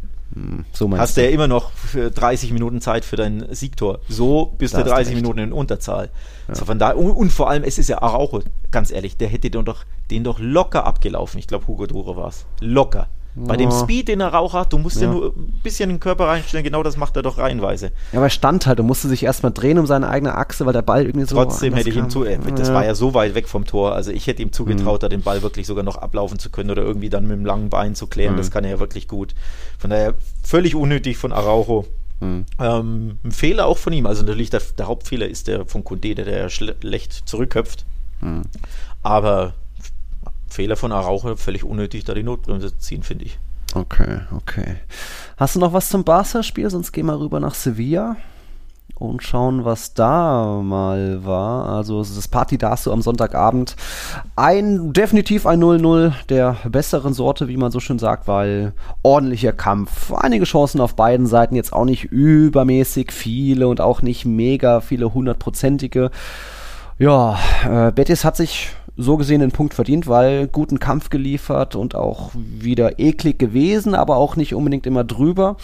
so 0.72 0.89
hast 0.98 1.17
du 1.17 1.24
ja 1.24 1.30
immer 1.30 1.48
noch 1.48 1.72
30 1.94 2.54
Minuten 2.54 2.80
Zeit 2.80 3.04
für 3.04 3.17
dein 3.17 3.54
Siegtor. 3.54 4.00
So 4.08 4.54
bist 4.58 4.76
du 4.76 4.84
30 4.84 5.15
Minuten 5.15 5.39
in 5.39 5.52
Unterzahl. 5.52 6.10
Ja. 6.48 6.56
So 6.56 6.65
von 6.65 6.80
da, 6.80 6.91
und, 6.91 7.12
und, 7.12 7.32
vor 7.32 7.50
allem, 7.50 7.63
es 7.63 7.78
ist 7.78 7.89
ja 7.89 8.02
Araujo, 8.02 8.41
ganz 8.72 8.91
ehrlich, 8.91 9.17
der 9.17 9.28
hätte 9.28 9.50
den 9.50 9.65
doch, 9.65 9.84
den 10.10 10.24
doch 10.24 10.39
locker 10.39 10.86
abgelaufen. 10.86 11.38
Ich 11.39 11.48
glaube, 11.48 11.67
Hugo 11.67 11.86
Duro 11.86 12.15
war 12.15 12.30
es. 12.30 12.46
Locker. 12.62 13.08
Bei 13.34 13.56
dem 13.56 13.72
Speed, 13.72 14.10
den 14.10 14.20
er 14.20 14.34
Rauch 14.34 14.54
hat, 14.54 14.74
du 14.74 14.78
musst 14.78 14.98
ja. 14.98 15.08
ja. 15.08 15.13
nur 15.13 15.28
ein 15.28 15.60
bisschen 15.63 15.89
den 15.89 16.00
Körper 16.00 16.28
reinstellen, 16.28 16.65
genau 16.65 16.84
das 16.84 16.98
macht 16.98 17.15
er 17.15 17.22
doch 17.22 17.38
reihenweise. 17.38 17.91
Ja, 18.12 18.20
aber 18.20 18.26
er 18.26 18.30
stand 18.30 18.65
halt, 18.67 18.80
du 18.80 18.84
musste 18.84 19.08
sich 19.08 19.24
erstmal 19.24 19.54
drehen 19.54 19.80
um 19.80 19.86
seine 19.86 20.10
eigene 20.10 20.36
Achse, 20.36 20.65
weil 20.65 20.74
der 20.74 20.82
Ball 20.82 21.06
irgendwie 21.06 21.26
so. 21.26 21.36
Trotzdem 21.36 21.74
hätte 21.74 21.89
ich 21.89 21.96
ihm 21.96 22.10
zu, 22.10 22.26
äh, 22.26 22.38
das 22.56 22.67
ja. 22.67 22.74
war 22.74 22.86
ja 22.86 22.94
so 22.94 23.13
weit 23.13 23.34
weg 23.34 23.48
vom 23.48 23.65
Tor, 23.65 23.94
also 23.94 24.12
ich 24.12 24.28
hätte 24.28 24.41
ihm 24.41 24.52
zugetraut, 24.52 25.02
mhm. 25.02 25.02
da 25.02 25.10
den 25.10 25.22
Ball 25.22 25.41
wirklich 25.41 25.65
sogar 25.65 25.84
noch 25.84 25.98
ablaufen 25.98 26.39
zu 26.39 26.50
können 26.50 26.72
oder 26.72 26.82
irgendwie 26.82 27.10
dann 27.10 27.26
mit 27.26 27.38
dem 27.38 27.46
langen 27.46 27.70
Bein 27.70 27.96
zu 27.96 28.08
klären, 28.08 28.34
mhm. 28.34 28.38
das 28.38 28.52
kann 28.52 28.65
er 28.65 28.72
ja 28.72 28.80
wirklich 28.80 29.08
gut. 29.08 29.34
Von 29.80 29.91
daher 29.91 30.15
völlig 30.44 30.76
unnötig 30.76 31.17
von 31.17 31.32
Araujo. 31.32 31.86
Mhm. 32.20 32.46
Ähm, 32.60 33.20
ein 33.24 33.32
Fehler 33.32 33.65
auch 33.65 33.78
von 33.78 33.94
ihm, 33.94 34.06
also 34.06 34.24
natürlich 34.24 34.50
der, 34.50 34.62
der 34.78 34.88
Hauptfehler 34.88 35.28
ist 35.28 35.48
der 35.48 35.65
von 35.65 35.84
Kunde, 35.84 36.15
der, 36.15 36.26
der 36.26 36.50
schlecht 36.50 37.28
zurückköpft. 37.28 37.86
Mhm. 38.20 38.44
Aber 39.04 39.54
Fehler 40.52 40.76
von 40.76 40.92
Araujo, 40.92 41.36
völlig 41.36 41.64
unnötig, 41.64 42.04
da 42.04 42.14
die 42.14 42.24
Notbremse 42.24 42.72
zu 42.72 42.80
ziehen, 42.80 43.04
finde 43.04 43.26
ich. 43.26 43.40
Okay, 43.74 44.20
okay. 44.36 44.76
Hast 45.38 45.56
du 45.56 45.60
noch 45.60 45.72
was 45.72 45.90
zum 45.90 46.04
Barca-Spiel? 46.04 46.70
Sonst 46.70 46.92
gehen 46.92 47.06
wir 47.06 47.20
rüber 47.20 47.40
nach 47.40 47.56
Sevilla 47.56 48.18
und 48.96 49.24
schauen, 49.24 49.66
was 49.66 49.94
da 49.94 50.62
mal 50.62 51.26
war. 51.26 51.70
Also 51.70 52.00
das 52.00 52.28
Party 52.28 52.58
da 52.58 52.72
hast 52.72 52.88
am 52.88 53.02
Sonntagabend. 53.02 53.76
Ein, 54.36 54.94
definitiv 54.94 55.46
ein 55.48 55.64
0-0 55.64 56.12
der 56.30 56.58
besseren 56.70 57.14
Sorte, 57.14 57.48
wie 57.48 57.58
man 57.58 57.72
so 57.72 57.80
schön 57.80 57.98
sagt, 57.98 58.28
weil 58.28 58.74
ordentlicher 59.02 59.54
Kampf. 59.54 60.14
Einige 60.14 60.46
Chancen 60.46 60.82
auf 60.82 60.96
beiden 60.96 61.26
Seiten, 61.26 61.56
jetzt 61.56 61.74
auch 61.74 61.86
nicht 61.86 62.06
übermäßig 62.06 63.12
viele 63.12 63.68
und 63.68 63.82
auch 63.82 64.02
nicht 64.02 64.26
mega 64.26 64.82
viele 64.82 65.14
hundertprozentige. 65.14 66.12
Ja, 67.00 67.40
äh, 67.68 67.92
Betis 67.92 68.24
hat 68.24 68.36
sich 68.36 68.70
so 68.97 69.17
gesehen 69.17 69.41
den 69.41 69.51
Punkt 69.51 69.73
verdient, 69.73 70.08
weil 70.08 70.47
guten 70.47 70.80
Kampf 70.80 71.10
geliefert 71.10 71.75
und 71.75 71.95
auch 71.95 72.32
wieder 72.34 72.99
eklig 72.99 73.39
gewesen, 73.39 73.95
aber 73.95 74.17
auch 74.17 74.36
nicht 74.36 74.54
unbedingt 74.56 74.86
immer 74.86 75.04
drüber. 75.04 75.58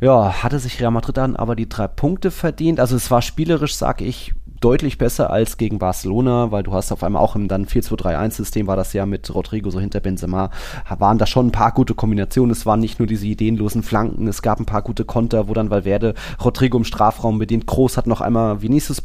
Ja, 0.00 0.42
hatte 0.42 0.58
sich 0.58 0.80
Real 0.80 0.90
Madrid 0.90 1.18
dann 1.18 1.36
aber 1.36 1.54
die 1.54 1.68
drei 1.68 1.86
Punkte 1.86 2.30
verdient. 2.30 2.80
Also 2.80 2.96
es 2.96 3.10
war 3.10 3.20
spielerisch, 3.20 3.74
sag 3.74 4.00
ich, 4.00 4.32
deutlich 4.60 4.98
besser 4.98 5.30
als 5.30 5.56
gegen 5.56 5.78
Barcelona, 5.78 6.50
weil 6.50 6.62
du 6.62 6.72
hast 6.72 6.92
auf 6.92 7.02
einmal 7.02 7.22
auch 7.22 7.34
im 7.34 7.48
dann 7.48 7.66
4-2-3-1-System 7.66 8.66
war 8.66 8.76
das 8.76 8.92
ja 8.92 9.06
mit 9.06 9.34
Rodrigo 9.34 9.70
so 9.70 9.80
hinter 9.80 10.00
Benzema, 10.00 10.50
waren 10.98 11.18
da 11.18 11.26
schon 11.26 11.48
ein 11.48 11.52
paar 11.52 11.72
gute 11.72 11.94
Kombinationen. 11.94 12.50
Es 12.50 12.66
waren 12.66 12.80
nicht 12.80 12.98
nur 12.98 13.08
diese 13.08 13.26
ideenlosen 13.26 13.82
Flanken, 13.82 14.28
es 14.28 14.42
gab 14.42 14.60
ein 14.60 14.66
paar 14.66 14.82
gute 14.82 15.04
Konter, 15.04 15.48
wo 15.48 15.54
dann 15.54 15.70
Valverde 15.70 16.14
Rodrigo 16.42 16.76
im 16.76 16.84
Strafraum 16.84 17.38
bedient. 17.38 17.66
Groß 17.66 17.96
hat 17.96 18.06
noch 18.06 18.20
einmal 18.20 18.62
Vinicius 18.62 19.02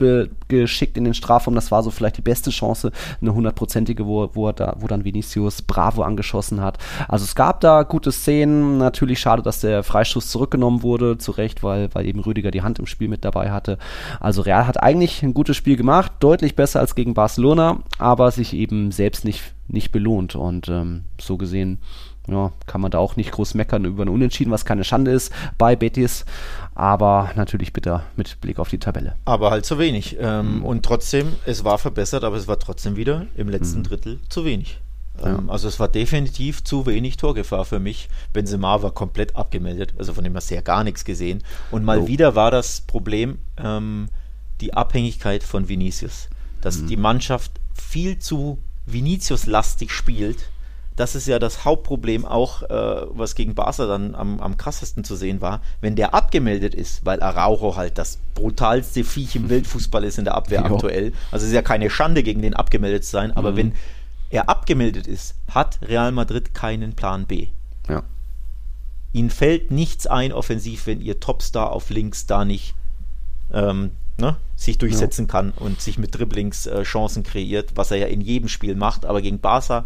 geschickt 0.47 0.97
in 0.97 1.05
den 1.05 1.13
Strafraum. 1.13 1.55
Das 1.55 1.71
war 1.71 1.83
so 1.83 1.91
vielleicht 1.91 2.17
die 2.17 2.21
beste 2.21 2.49
Chance, 2.51 2.91
eine 3.21 3.33
hundertprozentige, 3.33 4.05
wo, 4.05 4.29
wo, 4.33 4.51
da, 4.51 4.75
wo 4.79 4.87
dann 4.87 5.05
Vinicius 5.05 5.61
Bravo 5.61 6.03
angeschossen 6.03 6.61
hat. 6.61 6.77
Also 7.07 7.23
es 7.23 7.35
gab 7.35 7.61
da 7.61 7.83
gute 7.83 8.11
Szenen. 8.11 8.77
Natürlich 8.77 9.19
schade, 9.19 9.41
dass 9.41 9.61
der 9.61 9.83
Freistoß 9.83 10.29
zurückgenommen 10.29 10.83
wurde, 10.83 11.17
zu 11.17 11.31
Recht, 11.31 11.63
weil, 11.63 11.89
weil 11.93 12.05
eben 12.05 12.19
Rüdiger 12.19 12.51
die 12.51 12.61
Hand 12.61 12.79
im 12.79 12.87
Spiel 12.87 13.07
mit 13.07 13.23
dabei 13.23 13.51
hatte. 13.51 13.77
Also 14.19 14.41
Real 14.41 14.67
hat 14.67 14.81
eigentlich 14.81 15.23
ein 15.23 15.33
gutes 15.33 15.44
gutes 15.45 15.57
Spiel 15.57 15.75
gemacht, 15.75 16.11
deutlich 16.21 16.55
besser 16.55 16.79
als 16.79 16.95
gegen 16.95 17.13
Barcelona, 17.13 17.83
aber 17.99 18.31
sich 18.31 18.55
eben 18.55 18.91
selbst 18.91 19.25
nicht, 19.25 19.53
nicht 19.67 19.91
belohnt. 19.91 20.33
Und 20.33 20.69
ähm, 20.69 21.03
so 21.21 21.37
gesehen 21.37 21.77
ja, 22.27 22.51
kann 22.65 22.81
man 22.81 22.89
da 22.89 22.97
auch 22.97 23.15
nicht 23.15 23.31
groß 23.31 23.53
meckern 23.53 23.85
über 23.85 24.03
ein 24.03 24.09
Unentschieden, 24.09 24.49
was 24.49 24.65
keine 24.65 24.83
Schande 24.83 25.11
ist 25.11 25.31
bei 25.59 25.75
Betis, 25.75 26.25
aber 26.73 27.29
natürlich 27.35 27.73
bitter 27.73 28.01
mit 28.15 28.41
Blick 28.41 28.57
auf 28.57 28.69
die 28.69 28.79
Tabelle. 28.79 29.17
Aber 29.25 29.51
halt 29.51 29.67
zu 29.67 29.77
wenig. 29.77 30.17
Ähm, 30.19 30.57
mhm. 30.57 30.65
Und 30.65 30.83
trotzdem, 30.83 31.35
es 31.45 31.63
war 31.63 31.77
verbessert, 31.77 32.23
aber 32.23 32.37
es 32.37 32.47
war 32.47 32.57
trotzdem 32.57 32.95
wieder 32.95 33.27
im 33.37 33.47
letzten 33.47 33.79
mhm. 33.79 33.83
Drittel 33.83 34.19
zu 34.29 34.45
wenig. 34.45 34.79
Ja. 35.21 35.37
Ähm, 35.37 35.51
also 35.51 35.67
es 35.67 35.79
war 35.79 35.89
definitiv 35.89 36.63
zu 36.63 36.87
wenig 36.87 37.17
Torgefahr 37.17 37.65
für 37.65 37.79
mich. 37.79 38.09
Benzema 38.33 38.81
war 38.81 38.89
komplett 38.89 39.35
abgemeldet, 39.35 39.93
also 39.99 40.11
von 40.15 40.23
dem 40.23 40.35
hast 40.35 40.49
du 40.49 40.55
ja 40.55 40.61
gar 40.61 40.83
nichts 40.83 41.05
gesehen. 41.05 41.43
Und 41.69 41.83
mal 41.83 41.99
oh. 41.99 42.07
wieder 42.07 42.33
war 42.33 42.49
das 42.49 42.81
Problem, 42.81 43.37
ähm, 43.63 44.07
die 44.61 44.73
Abhängigkeit 44.73 45.43
von 45.43 45.67
Vinicius. 45.67 46.29
Dass 46.61 46.79
mhm. 46.79 46.87
die 46.87 46.97
Mannschaft 46.97 47.51
viel 47.73 48.19
zu 48.19 48.59
Vinicius-lastig 48.85 49.91
spielt. 49.91 50.49
Das 50.95 51.13
ist 51.13 51.27
ja 51.27 51.39
das 51.39 51.65
Hauptproblem 51.65 52.23
auch, 52.23 52.63
äh, 52.63 53.05
was 53.09 53.35
gegen 53.35 53.53
Barca 53.53 53.85
dann 53.85 54.15
am, 54.15 54.39
am 54.39 54.55
krassesten 54.55 55.03
zu 55.03 55.17
sehen 55.17 55.41
war. 55.41 55.61
Wenn 55.81 55.97
der 55.97 56.13
abgemeldet 56.13 56.73
ist, 56.73 57.05
weil 57.05 57.21
Araujo 57.21 57.75
halt 57.75 57.97
das 57.97 58.19
brutalste 58.33 59.03
Viech 59.03 59.35
im 59.35 59.49
Weltfußball 59.49 60.03
ist 60.05 60.17
in 60.17 60.23
der 60.23 60.35
Abwehr 60.35 60.65
jo. 60.65 60.75
aktuell. 60.75 61.11
Also 61.31 61.43
es 61.43 61.49
ist 61.49 61.55
ja 61.55 61.61
keine 61.61 61.89
Schande, 61.89 62.23
gegen 62.23 62.41
den 62.41 62.53
abgemeldet 62.53 63.03
zu 63.03 63.11
sein, 63.11 63.35
aber 63.35 63.51
mhm. 63.51 63.57
wenn 63.57 63.73
er 64.29 64.47
abgemeldet 64.47 65.05
ist, 65.05 65.35
hat 65.49 65.79
Real 65.81 66.11
Madrid 66.11 66.53
keinen 66.53 66.93
Plan 66.93 67.25
B. 67.25 67.47
Ja. 67.89 68.03
Ihnen 69.11 69.29
fällt 69.29 69.71
nichts 69.71 70.07
ein 70.07 70.31
offensiv, 70.31 70.87
wenn 70.87 71.01
ihr 71.01 71.19
Topstar 71.19 71.71
auf 71.71 71.89
links 71.89 72.25
da 72.25 72.45
nicht 72.45 72.73
ähm, 73.53 73.91
ne, 74.17 74.37
sich 74.55 74.77
durchsetzen 74.77 75.25
ja. 75.25 75.31
kann 75.31 75.51
und 75.51 75.81
sich 75.81 75.97
mit 75.97 76.17
Dribblings 76.17 76.65
äh, 76.67 76.83
Chancen 76.83 77.23
kreiert, 77.23 77.71
was 77.75 77.91
er 77.91 77.97
ja 77.97 78.07
in 78.07 78.21
jedem 78.21 78.49
Spiel 78.49 78.75
macht. 78.75 79.05
Aber 79.05 79.21
gegen 79.21 79.39
Barca 79.39 79.85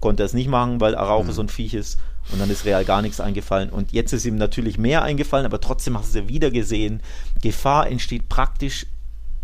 konnte 0.00 0.22
er 0.22 0.26
es 0.26 0.34
nicht 0.34 0.48
machen, 0.48 0.80
weil 0.80 0.94
Araujo 0.94 1.24
mhm. 1.24 1.32
so 1.32 1.42
ein 1.42 1.48
Viech 1.48 1.74
ist 1.74 1.98
und 2.32 2.40
dann 2.40 2.50
ist 2.50 2.64
Real 2.64 2.84
gar 2.84 3.02
nichts 3.02 3.20
eingefallen. 3.20 3.70
Und 3.70 3.92
jetzt 3.92 4.12
ist 4.12 4.24
ihm 4.24 4.36
natürlich 4.36 4.78
mehr 4.78 5.02
eingefallen, 5.02 5.46
aber 5.46 5.60
trotzdem 5.60 5.96
hast 5.96 6.14
du 6.14 6.18
es 6.18 6.24
ja 6.24 6.28
wieder 6.28 6.50
gesehen. 6.50 7.02
Gefahr 7.42 7.88
entsteht 7.88 8.28
praktisch 8.28 8.86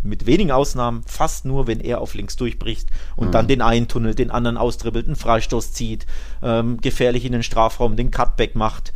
mit 0.05 0.27
wenigen 0.27 0.51
Ausnahmen 0.51 1.01
fast 1.07 1.45
nur, 1.45 1.65
wenn 1.67 1.79
er 1.79 1.99
auf 1.99 2.13
links 2.13 2.35
durchbricht 2.35 2.89
und 3.15 3.27
mhm. 3.27 3.31
dann 3.31 3.47
den 3.47 3.61
einen 3.61 3.87
tunnelt, 3.87 4.19
den 4.19 4.29
anderen 4.29 4.57
austribbelt, 4.57 5.07
einen 5.07 5.15
Freistoß 5.15 5.73
zieht, 5.73 6.05
ähm, 6.43 6.79
gefährlich 6.79 7.25
in 7.25 7.31
den 7.31 7.43
Strafraum, 7.43 7.95
den 7.95 8.11
Cutback 8.11 8.55
macht. 8.55 8.93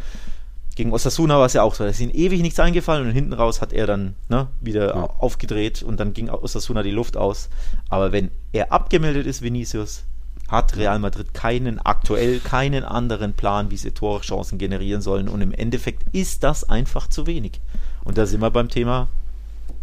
Gegen 0.79 0.93
Osasuna 0.93 1.37
war 1.37 1.45
es 1.45 1.51
ja 1.51 1.63
auch 1.63 1.75
so. 1.75 1.83
Da 1.83 1.89
ist 1.89 1.99
ihm 1.99 2.09
ewig 2.09 2.41
nichts 2.41 2.57
eingefallen 2.57 3.05
und 3.05 3.11
hinten 3.11 3.33
raus 3.33 3.59
hat 3.59 3.73
er 3.73 3.85
dann 3.85 4.15
ne, 4.29 4.47
wieder 4.61 4.95
ja. 4.95 5.09
aufgedreht 5.19 5.83
und 5.83 5.99
dann 5.99 6.13
ging 6.13 6.29
Osasuna 6.29 6.83
die 6.83 6.91
Luft 6.91 7.17
aus. 7.17 7.49
Aber 7.89 8.13
wenn 8.13 8.31
er 8.53 8.71
abgemeldet 8.71 9.27
ist, 9.27 9.41
Vinicius, 9.41 10.05
hat 10.47 10.77
Real 10.77 10.97
Madrid 10.99 11.33
keinen, 11.33 11.79
aktuell 11.79 12.39
keinen 12.39 12.85
anderen 12.85 13.33
Plan, 13.33 13.71
wie 13.71 13.75
sie 13.75 13.91
Torchancen 13.91 14.57
generieren 14.57 15.01
sollen. 15.01 15.27
Und 15.27 15.41
im 15.41 15.51
Endeffekt 15.51 16.15
ist 16.15 16.45
das 16.45 16.63
einfach 16.69 17.07
zu 17.07 17.27
wenig. 17.27 17.59
Und 18.05 18.17
da 18.17 18.25
sind 18.25 18.39
wir 18.39 18.49
beim 18.49 18.69
Thema 18.69 19.09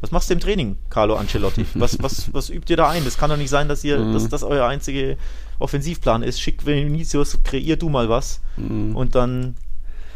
was 0.01 0.11
machst 0.11 0.29
du 0.29 0.35
im 0.35 0.41
Training, 0.41 0.77
Carlo 0.91 1.17
Ancelotti? 1.17 1.65
Was, 1.75 1.99
was, 2.03 2.33
was 2.35 2.51
übt 2.51 2.71
ihr 2.73 2.77
da 2.77 2.91
ein? 2.91 3.05
Das 3.05 3.17
kann 3.17 3.31
doch 3.31 3.37
nicht 3.37 3.51
sein, 3.51 3.67
dass 3.67 3.83
ihr, 3.83 3.99
mhm. 3.99 4.13
dass 4.13 4.29
das 4.29 4.43
euer 4.43 4.67
einzige 4.67 5.17
Offensivplan 5.59 6.23
ist. 6.23 6.41
Schick 6.41 6.67
Vinicius, 6.67 7.43
kreier 7.43 7.77
du 7.77 7.89
mal 7.89 8.09
was 8.09 8.41
mhm. 8.57 8.95
und 8.95 9.15
dann 9.15 9.55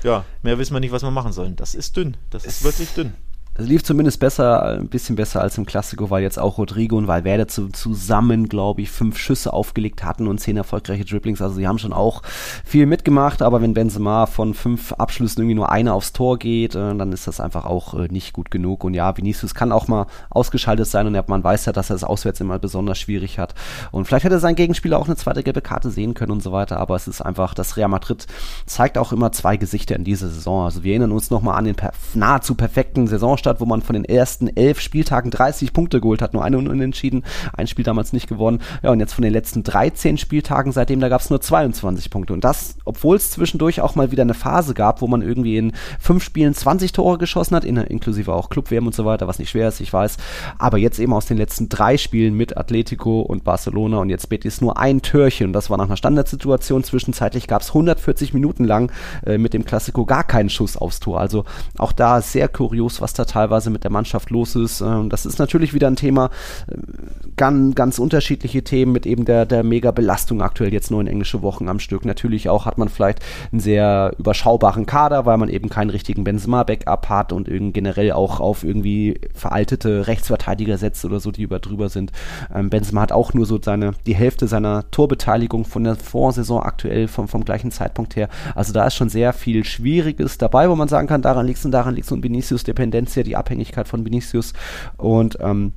ja, 0.02 0.24
mehr 0.42 0.58
wissen 0.58 0.74
wir 0.74 0.80
nicht, 0.80 0.92
was 0.92 1.02
wir 1.02 1.10
machen 1.10 1.32
sollen. 1.32 1.56
Das 1.56 1.74
ist 1.74 1.96
dünn. 1.96 2.16
Das 2.30 2.44
ist 2.44 2.62
wirklich 2.62 2.88
dünn. 2.90 3.14
Es 3.60 3.68
lief 3.68 3.84
zumindest 3.84 4.20
besser, 4.20 4.62
ein 4.62 4.88
bisschen 4.88 5.16
besser 5.16 5.42
als 5.42 5.58
im 5.58 5.66
Klassiko, 5.66 6.08
weil 6.08 6.22
jetzt 6.22 6.38
auch 6.38 6.56
Rodrigo 6.56 6.96
und 6.96 7.08
Valverde 7.08 7.46
zu, 7.46 7.68
zusammen, 7.68 8.48
glaube 8.48 8.80
ich, 8.80 8.90
fünf 8.90 9.18
Schüsse 9.18 9.52
aufgelegt 9.52 10.02
hatten 10.02 10.28
und 10.28 10.38
zehn 10.38 10.56
erfolgreiche 10.56 11.04
Dribblings. 11.04 11.42
Also 11.42 11.56
sie 11.56 11.68
haben 11.68 11.78
schon 11.78 11.92
auch 11.92 12.22
viel 12.64 12.86
mitgemacht, 12.86 13.42
aber 13.42 13.60
wenn 13.60 13.74
Benzema 13.74 14.24
von 14.24 14.54
fünf 14.54 14.94
Abschlüssen 14.94 15.42
irgendwie 15.42 15.56
nur 15.56 15.70
einer 15.70 15.92
aufs 15.92 16.14
Tor 16.14 16.38
geht, 16.38 16.74
äh, 16.74 16.96
dann 16.96 17.12
ist 17.12 17.26
das 17.26 17.38
einfach 17.38 17.66
auch 17.66 17.92
äh, 17.92 18.08
nicht 18.08 18.32
gut 18.32 18.50
genug. 18.50 18.82
Und 18.82 18.94
ja, 18.94 19.14
Vinicius 19.14 19.54
kann 19.54 19.72
auch 19.72 19.88
mal 19.88 20.06
ausgeschaltet 20.30 20.86
sein 20.86 21.06
und 21.06 21.28
man 21.28 21.44
weiß 21.44 21.66
ja, 21.66 21.74
dass 21.74 21.90
er 21.90 21.96
es 21.96 22.04
auswärts 22.04 22.40
immer 22.40 22.58
besonders 22.58 22.98
schwierig 22.98 23.38
hat. 23.38 23.54
Und 23.90 24.06
vielleicht 24.06 24.24
hätte 24.24 24.38
sein 24.38 24.54
Gegenspieler 24.54 24.98
auch 24.98 25.06
eine 25.06 25.16
zweite 25.16 25.42
gelbe 25.42 25.60
Karte 25.60 25.90
sehen 25.90 26.14
können 26.14 26.32
und 26.32 26.42
so 26.42 26.52
weiter, 26.52 26.78
aber 26.78 26.96
es 26.96 27.06
ist 27.06 27.20
einfach, 27.20 27.52
das 27.52 27.76
Real 27.76 27.90
Madrid 27.90 28.26
zeigt 28.64 28.96
auch 28.96 29.12
immer 29.12 29.32
zwei 29.32 29.58
Gesichter 29.58 29.96
in 29.96 30.04
dieser 30.04 30.28
Saison. 30.28 30.64
Also 30.64 30.82
wir 30.82 30.92
erinnern 30.92 31.12
uns 31.12 31.28
nochmal 31.28 31.58
an 31.58 31.66
den 31.66 31.74
per 31.74 31.92
nahezu 32.14 32.54
perfekten 32.54 33.06
Saisonstart 33.06 33.49
Ingolstadt, 33.50 33.60
wo 33.60 33.66
man 33.66 33.82
von 33.82 33.94
den 33.94 34.04
ersten 34.04 34.48
elf 34.56 34.80
Spieltagen 34.80 35.30
30 35.30 35.72
Punkte 35.72 36.00
geholt 36.00 36.22
hat, 36.22 36.34
nur 36.34 36.44
eine 36.44 36.58
Unentschieden, 36.58 37.24
ein 37.52 37.66
Spiel 37.66 37.84
damals 37.84 38.12
nicht 38.12 38.28
gewonnen. 38.28 38.60
Ja, 38.82 38.90
und 38.90 39.00
jetzt 39.00 39.14
von 39.14 39.22
den 39.22 39.32
letzten 39.32 39.62
13 39.62 40.18
Spieltagen 40.18 40.72
seitdem, 40.72 41.00
da 41.00 41.08
gab 41.08 41.20
es 41.20 41.30
nur 41.30 41.40
22 41.40 42.10
Punkte. 42.10 42.32
Und 42.32 42.44
das, 42.44 42.76
obwohl 42.84 43.16
es 43.16 43.30
zwischendurch 43.30 43.80
auch 43.80 43.94
mal 43.94 44.10
wieder 44.10 44.22
eine 44.22 44.34
Phase 44.34 44.74
gab, 44.74 45.00
wo 45.00 45.06
man 45.06 45.22
irgendwie 45.22 45.56
in 45.56 45.72
fünf 45.98 46.22
Spielen 46.22 46.54
20 46.54 46.92
Tore 46.92 47.18
geschossen 47.18 47.56
hat, 47.56 47.64
in, 47.64 47.76
inklusive 47.76 48.32
auch 48.32 48.50
Clubwärme 48.50 48.88
und 48.88 48.94
so 48.94 49.04
weiter, 49.04 49.26
was 49.26 49.38
nicht 49.38 49.50
schwer 49.50 49.68
ist, 49.68 49.80
ich 49.80 49.92
weiß. 49.92 50.16
Aber 50.58 50.78
jetzt 50.78 50.98
eben 50.98 51.12
aus 51.12 51.26
den 51.26 51.36
letzten 51.36 51.68
drei 51.68 51.96
Spielen 51.96 52.34
mit 52.34 52.56
Atletico 52.56 53.20
und 53.22 53.44
Barcelona 53.44 53.98
und 53.98 54.10
jetzt 54.10 54.28
Betis 54.28 54.60
nur 54.60 54.78
ein 54.78 55.02
Törchen. 55.02 55.48
Und 55.48 55.52
das 55.52 55.70
war 55.70 55.78
nach 55.78 55.86
einer 55.86 55.96
Standardsituation. 55.96 56.84
Zwischenzeitlich 56.84 57.46
gab 57.46 57.62
es 57.62 57.68
140 57.68 58.34
Minuten 58.34 58.64
lang 58.64 58.92
äh, 59.26 59.38
mit 59.38 59.54
dem 59.54 59.64
Klassiko 59.64 60.04
gar 60.04 60.24
keinen 60.24 60.50
Schuss 60.50 60.76
aufs 60.76 61.00
Tor. 61.00 61.20
Also 61.20 61.44
auch 61.78 61.92
da 61.92 62.20
sehr 62.20 62.48
kurios, 62.48 63.00
was 63.00 63.12
da 63.12 63.24
teilweise 63.30 63.70
mit 63.70 63.84
der 63.84 63.90
Mannschaft 63.90 64.30
los 64.30 64.56
ist. 64.56 64.80
Ähm, 64.80 65.08
das 65.08 65.26
ist 65.26 65.38
natürlich 65.38 65.74
wieder 65.74 65.86
ein 65.86 65.96
Thema. 65.96 66.30
Äh, 66.66 66.76
ganz, 67.36 67.74
ganz 67.74 67.98
unterschiedliche 67.98 68.62
Themen 68.62 68.92
mit 68.92 69.06
eben 69.06 69.24
der, 69.24 69.46
der 69.46 69.62
Mega-Belastung 69.62 70.42
aktuell 70.42 70.72
jetzt 70.72 70.90
neun 70.90 71.06
englische 71.06 71.40
Wochen 71.42 71.68
am 71.68 71.78
Stück. 71.78 72.04
Natürlich 72.04 72.48
auch 72.48 72.66
hat 72.66 72.76
man 72.76 72.88
vielleicht 72.88 73.20
einen 73.50 73.60
sehr 73.60 74.12
überschaubaren 74.18 74.84
Kader, 74.84 75.24
weil 75.24 75.38
man 75.38 75.48
eben 75.48 75.70
keinen 75.70 75.90
richtigen 75.90 76.24
Benzema-Backup 76.24 77.08
hat 77.08 77.32
und 77.32 77.48
generell 77.72 78.12
auch 78.12 78.40
auf 78.40 78.62
irgendwie 78.62 79.20
veraltete 79.34 80.06
Rechtsverteidiger 80.06 80.76
setzt 80.76 81.04
oder 81.04 81.18
so, 81.18 81.30
die 81.30 81.42
über 81.42 81.60
drüber 81.60 81.88
sind. 81.88 82.12
Ähm, 82.54 82.68
Benzema 82.68 83.00
hat 83.00 83.12
auch 83.12 83.32
nur 83.32 83.46
so 83.46 83.58
seine, 83.62 83.92
die 84.06 84.14
Hälfte 84.14 84.46
seiner 84.46 84.90
Torbeteiligung 84.90 85.64
von 85.64 85.84
der 85.84 85.96
Vorsaison 85.96 86.62
aktuell 86.62 87.08
vom, 87.08 87.28
vom 87.28 87.44
gleichen 87.44 87.70
Zeitpunkt 87.70 88.16
her. 88.16 88.28
Also 88.54 88.72
da 88.72 88.86
ist 88.86 88.94
schon 88.94 89.08
sehr 89.08 89.32
viel 89.32 89.64
Schwieriges 89.64 90.36
dabei, 90.36 90.68
wo 90.68 90.76
man 90.76 90.88
sagen 90.88 91.08
kann, 91.08 91.22
daran 91.22 91.46
liegt 91.46 91.58
es 91.58 91.64
und 91.64 91.72
daran 91.72 91.94
liegt 91.94 92.06
es 92.06 92.12
und 92.12 92.22
Vinicius 92.22 92.64
Dependencia, 93.20 93.22
die 93.22 93.36
Abhängigkeit 93.36 93.88
von 93.88 94.04
Vinicius. 94.04 94.52
Und 94.96 95.38
ähm, 95.40 95.72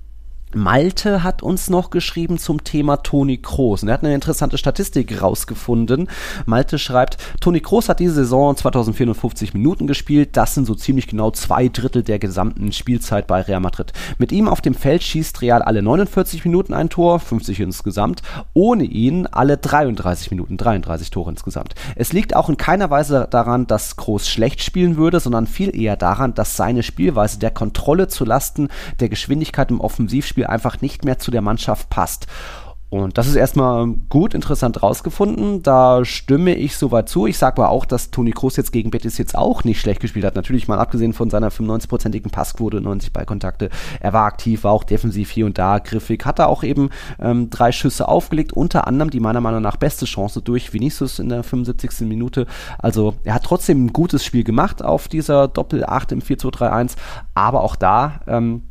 Malte 0.56 1.24
hat 1.24 1.44
uns 1.44 1.70
noch 1.70 1.90
geschrieben 1.90 2.38
zum 2.38 2.64
Thema 2.64 2.98
Toni 2.98 3.38
Kroos 3.38 3.84
und 3.84 3.90
er 3.90 3.96
hat 3.96 4.04
eine 4.04 4.14
interessante 4.14 4.58
Statistik 4.58 5.22
rausgefunden. 5.22 6.08
Malte 6.46 6.80
schreibt, 6.80 7.18
Toni 7.40 7.60
Kroos 7.60 7.90
hat 7.90 8.00
diese 8.00 8.14
Saison 8.14 8.56
2054 8.56 9.54
Minuten 9.54 9.88
gespielt, 9.88 10.38
das 10.38 10.54
sind 10.54 10.66
so 10.66 10.76
ziemlich 10.76 11.08
genau 11.08 11.32
zwei 11.32 11.68
Drittel 11.68 12.04
der 12.04 12.20
gesamten 12.20 12.72
Spielzeit 12.72 13.28
bei 13.28 13.42
Real 13.42 13.60
Madrid. 13.60 13.94
Mit 14.18 14.32
ihm 14.32 14.48
auf 14.48 14.62
dem 14.62 14.74
Feld 14.74 15.04
schießt 15.04 15.42
Real 15.42 15.62
alle 15.62 15.82
49 15.82 16.46
Minuten 16.46 16.74
ein 16.74 16.90
Tor, 16.90 17.20
50 17.20 17.60
insgesamt, 17.60 18.22
ohne 18.54 18.84
ihn 18.84 19.28
alle 19.28 19.58
33 19.58 20.32
Minuten, 20.32 20.58
33 20.58 21.10
Tore 21.10 21.32
insgesamt. 21.32 21.76
Es 21.96 22.14
liegt 22.14 22.36
auch 22.36 22.50
in 22.50 22.58
keiner 22.58 22.90
Weise 22.90 23.28
daran, 23.30 23.68
dass 23.68 23.96
Kroos 23.96 24.28
schlecht 24.28 24.64
spielen 24.64 24.98
würde, 24.98 25.20
sondern 25.20 25.48
viel 25.48 25.76
eher 25.76 25.98
daran, 25.98 26.34
dass 26.34 26.58
seine 26.58 26.84
Spielweise 26.84 27.40
der 27.40 27.52
Kontrolle 27.52 28.08
zu 28.08 28.26
Lasten 28.26 28.70
der 29.00 29.10
Geschwindigkeit 29.10 29.72
im 29.72 29.82
Offensivspiel 29.82 30.43
Spiel 30.44 30.48
einfach 30.48 30.82
nicht 30.82 31.06
mehr 31.06 31.20
zu 31.20 31.32
der 31.32 31.42
Mannschaft 31.42 31.90
passt. 31.90 32.28
Und 32.90 33.18
das 33.18 33.28
ist 33.28 33.36
erstmal 33.36 33.88
gut, 34.10 34.36
interessant 34.36 34.84
rausgefunden. 34.84 35.64
Da 35.64 36.06
stimme 36.06 36.54
ich 36.54 36.78
soweit 36.78 37.10
zu. 37.10 37.26
Ich 37.26 37.40
sage 37.40 37.60
aber 37.60 37.72
auch, 37.72 37.86
dass 37.86 38.12
Toni 38.12 38.30
Kroos 38.30 38.56
jetzt 38.56 38.72
gegen 38.72 38.92
Betis 38.92 39.18
jetzt 39.18 39.36
auch 39.36 39.64
nicht 39.64 39.82
schlecht 39.82 40.00
gespielt 40.00 40.26
hat. 40.26 40.36
Natürlich 40.36 40.68
mal 40.68 40.78
abgesehen 40.78 41.14
von 41.14 41.32
seiner 41.32 41.50
95-prozentigen 41.50 42.30
Passquote, 42.30 42.82
90 42.82 43.12
Ballkontakte. 43.12 43.72
Er 44.00 44.14
war 44.14 44.26
aktiv, 44.26 44.64
war 44.64 44.74
auch 44.74 44.84
defensiv 44.84 45.32
hier 45.32 45.48
und 45.48 45.58
da 45.58 45.80
griffig. 45.80 46.24
Hat 46.24 46.38
er 46.38 46.50
auch 46.50 46.62
eben 46.62 46.92
ähm, 47.20 47.50
drei 47.50 47.72
Schüsse 47.72 48.08
aufgelegt. 48.08 48.54
Unter 48.54 48.86
anderem 48.86 49.10
die 49.10 49.20
meiner 49.20 49.42
Meinung 49.42 49.64
nach 49.64 49.78
beste 49.78 50.06
Chance 50.06 50.44
durch 50.44 50.72
Vinicius 50.72 51.18
in 51.18 51.30
der 51.30 51.42
75. 51.42 52.02
Minute. 52.02 52.46
Also 52.78 53.16
er 53.24 53.34
hat 53.34 53.44
trotzdem 53.44 53.86
ein 53.86 53.94
gutes 53.94 54.24
Spiel 54.24 54.44
gemacht 54.44 54.84
auf 54.84 55.08
dieser 55.08 55.48
Doppel-8 55.48 56.12
im 56.12 56.22
4-2-3-1. 56.22 56.96
Aber 57.34 57.64
auch 57.64 57.76
da... 57.76 58.20
Ähm, 58.28 58.62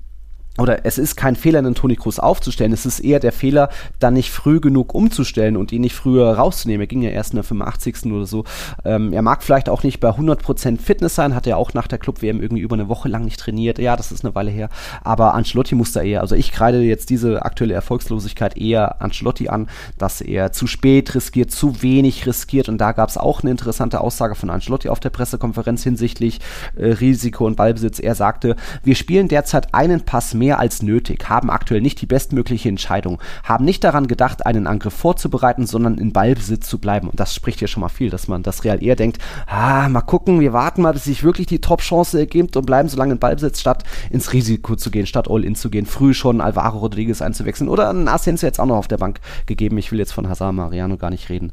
oder 0.59 0.84
es 0.84 0.98
ist 0.98 1.16
kein 1.16 1.34
Fehler, 1.34 1.61
einen 1.61 1.74
Toni 1.74 1.96
Kroos 1.96 2.18
aufzustellen. 2.18 2.72
Es 2.72 2.84
ist 2.84 3.00
eher 3.00 3.20
der 3.20 3.32
Fehler, 3.32 3.70
dann 4.00 4.12
nicht 4.12 4.30
früh 4.30 4.61
genug 4.61 4.94
umzustellen 4.94 5.57
und 5.57 5.72
ihn 5.72 5.80
nicht 5.80 5.94
früher 5.94 6.34
rauszunehmen. 6.34 6.82
Er 6.82 6.86
ging 6.86 7.00
ja 7.00 7.09
erst 7.09 7.32
in 7.32 7.36
der 7.36 7.44
85. 7.44 8.12
oder 8.12 8.26
so. 8.26 8.44
Ähm, 8.84 9.14
er 9.14 9.22
mag 9.22 9.42
vielleicht 9.42 9.70
auch 9.70 9.82
nicht 9.82 9.98
bei 10.00 10.11
100% 10.11 10.78
Fitness 10.78 11.14
sein, 11.14 11.34
hat 11.34 11.46
er 11.46 11.57
auch 11.57 11.72
nach 11.72 11.86
der 11.86 11.98
Club-WM 11.98 12.42
irgendwie 12.42 12.62
über 12.62 12.74
eine 12.74 12.90
Woche 12.90 13.09
lang 13.09 13.24
nicht 13.24 13.40
trainiert. 13.40 13.78
Ja, 13.78 13.96
das 13.96 14.12
ist 14.12 14.26
eine 14.26 14.34
Weile 14.34 14.50
her. 14.50 14.68
Aber 15.03 15.32
Ancelotti 15.32 15.74
muss 15.74 15.92
da 15.92 16.03
eher, 16.03 16.20
also 16.20 16.34
ich 16.34 16.53
kreide 16.53 16.82
jetzt 16.82 17.09
diese 17.09 17.42
aktuelle 17.42 17.72
Erfolgslosigkeit 17.72 18.59
eher 18.59 19.00
Ancelotti 19.00 19.48
an, 19.48 19.70
dass 19.96 20.20
er 20.20 20.53
zu 20.53 20.66
spät 20.66 21.14
riskiert, 21.14 21.50
zu 21.50 21.82
wenig 21.82 22.26
riskiert. 22.26 22.68
Und 22.68 22.76
da 22.76 22.92
gab 22.92 23.09
es 23.09 23.16
auch 23.16 23.40
eine 23.40 23.50
interessante 23.50 24.03
Aussage 24.03 24.34
von 24.34 24.50
Ancelotti 24.50 24.90
auf 24.90 25.00
der 25.00 25.11
Pressekonferenz 25.11 25.82
hinsichtlich 25.82 26.40
äh, 26.76 26.88
Risiko 26.88 27.46
und 27.46 27.57
Ballbesitz. 27.57 28.00
Er 28.00 28.14
sagte, 28.14 28.55
wir 28.84 28.96
spielen 28.96 29.28
derzeit 29.28 29.72
einen 29.72 30.03
Pass 30.03 30.34
mehr 30.34 30.41
mehr 30.43 30.59
als 30.59 30.82
nötig, 30.82 31.28
haben 31.28 31.51
aktuell 31.51 31.80
nicht 31.80 32.01
die 32.01 32.07
bestmögliche 32.07 32.68
Entscheidung, 32.68 33.20
haben 33.45 33.64
nicht 33.64 33.84
daran 33.84 34.09
gedacht, 34.09 34.45
einen 34.45 34.66
Angriff 34.66 34.93
vorzubereiten, 34.93 35.68
sondern 35.68 35.99
in 35.99 36.12
Ballbesitz 36.12 36.68
zu 36.68 36.80
bleiben. 36.80 37.09
Und 37.09 37.20
das 37.20 37.32
spricht 37.32 37.61
ja 37.61 37.68
schon 37.68 37.80
mal 37.80 37.88
viel, 37.88 38.11
dass 38.11 38.26
man 38.26 38.43
das 38.43 38.64
Real 38.64 38.82
eher 38.82 38.97
denkt, 38.97 39.18
ah, 39.47 39.88
mal 39.88 40.01
gucken, 40.01 40.40
wir 40.40 40.53
warten 40.53 40.82
mal, 40.82 40.95
bis 40.95 41.05
sich 41.05 41.22
wirklich 41.22 41.47
die 41.47 41.61
Top-Chance 41.61 42.18
ergibt 42.18 42.57
und 42.57 42.66
bleiben 42.66 42.88
so 42.88 42.97
lange 42.97 43.12
in 43.12 43.20
Ballbesitz, 43.20 43.61
statt 43.61 43.84
ins 44.11 44.32
Risiko 44.32 44.74
zu 44.74 44.90
gehen, 44.90 45.07
statt 45.07 45.30
All-In 45.30 45.55
zu 45.55 45.70
gehen, 45.70 45.86
früh 45.86 46.12
schon 46.12 46.40
Alvaro 46.40 46.78
Rodriguez 46.78 47.22
einzuwechseln 47.22 47.70
oder 47.70 47.90
ein 47.90 48.09
Asensio 48.09 48.49
jetzt 48.49 48.59
auch 48.59 48.66
noch 48.66 48.78
auf 48.78 48.88
der 48.88 48.99
Bank 48.99 49.20
gegeben. 49.47 49.78
Ich 49.78 49.93
will 49.93 50.01
jetzt 50.01 50.12
von 50.12 50.28
Hazard 50.28 50.55
Mariano 50.55 50.97
gar 50.97 51.11
nicht 51.11 51.28
reden. 51.28 51.53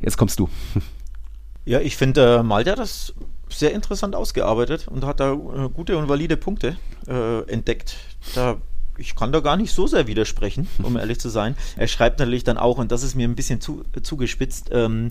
Jetzt 0.00 0.16
kommst 0.16 0.40
du. 0.40 0.48
Ja, 1.64 1.80
ich 1.80 1.98
finde, 1.98 2.38
äh, 2.38 2.42
Malta 2.42 2.74
das 2.74 3.12
sehr 3.50 3.72
interessant 3.72 4.14
ausgearbeitet 4.14 4.88
und 4.88 5.04
hat 5.04 5.20
da 5.20 5.32
äh, 5.32 5.68
gute 5.72 5.96
und 5.96 6.08
valide 6.08 6.36
Punkte 6.36 6.76
äh, 7.06 7.42
entdeckt. 7.50 7.96
Da, 8.34 8.56
ich 8.96 9.14
kann 9.14 9.32
da 9.32 9.40
gar 9.40 9.56
nicht 9.56 9.72
so 9.72 9.86
sehr 9.86 10.06
widersprechen, 10.06 10.68
um 10.82 10.96
ehrlich 10.96 11.20
zu 11.20 11.28
sein. 11.28 11.56
Er 11.76 11.88
schreibt 11.88 12.18
natürlich 12.18 12.44
dann 12.44 12.58
auch, 12.58 12.78
und 12.78 12.92
das 12.92 13.02
ist 13.02 13.14
mir 13.14 13.28
ein 13.28 13.36
bisschen 13.36 13.60
zu, 13.60 13.84
zugespitzt, 14.02 14.70
ähm, 14.72 15.10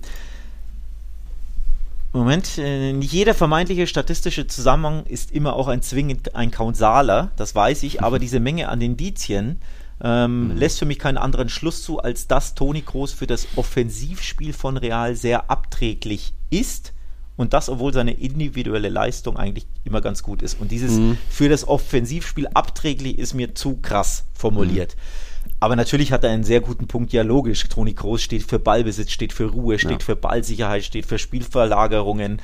Moment, 2.12 2.56
äh, 2.56 2.94
nicht 2.94 3.12
jeder 3.12 3.34
vermeintliche 3.34 3.86
statistische 3.86 4.46
Zusammenhang 4.46 5.04
ist 5.04 5.30
immer 5.30 5.54
auch 5.54 5.68
ein 5.68 5.82
zwingend 5.82 6.34
ein 6.34 6.50
kausaler, 6.50 7.32
das 7.36 7.54
weiß 7.54 7.82
ich, 7.82 8.02
aber 8.02 8.18
diese 8.18 8.40
Menge 8.40 8.68
an 8.68 8.80
Indizien 8.80 9.60
ähm, 10.02 10.48
mhm. 10.48 10.56
lässt 10.56 10.78
für 10.78 10.86
mich 10.86 10.98
keinen 10.98 11.18
anderen 11.18 11.50
Schluss 11.50 11.82
zu, 11.82 11.98
als 11.98 12.26
dass 12.26 12.54
Toni 12.54 12.80
Kroos 12.80 13.12
für 13.12 13.26
das 13.26 13.46
Offensivspiel 13.56 14.54
von 14.54 14.78
Real 14.78 15.14
sehr 15.16 15.50
abträglich 15.50 16.32
ist 16.50 16.94
und 17.38 17.54
das, 17.54 17.70
obwohl 17.70 17.94
seine 17.94 18.12
individuelle 18.12 18.90
Leistung 18.90 19.38
eigentlich 19.38 19.66
immer 19.84 20.02
ganz 20.02 20.22
gut 20.22 20.42
ist. 20.42 20.60
Und 20.60 20.70
dieses 20.70 20.92
mhm. 20.92 21.16
für 21.30 21.48
das 21.48 21.66
Offensivspiel 21.66 22.48
abträglich 22.48 23.18
ist 23.18 23.32
mir 23.32 23.54
zu 23.54 23.76
krass 23.76 24.24
formuliert. 24.34 24.96
Mhm. 24.96 25.52
Aber 25.60 25.76
natürlich 25.76 26.12
hat 26.12 26.24
er 26.24 26.30
einen 26.30 26.44
sehr 26.44 26.60
guten 26.60 26.88
Punkt, 26.88 27.12
ja 27.12 27.22
logisch. 27.22 27.66
Toni 27.68 27.94
Kroos 27.94 28.22
steht 28.22 28.42
für 28.42 28.58
Ballbesitz, 28.58 29.12
steht 29.12 29.32
für 29.32 29.46
Ruhe, 29.46 29.78
steht 29.78 30.02
ja. 30.02 30.04
für 30.04 30.16
Ballsicherheit, 30.16 30.84
steht 30.84 31.06
für 31.06 31.18
Spielverlagerungen 31.18 32.42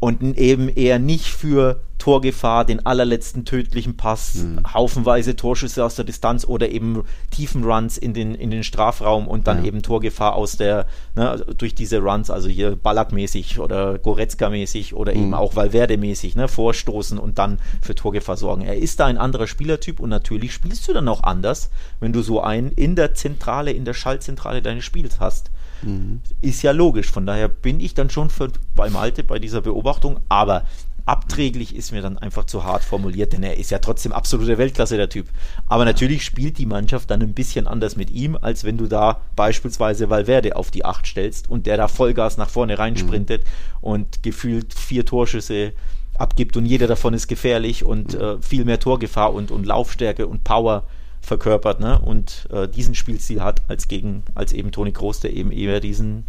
und 0.00 0.22
eben 0.38 0.68
eher 0.68 0.98
nicht 0.98 1.26
für 1.26 1.80
Torgefahr, 1.98 2.64
den 2.64 2.86
allerletzten 2.86 3.44
tödlichen 3.44 3.96
Pass, 3.96 4.36
mhm. 4.36 4.60
haufenweise 4.72 5.34
Torschüsse 5.34 5.84
aus 5.84 5.96
der 5.96 6.04
Distanz 6.04 6.44
oder 6.46 6.70
eben 6.70 7.02
tiefen 7.30 7.64
Runs 7.64 7.98
in 7.98 8.14
den, 8.14 8.34
in 8.36 8.50
den 8.50 8.62
Strafraum 8.62 9.26
und 9.26 9.48
dann 9.48 9.58
ja. 9.58 9.64
eben 9.64 9.82
Torgefahr 9.82 10.34
aus 10.34 10.56
der, 10.56 10.86
ne, 11.16 11.44
durch 11.58 11.74
diese 11.74 11.98
Runs, 11.98 12.30
also 12.30 12.48
hier 12.48 12.76
Ballack-mäßig 12.76 13.58
oder 13.58 13.98
Goretzka-mäßig 13.98 14.94
oder 14.94 15.12
mhm. 15.12 15.20
eben 15.20 15.34
auch 15.34 15.56
Valverde-mäßig, 15.56 16.36
ne, 16.36 16.46
vorstoßen 16.46 17.18
und 17.18 17.38
dann 17.38 17.58
für 17.82 17.96
Torgefahr 17.96 18.36
sorgen. 18.36 18.62
Er 18.62 18.76
ist 18.76 19.00
da 19.00 19.06
ein 19.06 19.18
anderer 19.18 19.48
Spielertyp 19.48 19.98
und 19.98 20.08
natürlich 20.08 20.52
spielst 20.52 20.86
du 20.86 20.92
dann 20.92 21.08
auch 21.08 21.24
anders, 21.24 21.70
wenn 21.98 22.12
du 22.12 22.22
so 22.22 22.40
einen 22.40 22.70
in 22.70 22.94
der 22.94 23.14
Zentrale, 23.14 23.72
in 23.72 23.84
der 23.84 23.94
Schaltzentrale 23.94 24.62
deines 24.62 24.84
Spiels 24.84 25.18
hast. 25.18 25.50
Mhm. 25.82 26.20
Ist 26.40 26.62
ja 26.62 26.72
logisch. 26.72 27.10
Von 27.10 27.26
daher 27.26 27.48
bin 27.48 27.80
ich 27.80 27.94
dann 27.94 28.10
schon 28.10 28.30
für, 28.30 28.50
bei 28.74 28.90
Malte 28.90 29.24
bei 29.24 29.38
dieser 29.38 29.60
Beobachtung. 29.60 30.20
Aber 30.28 30.64
abträglich 31.08 31.74
ist 31.74 31.90
mir 31.90 32.02
dann 32.02 32.18
einfach 32.18 32.44
zu 32.44 32.64
hart 32.64 32.84
formuliert, 32.84 33.32
denn 33.32 33.42
er 33.42 33.56
ist 33.56 33.70
ja 33.70 33.78
trotzdem 33.78 34.12
absolute 34.12 34.58
Weltklasse, 34.58 34.98
der 34.98 35.08
Typ. 35.08 35.26
Aber 35.66 35.86
natürlich 35.86 36.22
spielt 36.22 36.58
die 36.58 36.66
Mannschaft 36.66 37.10
dann 37.10 37.22
ein 37.22 37.32
bisschen 37.32 37.66
anders 37.66 37.96
mit 37.96 38.10
ihm, 38.10 38.36
als 38.38 38.64
wenn 38.64 38.76
du 38.76 38.86
da 38.86 39.22
beispielsweise 39.34 40.10
Valverde 40.10 40.54
auf 40.54 40.70
die 40.70 40.84
Acht 40.84 41.06
stellst 41.06 41.48
und 41.48 41.66
der 41.66 41.78
da 41.78 41.88
Vollgas 41.88 42.36
nach 42.36 42.50
vorne 42.50 42.78
reinsprintet 42.78 43.42
mhm. 43.44 43.48
und 43.80 44.22
gefühlt 44.22 44.74
vier 44.74 45.06
Torschüsse 45.06 45.72
abgibt 46.18 46.56
und 46.58 46.66
jeder 46.66 46.86
davon 46.86 47.14
ist 47.14 47.26
gefährlich 47.26 47.84
und 47.84 48.12
mhm. 48.12 48.20
äh, 48.20 48.42
viel 48.42 48.66
mehr 48.66 48.78
Torgefahr 48.78 49.32
und, 49.32 49.50
und 49.50 49.64
Laufstärke 49.64 50.26
und 50.26 50.44
Power 50.44 50.84
verkörpert 51.28 51.78
ne? 51.78 51.98
und 52.00 52.48
äh, 52.50 52.66
diesen 52.66 52.94
Spielstil 52.94 53.42
hat, 53.42 53.62
als 53.68 53.86
gegen, 53.86 54.24
als 54.34 54.52
eben 54.52 54.72
Toni 54.72 54.92
Kroos, 54.92 55.20
der 55.20 55.32
eben 55.32 55.52
eher 55.52 55.78
diesen 55.80 56.24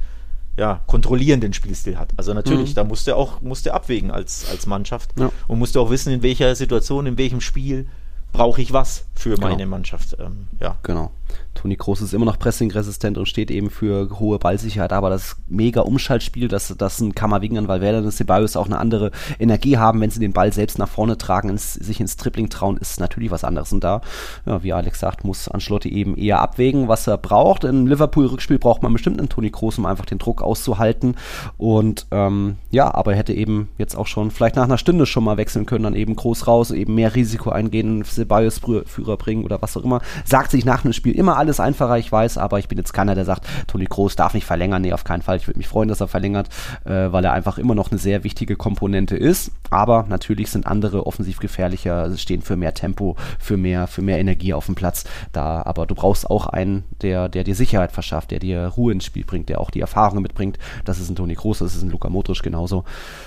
ja, 0.58 0.82
kontrollierenden 0.86 1.54
Spielstil 1.54 1.98
hat. 1.98 2.12
Also 2.18 2.34
natürlich, 2.34 2.72
mhm. 2.72 2.76
da 2.76 2.84
musste 2.84 3.16
auch 3.16 3.42
musste 3.42 3.74
abwägen 3.74 4.12
als, 4.12 4.48
als 4.52 4.68
Mannschaft 4.68 5.12
ja. 5.18 5.32
und 5.48 5.58
musste 5.58 5.80
auch 5.80 5.90
wissen, 5.90 6.14
in 6.14 6.22
welcher 6.22 6.54
Situation, 6.56 7.06
in 7.08 7.18
welchem 7.18 7.42
Spiel 7.42 7.88
brauche 8.34 8.62
ich 8.62 8.74
was 8.74 9.06
für 9.16 9.36
genau. 9.36 9.48
meine 9.48 9.66
Mannschaft. 9.66 10.18
Ähm, 10.20 10.48
ja. 10.60 10.78
Genau. 10.84 11.12
Toni 11.60 11.76
Kroos 11.76 12.00
ist 12.02 12.14
immer 12.14 12.26
noch 12.26 12.40
pressingresistent 12.40 13.18
und 13.18 13.26
steht 13.26 13.52
eben 13.52 13.70
für 13.70 14.18
hohe 14.18 14.40
Ballsicherheit, 14.40 14.94
aber 14.94 15.10
das 15.10 15.36
mega 15.48 15.82
Umschaltspiel, 15.82 16.48
dass, 16.48 16.74
dass 16.78 17.02
ein 17.02 17.14
Kammerwinger 17.14 17.60
und 17.60 17.68
Valverde 17.68 18.02
und 18.02 18.12
Ceballos 18.12 18.56
auch 18.56 18.68
eine 18.68 18.78
andere 18.78 19.12
Energie 19.40 19.78
haben, 19.78 20.00
wenn 20.00 20.10
sie 20.10 20.22
den 20.22 20.32
Ball 20.32 20.54
selbst 20.54 20.80
nach 20.80 20.88
vorne 20.88 21.18
tragen, 21.18 21.50
ins, 21.50 21.74
sich 21.74 22.00
ins 22.00 22.16
Tripling 22.16 22.48
trauen, 22.48 22.78
ist 22.78 23.02
natürlich 23.02 23.30
was 23.30 23.44
anderes. 23.44 23.74
Und 23.74 23.84
da, 23.84 24.00
ja, 24.46 24.64
wie 24.64 24.72
Alex 24.72 25.02
sagt, 25.02 25.26
muss 25.26 25.50
Ancelotti 25.50 25.90
eben 25.90 26.16
eher 26.16 26.40
abwägen, 26.40 26.88
was 26.88 27.08
er 27.08 27.18
braucht. 27.18 27.66
Im 27.66 27.88
Liverpool-Rückspiel 27.88 28.58
braucht 28.58 28.82
man 28.82 28.94
bestimmt 28.94 29.20
einen 29.20 29.28
Toni 29.28 29.52
Kroos, 29.52 29.78
um 29.78 29.86
einfach 29.86 30.06
den 30.06 30.18
Druck 30.18 30.42
auszuhalten. 30.42 31.18
Und 31.58 32.08
ähm, 32.12 32.56
ja, 32.72 32.94
aber 32.94 33.12
er 33.12 33.18
hätte 33.18 33.34
eben 33.34 33.68
jetzt 33.78 33.98
auch 33.98 34.08
schon 34.08 34.32
vielleicht 34.32 34.56
nach 34.56 34.64
einer 34.64 34.78
Stunde 34.78 35.06
schon 35.06 35.26
mal 35.26 35.36
wechseln 35.36 35.66
können, 35.66 35.84
dann 35.84 35.96
eben 35.96 36.16
Kroos 36.16 36.48
raus, 36.48 36.72
eben 36.72 36.96
mehr 36.96 37.16
Risiko 37.16 37.50
eingehen, 37.50 38.06
Ceballos-Führer 38.06 39.18
bringen 39.18 39.44
oder 39.44 39.62
was 39.62 39.76
auch 39.76 39.84
immer. 39.84 40.00
Sagt 40.24 40.52
sich 40.52 40.64
nach 40.64 40.86
einem 40.86 40.94
Spiel 40.94 41.14
immer 41.14 41.36
alles 41.36 41.49
einfacher, 41.58 41.98
ich 41.98 42.12
weiß, 42.12 42.38
aber 42.38 42.60
ich 42.60 42.68
bin 42.68 42.78
jetzt 42.78 42.94
keiner, 42.94 43.16
der 43.16 43.26
sagt, 43.26 43.48
Toni 43.68 43.86
Kroos 43.86 44.16
darf 44.16 44.34
nicht 44.34 44.46
verlängern. 44.46 44.82
Nee, 44.82 44.94
auf 44.94 45.04
keinen 45.04 45.22
Fall. 45.22 45.38
Ich 45.38 45.48
würde 45.48 45.58
mich 45.58 45.68
freuen, 45.68 45.88
dass 45.88 46.02
er 46.02 46.08
verlängert, 46.08 46.50
äh, 46.84 47.12
weil 47.12 47.24
er 47.24 47.32
einfach 47.32 47.58
immer 47.58 47.76
noch 47.76 47.92
eine 47.92 48.00
sehr 48.00 48.24
wichtige 48.24 48.58
Komponente 48.58 49.16
ist. 49.16 49.52
Aber 49.70 50.06
natürlich 50.10 50.52
sind 50.52 50.68
andere 50.68 51.06
offensiv 51.08 51.40
gefährlicher, 51.40 52.16
stehen 52.18 52.42
für 52.42 52.56
mehr 52.56 52.74
Tempo, 52.74 53.16
für 53.40 53.56
mehr, 53.56 53.88
für 53.88 54.02
mehr 54.02 54.20
Energie 54.20 54.54
auf 54.54 54.66
dem 54.66 54.76
Platz. 54.76 55.06
Da, 55.32 55.62
aber 55.64 55.86
du 55.86 55.96
brauchst 55.96 56.30
auch 56.30 56.48
einen, 56.48 56.84
der, 57.02 57.30
der 57.30 57.44
dir 57.44 57.56
Sicherheit 57.56 57.92
verschafft, 57.92 58.32
der 58.32 58.40
dir 58.40 58.68
Ruhe 58.68 58.92
ins 58.92 59.06
Spiel 59.06 59.24
bringt, 59.26 59.50
der 59.50 59.62
auch 59.62 59.72
die 59.72 59.82
Erfahrungen 59.82 60.24
mitbringt. 60.24 60.58
Das 60.86 61.00
ist 61.00 61.10
ein 61.10 61.16
Toni 61.16 61.36
Kroos, 61.36 61.60
das 61.60 61.76
ist 61.76 61.84
ein 61.84 61.90
Luka 61.90 62.10
Modric 62.10 62.42
genauso. 62.44 62.84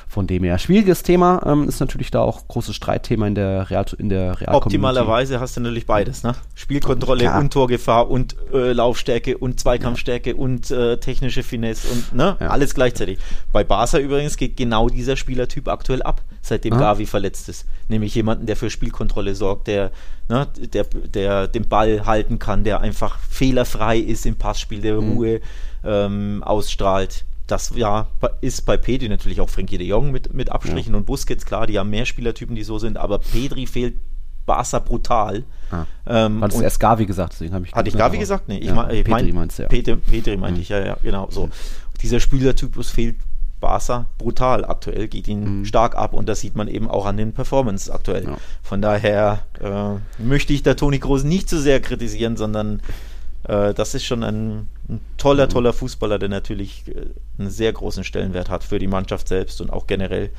Von 0.08 0.26
dem 0.26 0.44
her 0.44 0.58
schwieriges 0.58 1.02
Thema 1.02 1.42
ähm, 1.46 1.68
ist 1.68 1.80
natürlich 1.80 2.10
da 2.10 2.20
auch 2.20 2.46
großes 2.48 2.76
Streitthema 2.76 3.26
in 3.26 3.34
der 3.34 3.70
Real 3.70 3.86
in 3.98 4.08
der 4.08 4.40
Real 4.40 4.54
Optimalerweise 4.54 5.40
hast 5.40 5.56
du 5.56 5.60
natürlich 5.60 5.86
beides, 5.86 6.22
ne? 6.22 6.34
Spielkontrolle 6.54 7.24
ja. 7.24 7.38
und 7.38 7.52
Torgefahr 7.52 8.10
und 8.12 8.36
äh, 8.52 8.74
Laufstärke 8.74 9.38
und 9.38 9.58
Zweikampfstärke 9.58 10.30
ja. 10.30 10.36
und 10.36 10.70
äh, 10.70 10.98
technische 10.98 11.42
Finesse 11.42 11.88
und 11.88 12.14
ne? 12.14 12.36
Ja. 12.38 12.48
alles 12.48 12.74
gleichzeitig. 12.74 13.18
Bei 13.52 13.64
Barca 13.64 13.98
übrigens 13.98 14.36
geht 14.36 14.58
genau 14.58 14.90
dieser 14.90 15.16
Spielertyp 15.16 15.66
aktuell 15.66 16.02
ab, 16.02 16.22
seitdem 16.42 16.74
Gavi 16.74 17.06
verletzt 17.06 17.48
ist. 17.48 17.64
Nämlich 17.88 18.14
jemanden, 18.14 18.44
der 18.44 18.56
für 18.56 18.68
Spielkontrolle 18.68 19.34
sorgt, 19.34 19.66
der, 19.66 19.92
ne, 20.28 20.46
der, 20.58 20.84
der 20.84 21.48
den 21.48 21.66
Ball 21.66 22.04
halten 22.04 22.38
kann, 22.38 22.64
der 22.64 22.82
einfach 22.82 23.18
fehlerfrei 23.18 23.96
ist 23.96 24.26
im 24.26 24.36
Passspiel, 24.36 24.82
der 24.82 25.00
mhm. 25.00 25.12
Ruhe 25.12 25.40
ähm, 25.82 26.42
ausstrahlt 26.44 27.24
das 27.48 27.72
ja 27.74 28.06
ist 28.40 28.64
bei 28.64 28.76
Pedri 28.76 29.08
natürlich 29.08 29.40
auch 29.40 29.50
Frenkie 29.50 29.76
de 29.76 29.86
Jong 29.86 30.10
mit, 30.10 30.32
mit 30.32 30.50
Abstrichen 30.50 30.92
ja. 30.92 30.98
und 30.98 31.04
Busquets, 31.06 31.44
klar, 31.44 31.66
die 31.66 31.78
haben 31.78 31.90
mehr 31.90 32.06
Spielertypen, 32.06 32.54
die 32.54 32.62
so 32.62 32.78
sind, 32.78 32.96
aber 32.96 33.18
Pedri 33.18 33.66
fehlt 33.66 33.96
Barca 34.46 34.78
brutal. 34.78 35.44
Ah. 35.72 35.86
Ähm, 36.06 36.42
Hat 36.42 36.52
es 36.52 36.60
erst 36.60 36.78
Gavi 36.78 37.06
gesagt, 37.06 37.32
deswegen 37.32 37.54
habe 37.54 37.66
ich. 37.66 37.72
Hatte 37.72 37.88
ich 37.88 37.96
Gavi 37.96 38.18
gesagt? 38.18 38.48
Nee, 38.48 38.58
ich 38.58 38.66
ja, 38.66 38.74
mein, 38.74 38.90
ich 38.90 39.04
Pedri 39.04 39.24
mein, 39.24 39.34
meinst 39.34 39.58
du, 39.58 39.62
ja. 39.62 39.68
Pedri, 39.68 39.96
Pedri 39.96 40.36
meinte 40.36 40.56
mhm. 40.56 40.62
ich, 40.62 40.68
ja, 40.68 40.84
ja, 40.84 40.96
genau 41.02 41.28
so. 41.30 41.48
Dieser 42.02 42.20
Spielertypus 42.20 42.90
fehlt 42.90 43.16
Barca 43.60 44.06
brutal 44.18 44.66
aktuell, 44.66 45.08
geht 45.08 45.28
ihn 45.28 45.60
mhm. 45.60 45.64
stark 45.64 45.96
ab 45.96 46.12
und 46.12 46.28
das 46.28 46.40
sieht 46.40 46.54
man 46.56 46.68
eben 46.68 46.88
auch 46.88 47.06
an 47.06 47.16
den 47.16 47.32
Performance 47.32 47.92
aktuell. 47.92 48.24
Ja. 48.24 48.36
Von 48.62 48.82
daher 48.82 49.44
äh, 49.60 50.22
möchte 50.22 50.52
ich 50.52 50.62
da 50.62 50.74
Toni 50.74 50.98
Groß 50.98 51.24
nicht 51.24 51.48
zu 51.48 51.58
sehr 51.58 51.80
kritisieren, 51.80 52.36
sondern 52.36 52.82
äh, 53.44 53.72
das 53.72 53.94
ist 53.94 54.04
schon 54.04 54.22
ein, 54.22 54.66
ein, 54.88 55.00
toller, 55.16 55.48
toller 55.48 55.72
Fußballer, 55.72 56.18
der 56.18 56.28
natürlich 56.28 56.84
äh, 56.88 57.06
einen 57.38 57.50
sehr 57.50 57.72
großen 57.72 58.04
Stellenwert 58.04 58.50
hat 58.50 58.64
für 58.64 58.78
die 58.78 58.88
Mannschaft 58.88 59.28
selbst 59.28 59.60
und 59.60 59.72
auch 59.72 59.86
generell. 59.86 60.30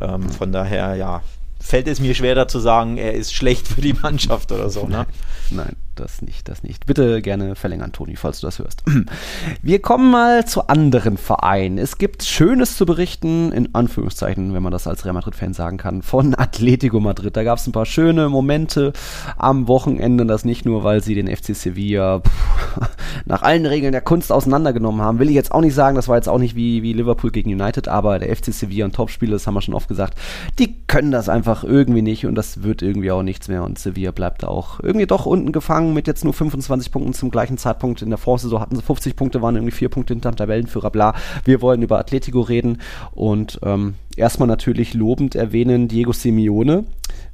Ähm, 0.00 0.28
von 0.28 0.52
daher, 0.52 0.96
ja, 0.96 1.22
fällt 1.64 1.88
es 1.88 1.98
mir 1.98 2.14
schwer, 2.14 2.34
da 2.34 2.46
zu 2.46 2.60
sagen, 2.60 2.98
er 2.98 3.14
ist 3.14 3.32
schlecht 3.32 3.66
für 3.66 3.80
die 3.80 3.94
Mannschaft 3.94 4.52
oder 4.52 4.68
so. 4.68 4.86
Ne? 4.86 5.06
Nein, 5.50 5.74
das 5.96 6.22
nicht, 6.22 6.48
das 6.48 6.62
nicht. 6.62 6.86
Bitte 6.86 7.22
gerne 7.22 7.54
verlängern, 7.54 7.92
Toni, 7.92 8.16
falls 8.16 8.40
du 8.40 8.46
das 8.46 8.58
hörst. 8.58 8.82
Wir 9.62 9.80
kommen 9.80 10.10
mal 10.10 10.46
zu 10.46 10.66
anderen 10.68 11.16
Vereinen. 11.16 11.78
Es 11.78 11.98
gibt 11.98 12.24
Schönes 12.24 12.76
zu 12.76 12.86
berichten, 12.86 13.52
in 13.52 13.74
Anführungszeichen, 13.74 14.54
wenn 14.54 14.62
man 14.62 14.72
das 14.72 14.86
als 14.86 15.04
Real 15.04 15.14
Madrid-Fan 15.14 15.54
sagen 15.54 15.76
kann, 15.76 16.02
von 16.02 16.34
Atletico 16.38 17.00
Madrid. 17.00 17.36
Da 17.36 17.44
gab 17.44 17.58
es 17.58 17.66
ein 17.66 17.72
paar 17.72 17.86
schöne 17.86 18.28
Momente 18.28 18.92
am 19.36 19.68
Wochenende, 19.68 20.26
das 20.26 20.44
nicht 20.44 20.64
nur, 20.64 20.84
weil 20.84 21.02
sie 21.02 21.14
den 21.14 21.34
FC 21.34 21.54
Sevilla 21.54 22.20
pff, 22.20 22.88
nach 23.24 23.42
allen 23.42 23.66
Regeln 23.66 23.92
der 23.92 24.00
Kunst 24.00 24.32
auseinandergenommen 24.32 25.00
haben. 25.00 25.18
Will 25.18 25.28
ich 25.28 25.34
jetzt 25.34 25.52
auch 25.52 25.60
nicht 25.60 25.74
sagen, 25.74 25.96
das 25.96 26.08
war 26.08 26.16
jetzt 26.16 26.28
auch 26.28 26.38
nicht 26.38 26.56
wie, 26.56 26.82
wie 26.82 26.92
Liverpool 26.92 27.30
gegen 27.30 27.52
United, 27.52 27.88
aber 27.88 28.18
der 28.18 28.34
FC 28.34 28.52
Sevilla 28.52 28.86
ein 28.86 28.92
Topspieler, 28.92 29.32
das 29.32 29.46
haben 29.46 29.54
wir 29.54 29.62
schon 29.62 29.74
oft 29.74 29.88
gesagt, 29.88 30.18
die 30.58 30.74
können 30.86 31.10
das 31.10 31.28
einfach 31.28 31.64
irgendwie 31.64 32.02
nicht 32.02 32.26
und 32.26 32.34
das 32.34 32.62
wird 32.62 32.82
irgendwie 32.82 33.10
auch 33.10 33.22
nichts 33.22 33.48
mehr 33.48 33.62
und 33.62 33.78
Sevilla 33.78 34.10
bleibt 34.10 34.44
auch 34.44 34.80
irgendwie 34.80 35.06
doch 35.06 35.26
unten 35.26 35.52
gefangen 35.52 35.83
mit 35.92 36.06
jetzt 36.06 36.24
nur 36.24 36.32
25 36.32 36.90
Punkten 36.90 37.12
zum 37.12 37.30
gleichen 37.30 37.58
Zeitpunkt. 37.58 38.02
In 38.02 38.10
der 38.10 38.18
Vorsaison 38.18 38.60
hatten 38.60 38.76
sie 38.76 38.82
50 38.82 39.16
Punkte, 39.16 39.42
waren 39.42 39.56
irgendwie 39.56 39.74
vier 39.74 39.88
Punkte 39.88 40.14
hinter 40.14 40.30
dem 40.30 40.36
Tabellenführer, 40.36 40.90
bla. 40.90 41.14
Wir 41.44 41.60
wollen 41.60 41.82
über 41.82 41.98
Atletico 41.98 42.40
reden 42.40 42.78
und 43.12 43.58
ähm, 43.62 43.94
erstmal 44.16 44.48
natürlich 44.48 44.94
lobend 44.94 45.34
erwähnen 45.34 45.88
Diego 45.88 46.12
Simeone. 46.12 46.84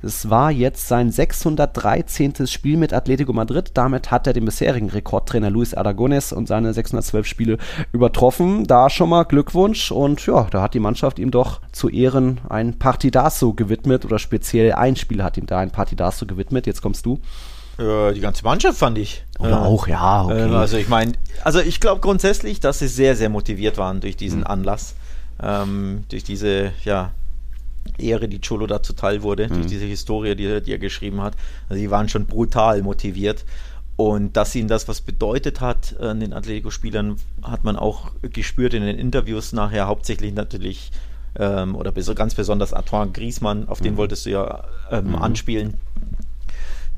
Es 0.02 0.30
war 0.30 0.50
jetzt 0.50 0.88
sein 0.88 1.10
613. 1.10 2.46
Spiel 2.46 2.78
mit 2.78 2.94
Atletico 2.94 3.34
Madrid. 3.34 3.72
Damit 3.74 4.10
hat 4.10 4.26
er 4.26 4.32
den 4.32 4.46
bisherigen 4.46 4.88
Rekordtrainer 4.88 5.50
Luis 5.50 5.74
Aragones 5.74 6.32
und 6.32 6.48
seine 6.48 6.72
612 6.72 7.26
Spiele 7.26 7.58
übertroffen. 7.92 8.64
Da 8.64 8.88
schon 8.88 9.10
mal 9.10 9.24
Glückwunsch 9.24 9.92
und 9.92 10.24
ja, 10.26 10.46
da 10.50 10.62
hat 10.62 10.72
die 10.72 10.80
Mannschaft 10.80 11.18
ihm 11.18 11.30
doch 11.30 11.60
zu 11.72 11.90
Ehren 11.90 12.40
ein 12.48 12.78
Partidazo 12.78 13.52
gewidmet 13.52 14.06
oder 14.06 14.18
speziell 14.18 14.72
ein 14.72 14.96
Spieler 14.96 15.24
hat 15.24 15.36
ihm 15.36 15.46
da 15.46 15.58
ein 15.58 15.70
Partidazo 15.70 16.24
gewidmet. 16.24 16.66
Jetzt 16.66 16.80
kommst 16.80 17.04
du. 17.04 17.20
Äh, 17.80 18.12
die 18.12 18.20
ganze 18.20 18.44
Mannschaft 18.44 18.78
fand 18.78 18.98
ich. 18.98 19.24
Oder 19.38 19.52
äh, 19.52 19.54
auch, 19.54 19.88
ja. 19.88 20.24
Okay. 20.24 20.50
Äh, 20.50 20.54
also 20.54 20.76
ich 20.76 20.88
meine, 20.88 21.12
also 21.42 21.60
ich 21.60 21.80
glaube 21.80 22.00
grundsätzlich, 22.00 22.60
dass 22.60 22.78
sie 22.78 22.88
sehr, 22.88 23.16
sehr 23.16 23.30
motiviert 23.30 23.78
waren 23.78 24.00
durch 24.00 24.16
diesen 24.16 24.40
mhm. 24.40 24.46
Anlass, 24.46 24.94
ähm, 25.42 26.04
durch 26.10 26.22
diese, 26.22 26.72
ja, 26.84 27.12
Ehre, 27.98 28.28
die 28.28 28.40
Cholo 28.40 28.66
da 28.66 28.82
zuteil 28.82 29.22
wurde, 29.22 29.48
mhm. 29.48 29.54
durch 29.54 29.66
diese 29.66 29.86
Historie, 29.86 30.36
die, 30.36 30.60
die, 30.60 30.72
er 30.72 30.78
geschrieben 30.78 31.22
hat. 31.22 31.34
Also 31.68 31.80
sie 31.80 31.90
waren 31.90 32.08
schon 32.08 32.26
brutal 32.26 32.82
motiviert. 32.82 33.44
Und 33.96 34.34
dass 34.34 34.54
ihnen 34.54 34.68
das 34.68 34.88
was 34.88 35.02
bedeutet 35.02 35.60
hat, 35.60 35.94
äh, 36.00 36.14
den 36.14 36.32
Atletico-Spielern, 36.32 37.16
hat 37.42 37.64
man 37.64 37.76
auch 37.76 38.12
gespürt 38.22 38.74
in 38.74 38.82
den 38.82 38.98
Interviews 38.98 39.52
nachher, 39.52 39.86
hauptsächlich 39.88 40.34
natürlich, 40.34 40.90
ähm, 41.38 41.74
oder 41.76 41.92
ganz 41.92 42.34
besonders 42.34 42.72
Antoine 42.72 43.12
Griezmann, 43.12 43.68
auf 43.68 43.80
mhm. 43.80 43.84
den 43.84 43.96
wolltest 43.98 44.24
du 44.26 44.30
ja 44.30 44.64
ähm, 44.90 45.08
mhm. 45.08 45.16
anspielen 45.16 45.74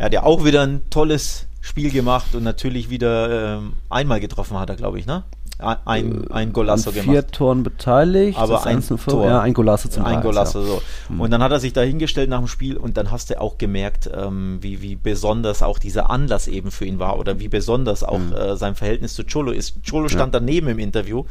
er 0.02 0.06
hat 0.06 0.12
ja 0.14 0.24
auch 0.24 0.44
wieder 0.44 0.62
ein 0.62 0.82
tolles 0.90 1.46
Spiel 1.60 1.92
gemacht 1.92 2.34
und 2.34 2.42
natürlich 2.42 2.90
wieder 2.90 3.58
ähm, 3.58 3.74
einmal 3.88 4.18
getroffen 4.18 4.58
hat 4.58 4.68
er, 4.68 4.74
glaube 4.74 4.98
ich, 4.98 5.06
ne? 5.06 5.22
Ein, 5.60 6.24
äh, 6.24 6.32
ein 6.32 6.52
Golasso 6.52 6.90
gemacht. 6.90 7.08
Vier 7.08 7.26
Toren 7.28 7.62
beteiligt, 7.62 8.36
aber 8.36 8.66
ein 8.66 8.82
Tor. 8.84 9.24
Ja, 9.24 9.40
ein 9.42 9.54
Golasso 9.54 9.88
zum 9.88 10.04
Ein 10.04 10.20
Golasso, 10.20 10.58
ja. 10.58 10.66
so. 10.66 10.82
Hm. 11.06 11.20
Und 11.20 11.30
dann 11.30 11.40
hat 11.40 11.52
er 11.52 11.60
sich 11.60 11.72
da 11.72 11.82
hingestellt 11.82 12.30
nach 12.30 12.40
dem 12.40 12.48
Spiel 12.48 12.76
und 12.76 12.96
dann 12.96 13.12
hast 13.12 13.30
du 13.30 13.40
auch 13.40 13.58
gemerkt, 13.58 14.10
ähm, 14.12 14.58
wie, 14.60 14.82
wie 14.82 14.96
besonders 14.96 15.62
auch 15.62 15.78
dieser 15.78 16.10
Anlass 16.10 16.48
eben 16.48 16.72
für 16.72 16.84
ihn 16.84 16.98
war 16.98 17.16
oder 17.20 17.38
wie 17.38 17.46
besonders 17.46 18.02
auch 18.02 18.18
mhm. 18.18 18.32
äh, 18.32 18.56
sein 18.56 18.74
Verhältnis 18.74 19.14
zu 19.14 19.22
Cholo 19.22 19.52
ist. 19.52 19.88
Cholo 19.88 20.08
stand 20.08 20.34
ja. 20.34 20.40
daneben 20.40 20.66
im 20.66 20.80
Interview, 20.80 21.26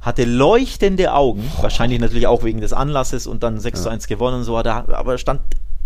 hatte 0.00 0.24
leuchtende 0.24 1.12
Augen, 1.12 1.48
wahrscheinlich 1.60 2.00
natürlich 2.00 2.26
auch 2.26 2.42
wegen 2.42 2.60
des 2.60 2.72
Anlasses 2.72 3.28
und 3.28 3.44
dann 3.44 3.60
6 3.60 3.84
zu 3.84 3.88
1 3.88 4.08
gewonnen 4.08 4.38
und 4.38 4.42
so, 4.42 4.58
hat 4.58 4.66
er, 4.66 4.98
aber 4.98 5.16
stand 5.16 5.42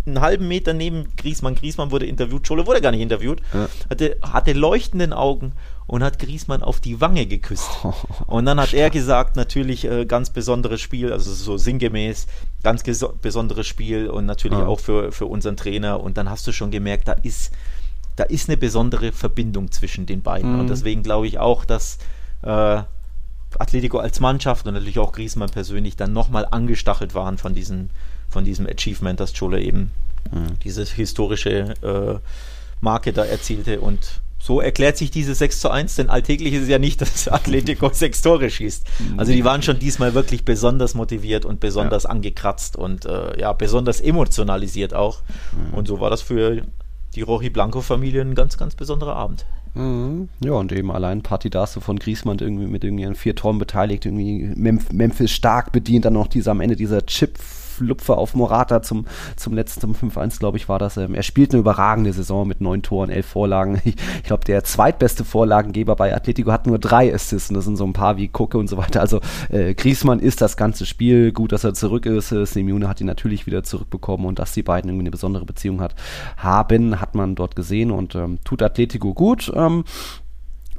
einen 0.07 0.21
halben 0.21 0.49
Meter 0.49 0.73
neben 0.73 1.15
Griesmann. 1.17 1.55
Griesmann 1.55 1.91
wurde 1.91 2.07
interviewt, 2.07 2.47
Schole 2.47 2.67
wurde 2.67 2.81
gar 2.81 2.91
nicht 2.91 3.01
interviewt, 3.01 3.41
ja. 3.53 3.69
hatte, 3.89 4.17
hatte 4.23 4.53
leuchtenden 4.53 5.13
Augen 5.13 5.53
und 5.87 6.05
hat 6.05 6.19
Griesmann 6.19 6.63
auf 6.63 6.81
die 6.81 7.01
Wange 7.01 7.27
geküsst. 7.27 7.69
und 8.27 8.47
dann 8.47 8.61
hat 8.61 8.73
er 8.73 8.91
gesagt, 8.91 9.37
natürlich 9.37 9.85
äh, 9.85 10.07
ganz 10.07 10.31
besonderes 10.31 10.81
Spiel, 10.81 11.13
also 11.13 11.33
so 11.33 11.57
sinngemäß, 11.57 12.27
ganz 12.63 12.83
besonderes 13.21 13.67
Spiel 13.67 14.09
und 14.09 14.27
natürlich 14.27 14.59
ja. 14.59 14.67
auch 14.67 14.81
für, 14.81 15.13
für 15.13 15.27
unseren 15.27 15.57
Trainer. 15.57 16.01
Und 16.01 16.17
dann 16.17 16.31
hast 16.31 16.47
du 16.47 16.53
schon 16.53 16.71
gemerkt, 16.71 17.09
da 17.09 17.13
ist, 17.13 17.53
da 18.17 18.25
ist 18.25 18.49
eine 18.49 18.57
besondere 18.57 19.13
Verbindung 19.13 19.73
zwischen 19.73 20.07
den 20.07 20.23
beiden. 20.23 20.55
Mhm. 20.55 20.61
Und 20.61 20.71
deswegen 20.71 21.03
glaube 21.03 21.27
ich 21.27 21.39
auch, 21.39 21.65
dass 21.65 21.99
äh, 22.43 22.83
Atletico 23.59 23.99
als 23.99 24.21
Mannschaft 24.21 24.67
und 24.67 24.75
natürlich 24.75 24.99
auch 24.99 25.13
Griesmann 25.13 25.51
persönlich 25.51 25.97
dann 25.97 26.13
nochmal 26.13 26.47
angestachelt 26.49 27.15
waren 27.15 27.37
von 27.37 27.55
diesen 27.55 27.91
von 28.31 28.45
diesem 28.45 28.67
Achievement, 28.67 29.21
das 29.21 29.33
Chole 29.35 29.61
eben 29.61 29.91
mhm. 30.33 30.59
diese 30.65 30.85
historische 30.85 31.75
äh, 31.83 32.19
Marke 32.81 33.13
da 33.13 33.25
erzielte 33.25 33.81
und 33.81 34.21
so 34.43 34.61
erklärt 34.61 34.97
sich 34.97 35.11
diese 35.11 35.35
6 35.35 35.61
zu 35.61 35.71
1, 35.71 35.97
denn 35.97 36.09
alltäglich 36.09 36.55
ist 36.55 36.63
es 36.63 36.69
ja 36.69 36.79
nicht, 36.79 37.01
dass 37.03 37.29
Atletico 37.29 37.91
sechs 37.93 38.23
Tore 38.23 38.49
schießt. 38.49 38.87
Also 39.19 39.33
die 39.33 39.45
waren 39.45 39.63
schon 39.63 39.79
diesmal 39.79 40.15
wirklich 40.15 40.47
besonders 40.47 40.95
motiviert 40.95 41.45
und 41.45 41.61
besonders 41.61 42.05
ja. 42.05 42.11
angekratzt 42.11 42.77
und 42.77 43.05
äh, 43.05 43.39
ja, 43.39 43.53
besonders 43.53 44.01
emotionalisiert 44.01 44.95
auch. 44.95 45.21
Mhm. 45.53 45.75
Und 45.75 45.89
so 45.89 46.01
war 46.01 46.09
das 46.09 46.23
für 46.23 46.63
die 47.15 47.23
Roji 47.23 47.51
Blanco-Familie 47.51 48.23
ein 48.23 48.35
ganz, 48.35 48.57
ganz 48.57 48.75
besonderer 48.75 49.15
Abend. 49.15 49.45
Mhm. 49.75 50.31
Ja, 50.43 50.53
und 50.53 50.73
eben 50.73 50.91
allein 50.91 51.23
Partidasse 51.23 51.83
von 51.83 51.99
Griesmann 51.99 52.39
irgendwie 52.39 52.67
mit 52.67 52.83
irgendwie 52.83 53.15
vier 53.15 53.35
Toren 53.35 53.59
beteiligt, 53.59 54.07
irgendwie 54.07 54.53
Memphis 54.57 55.31
stark 55.31 55.71
bedient, 55.71 56.07
dann 56.07 56.15
noch 56.15 56.29
dieser 56.29 56.53
am 56.53 56.61
Ende 56.61 56.77
dieser 56.77 57.05
Chip 57.05 57.39
Lupfer 57.81 58.19
auf 58.19 58.35
Morata 58.35 58.83
zum, 58.83 59.07
zum 59.37 59.55
letzten, 59.55 59.81
zum 59.81 59.95
5-1, 59.95 60.39
glaube 60.39 60.57
ich, 60.57 60.69
war 60.69 60.79
das. 60.79 60.97
Ähm, 60.97 61.15
er 61.15 61.23
spielt 61.23 61.53
eine 61.53 61.61
überragende 61.61 62.13
Saison 62.13 62.47
mit 62.47 62.61
neun 62.61 62.83
Toren, 62.83 63.11
elf 63.11 63.27
Vorlagen. 63.27 63.81
Ich, 63.91 63.97
ich 64.19 64.23
glaube, 64.25 64.45
der 64.45 64.63
zweitbeste 64.63 65.25
Vorlagengeber 65.25 65.97
bei 65.97 66.15
Atletico 66.15 66.53
hat 66.53 66.67
nur 66.67 66.79
drei 66.79 67.13
Assists 67.13 67.51
und 67.51 67.57
das 67.57 67.65
sind 67.65 67.77
so 67.77 67.85
ein 67.85 67.93
paar 67.93 68.19
wie 68.19 68.29
Kucke 68.29 68.59
und 68.59 68.69
so 68.69 68.77
weiter. 68.77 69.01
Also 69.01 69.21
äh, 69.49 69.75
Griesmann 69.75 70.21
ist 70.21 70.41
das 70.41 70.57
ganze 70.57 70.87
Spiel. 70.87 71.33
Gut, 71.33 71.53
dass 71.53 71.65
er 71.65 71.75
zurück 71.75 72.07
ist. 72.07 72.31
Äh, 72.31 72.45
Simeone 72.45 72.89
hat 72.89 73.01
ihn 73.01 73.07
natürlich 73.07 73.47
wieder 73.47 73.63
zurückbekommen 73.63 74.27
und 74.27 74.39
dass 74.39 74.53
die 74.53 74.63
beiden 74.63 74.91
irgendwie 74.91 75.05
eine 75.05 75.11
besondere 75.11 75.47
Beziehung 75.47 75.81
hat, 75.81 75.95
haben, 76.37 77.01
hat 77.01 77.15
man 77.15 77.35
dort 77.35 77.57
gesehen 77.57 77.91
und 77.91 78.15
ähm, 78.15 78.39
tut 78.45 78.63
Atletico 78.63 79.15
gut. 79.15 79.51
Ähm, 79.55 79.85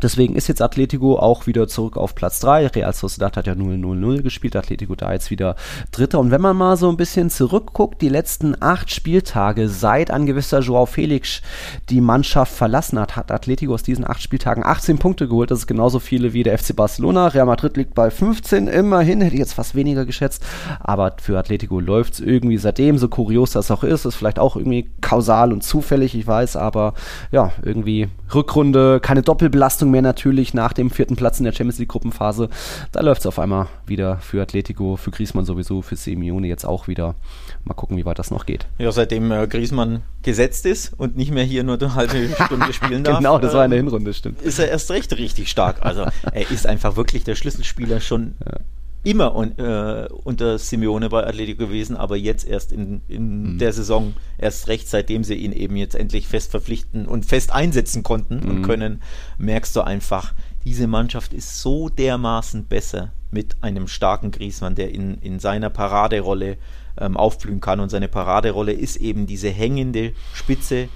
Deswegen 0.02 0.36
ist 0.36 0.48
jetzt 0.48 0.62
Atletico 0.62 1.18
auch 1.18 1.48
wieder 1.48 1.68
zurück 1.68 1.98
auf 1.98 2.16
Platz 2.16 2.40
3. 2.40 2.68
Real 2.68 2.94
Sociedad 2.94 3.38
hat 3.38 3.48
ja 3.48 3.54
0-0-0 3.54 4.22
gespielt, 4.22 4.56
Atletico 4.56 4.96
da 4.96 5.14
jetzt 5.14 5.32
wieder 5.32 5.56
Dritter. 5.92 6.20
Und 6.20 6.32
wenn 6.32 6.42
man 6.42 6.58
mal 6.58 6.78
so 6.78 6.90
ein 6.90 6.98
bisschen 6.98 7.30
zurückguckt, 7.30 8.02
die 8.02 8.10
letzten 8.10 8.56
acht 8.62 8.92
Spieltage, 8.92 9.70
seit 9.70 10.12
ein 10.12 10.26
gewisser 10.26 10.60
Joao 10.60 10.86
Felix 10.86 11.42
die 11.90 12.02
Mannschaft 12.02 12.54
verlassen 12.54 13.00
hat, 13.00 13.16
hat 13.16 13.32
Atletico 13.32 13.74
aus 13.74 13.84
diesen 13.84 14.08
acht 14.08 14.22
Spieltagen 14.22 14.66
18 14.66 14.98
Punkte 14.98 15.28
geholt. 15.28 15.52
Das 15.52 15.60
ist 15.60 15.68
genauso 15.68 16.00
viele 16.00 16.34
wie 16.34 16.44
der 16.44 16.58
FC 16.58 16.76
Barcelona. 16.76 17.28
Real 17.28 17.46
Madrid 17.46 17.78
liegt 17.78 17.94
bei 17.94 18.10
15, 18.10 18.68
immerhin, 18.68 19.22
hätte 19.22 19.36
ich 19.36 19.40
jetzt 19.40 19.54
fast 19.54 19.76
weniger 19.76 20.06
geschätzt. 20.06 20.44
Aber 20.80 21.16
für 21.22 21.38
Atletico 21.38 21.80
läuft 21.80 22.16
es 22.16 22.20
irgendwie 22.20 22.58
seitdem, 22.58 22.98
so 22.98 23.08
kurios 23.08 23.52
das 23.52 23.70
auch 23.70 23.84
ist. 23.84 24.06
Ist 24.06 24.16
vielleicht 24.16 24.40
auch 24.40 24.56
irgendwie 24.56 24.90
kausal 25.02 25.54
und 25.54 25.64
zufällig, 25.64 26.16
ich 26.16 26.26
weiß, 26.26 26.56
aber 26.56 26.94
ja, 27.32 27.52
irgendwie 27.62 28.08
Rückrunde, 28.34 29.00
keine 29.02 29.22
Doppelbelastung 29.22 29.91
mehr 29.92 30.02
natürlich 30.02 30.54
nach 30.54 30.74
dem 30.74 30.90
vierten 30.90 31.16
Platz 31.16 31.40
in 31.40 31.46
der 31.46 31.52
Champions 31.52 31.80
League 31.80 31.90
Gruppenphase. 31.90 32.50
Da 32.92 33.02
läuft 33.02 33.22
es 33.22 33.28
auf 33.28 33.40
einmal 33.40 33.68
wieder 33.86 34.18
für 34.18 34.42
Atletico, 34.42 34.96
für 34.96 35.12
Griezmann 35.12 35.46
sowieso, 35.46 35.82
für 35.82 35.96
Simeone 35.96 36.48
jetzt 36.48 36.66
auch 36.66 36.88
wieder. 36.88 37.16
Mal 37.64 37.74
gucken, 37.74 37.98
wie 37.98 38.06
weit 38.06 38.20
das 38.20 38.32
noch 38.32 38.46
geht. 38.46 38.66
Ja, 38.78 38.92
seitdem 38.92 39.32
äh, 39.32 39.48
Griezmann 39.48 40.02
gesetzt 40.24 40.66
ist 40.66 40.94
und 40.98 41.16
nicht 41.18 41.32
mehr 41.32 41.44
hier 41.44 41.64
nur 41.64 41.80
eine 41.80 41.94
halbe 41.94 42.30
Stunde 42.46 42.74
spielen 42.74 43.04
darf. 43.04 43.18
genau, 43.18 43.38
das 43.38 43.54
war 43.54 43.66
in 43.66 43.72
der 43.72 43.80
ähm, 43.80 43.86
Hinrunde, 43.86 44.14
stimmt. 44.14 44.42
Ist 44.42 44.60
er 44.60 44.70
erst 44.70 44.90
recht 44.92 45.16
richtig 45.18 45.50
stark. 45.50 45.78
Also 45.82 46.06
er 46.32 46.52
ist 46.52 46.66
einfach 46.66 46.96
wirklich 46.96 47.24
der 47.24 47.36
Schlüsselspieler 47.36 48.00
schon 48.00 48.36
ja 48.46 48.58
immer 49.04 49.36
un, 49.36 49.58
äh, 49.58 50.08
unter 50.24 50.58
Simeone 50.60 51.10
bei 51.10 51.26
Atletico 51.26 51.66
gewesen, 51.66 51.96
aber 51.96 52.18
jetzt 52.18 52.48
erst 52.48 52.72
in, 52.72 53.02
in 53.08 53.54
mhm. 53.54 53.58
der 53.58 53.74
Saison, 53.74 54.14
erst 54.38 54.68
recht, 54.68 54.88
seitdem 54.88 55.24
sie 55.24 55.36
ihn 55.36 55.54
eben 55.54 55.76
jetzt 55.76 55.96
endlich 55.96 56.28
fest 56.28 56.52
verpflichten 56.52 57.08
und 57.08 57.26
fest 57.26 57.52
einsetzen 57.52 58.04
konnten 58.04 58.42
mhm. 58.42 58.50
und 58.50 58.62
können, 58.62 59.02
merkst 59.38 59.76
du 59.76 59.82
einfach, 59.82 60.34
diese 60.66 60.88
Mannschaft 60.88 61.34
ist 61.34 61.62
so 61.62 61.90
dermaßen 61.90 62.66
besser 62.66 63.12
mit 63.32 63.56
einem 63.62 63.88
starken 63.88 64.30
Griesmann, 64.30 64.76
der 64.76 64.94
in, 64.94 65.16
in 65.16 65.40
seiner 65.40 65.70
Paraderolle 65.70 66.58
ähm, 67.00 67.18
aufblühen 67.18 67.62
kann. 67.62 67.80
Und 67.80 67.90
seine 67.90 68.08
Paraderolle 68.08 68.74
ist 68.74 68.98
eben 68.98 69.26
diese 69.26 69.50
hängende 69.50 70.14
Spitze 70.34 70.90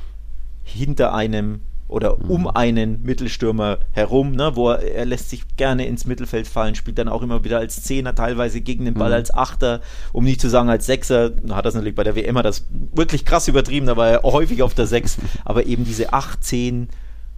hinter 0.64 1.14
einem 1.14 1.62
oder 1.88 2.20
um 2.30 2.42
mhm. 2.42 2.48
einen 2.48 3.04
Mittelstürmer 3.04 3.80
herum, 3.92 4.32
ne, 4.32 4.56
wo 4.56 4.72
er, 4.72 4.82
er, 4.82 5.06
lässt 5.06 5.30
sich 5.30 5.56
gerne 5.56 5.86
ins 5.86 6.06
Mittelfeld 6.06 6.48
fallen, 6.48 6.74
spielt 6.74 6.98
dann 6.98 7.08
auch 7.08 7.22
immer 7.22 7.44
wieder 7.44 7.60
als 7.60 7.84
Zehner, 7.84 8.16
teilweise 8.16 8.62
gegen 8.62 8.86
den 8.86 8.96
Ball 8.96 9.10
mhm. 9.10 9.16
als 9.16 9.34
Achter, 9.34 9.82
um 10.12 10.24
nicht 10.24 10.42
zu 10.42 10.50
sagen 10.50 10.70
als 10.70 10.88
Sechser, 10.88 11.34
hat 11.52 11.66
das 11.66 11.76
natürlich 11.76 11.96
bei 11.96 12.04
der 12.04 12.16
WM 12.16 12.38
hat 12.38 12.46
das 12.46 12.66
wirklich 12.94 13.24
krass 13.24 13.48
übertrieben, 13.48 13.86
da 13.86 13.98
war 13.98 14.10
er 14.10 14.24
häufig 14.24 14.64
auf 14.64 14.74
der 14.74 14.88
Sechs, 14.88 15.18
aber 15.44 15.68
eben 15.68 15.86
diese 15.86 16.12
8, 16.12 16.44
10 16.44 16.90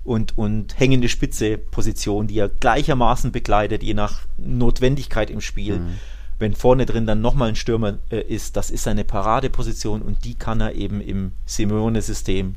und, 0.06 0.38
und 0.38 0.80
hängende 0.80 1.10
Spitze 1.10 1.58
Position, 1.58 2.28
die 2.28 2.40
er 2.40 2.48
gleichermaßen 2.48 3.34
begleitet, 3.34 3.84
je 3.84 3.94
nach 3.94 4.22
Notwendigkeit 4.38 5.30
im 5.30 5.42
Spiel. 5.42 5.80
Mhm. 5.80 5.96
Wenn 6.40 6.56
vorne 6.56 6.86
drin 6.86 7.06
dann 7.06 7.20
nochmal 7.20 7.50
ein 7.50 7.56
Stürmer 7.56 7.98
äh, 8.10 8.22
ist, 8.22 8.56
das 8.56 8.70
ist 8.70 8.84
seine 8.84 9.04
Paradeposition 9.04 10.02
und 10.02 10.24
die 10.24 10.36
kann 10.36 10.62
er 10.62 10.76
eben 10.76 11.02
im 11.02 11.34
Simeone-System 11.46 12.56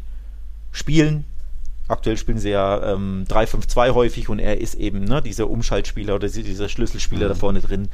spielen, 0.70 1.24
Aktuell 1.90 2.16
spielen 2.16 2.38
sie 2.38 2.50
ja 2.50 2.92
ähm, 2.94 3.24
3-5-2 3.28 3.94
häufig 3.94 4.28
und 4.28 4.38
er 4.38 4.60
ist 4.60 4.74
eben 4.74 5.04
ne, 5.04 5.20
dieser 5.20 5.50
Umschaltspieler 5.50 6.14
oder 6.14 6.28
dieser 6.28 6.68
Schlüsselspieler 6.68 7.26
mhm. 7.26 7.28
da 7.30 7.34
vorne 7.34 7.60
drin. 7.60 7.88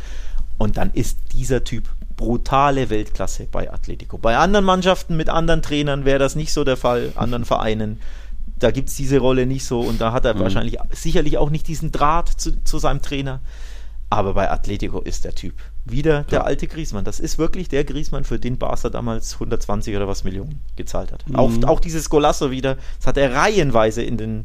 Und 0.59 0.77
dann 0.77 0.91
ist 0.93 1.19
dieser 1.33 1.65
Typ 1.65 1.89
brutale 2.17 2.91
Weltklasse 2.91 3.47
bei 3.51 3.73
Atletico. 3.73 4.19
Bei 4.19 4.37
anderen 4.37 4.65
Mannschaften 4.65 5.17
mit 5.17 5.29
anderen 5.29 5.63
Trainern 5.63 6.05
wäre 6.05 6.19
das 6.19 6.35
nicht 6.35 6.53
so 6.53 6.65
der 6.65 6.77
Fall, 6.77 7.13
anderen 7.15 7.45
Vereinen. 7.45 8.01
Da 8.59 8.71
gibt 8.71 8.89
es 8.89 8.97
diese 8.97 9.19
Rolle 9.19 9.47
nicht 9.47 9.65
so 9.65 9.81
und 9.81 10.01
da 10.01 10.13
hat 10.13 10.25
er 10.25 10.35
mhm. 10.35 10.41
wahrscheinlich 10.41 10.79
sicherlich 10.93 11.39
auch 11.39 11.51
nicht 11.51 11.69
diesen 11.69 11.93
Draht 11.93 12.29
zu, 12.29 12.63
zu 12.65 12.79
seinem 12.79 13.03
Trainer. 13.03 13.41
Aber 14.09 14.35
bei 14.35 14.51
Atletico 14.51 15.01
ist 15.01 15.25
der 15.25 15.35
Typ 15.35 15.55
wieder 15.87 16.25
der 16.25 16.45
alte 16.45 16.67
Griesmann. 16.67 17.05
Das 17.05 17.21
ist 17.21 17.39
wirklich 17.39 17.69
der 17.69 17.85
Griesmann, 17.85 18.25
für 18.25 18.39
den 18.39 18.59
Barca 18.59 18.91
damals 18.91 19.35
120 19.35 19.97
oder 19.97 20.09
was 20.09 20.25
Millionen 20.25 20.61
gezahlt 20.75 21.13
hat. 21.13 21.29
Mhm. 21.29 21.37
Auch, 21.37 21.51
auch 21.65 21.81
dieses 21.81 22.11
Golasso 22.11 22.51
wieder, 22.51 22.77
das 22.99 23.07
hat 23.07 23.17
er 23.17 23.35
reihenweise 23.35 24.03
in 24.03 24.17
den 24.17 24.45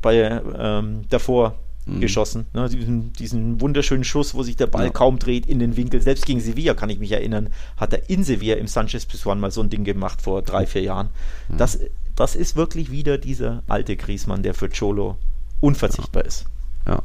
bei 0.00 0.40
ähm, 0.58 1.02
davor 1.10 1.56
mhm. 1.86 2.00
geschossen. 2.00 2.46
Ne, 2.52 2.68
diesen, 2.68 3.12
diesen, 3.12 3.60
wunderschönen 3.60 4.04
Schuss, 4.04 4.34
wo 4.34 4.42
sich 4.42 4.56
der 4.56 4.66
Ball 4.66 4.86
ja. 4.86 4.90
kaum 4.90 5.18
dreht 5.18 5.46
in 5.46 5.58
den 5.58 5.76
Winkel. 5.76 6.00
Selbst 6.00 6.26
gegen 6.26 6.40
Sevilla 6.40 6.74
kann 6.74 6.90
ich 6.90 6.98
mich 6.98 7.12
erinnern, 7.12 7.50
hat 7.76 7.92
er 7.92 8.08
in 8.08 8.24
Sevilla 8.24 8.56
im 8.56 8.66
Sanchez 8.66 9.06
Pizjuan 9.06 9.40
mal 9.40 9.50
so 9.50 9.60
ein 9.60 9.70
Ding 9.70 9.84
gemacht 9.84 10.22
vor 10.22 10.42
drei, 10.42 10.66
vier 10.66 10.82
Jahren. 10.82 11.10
Mhm. 11.48 11.58
Das, 11.58 11.78
das 12.16 12.34
ist 12.34 12.56
wirklich 12.56 12.90
wieder 12.90 13.18
dieser 13.18 13.62
alte 13.68 13.96
Griesmann, 13.96 14.42
der 14.42 14.54
für 14.54 14.68
Cholo 14.68 15.16
unverzichtbar 15.60 16.22
ja. 16.22 16.28
ist. 16.28 16.46
Ja. 16.86 17.02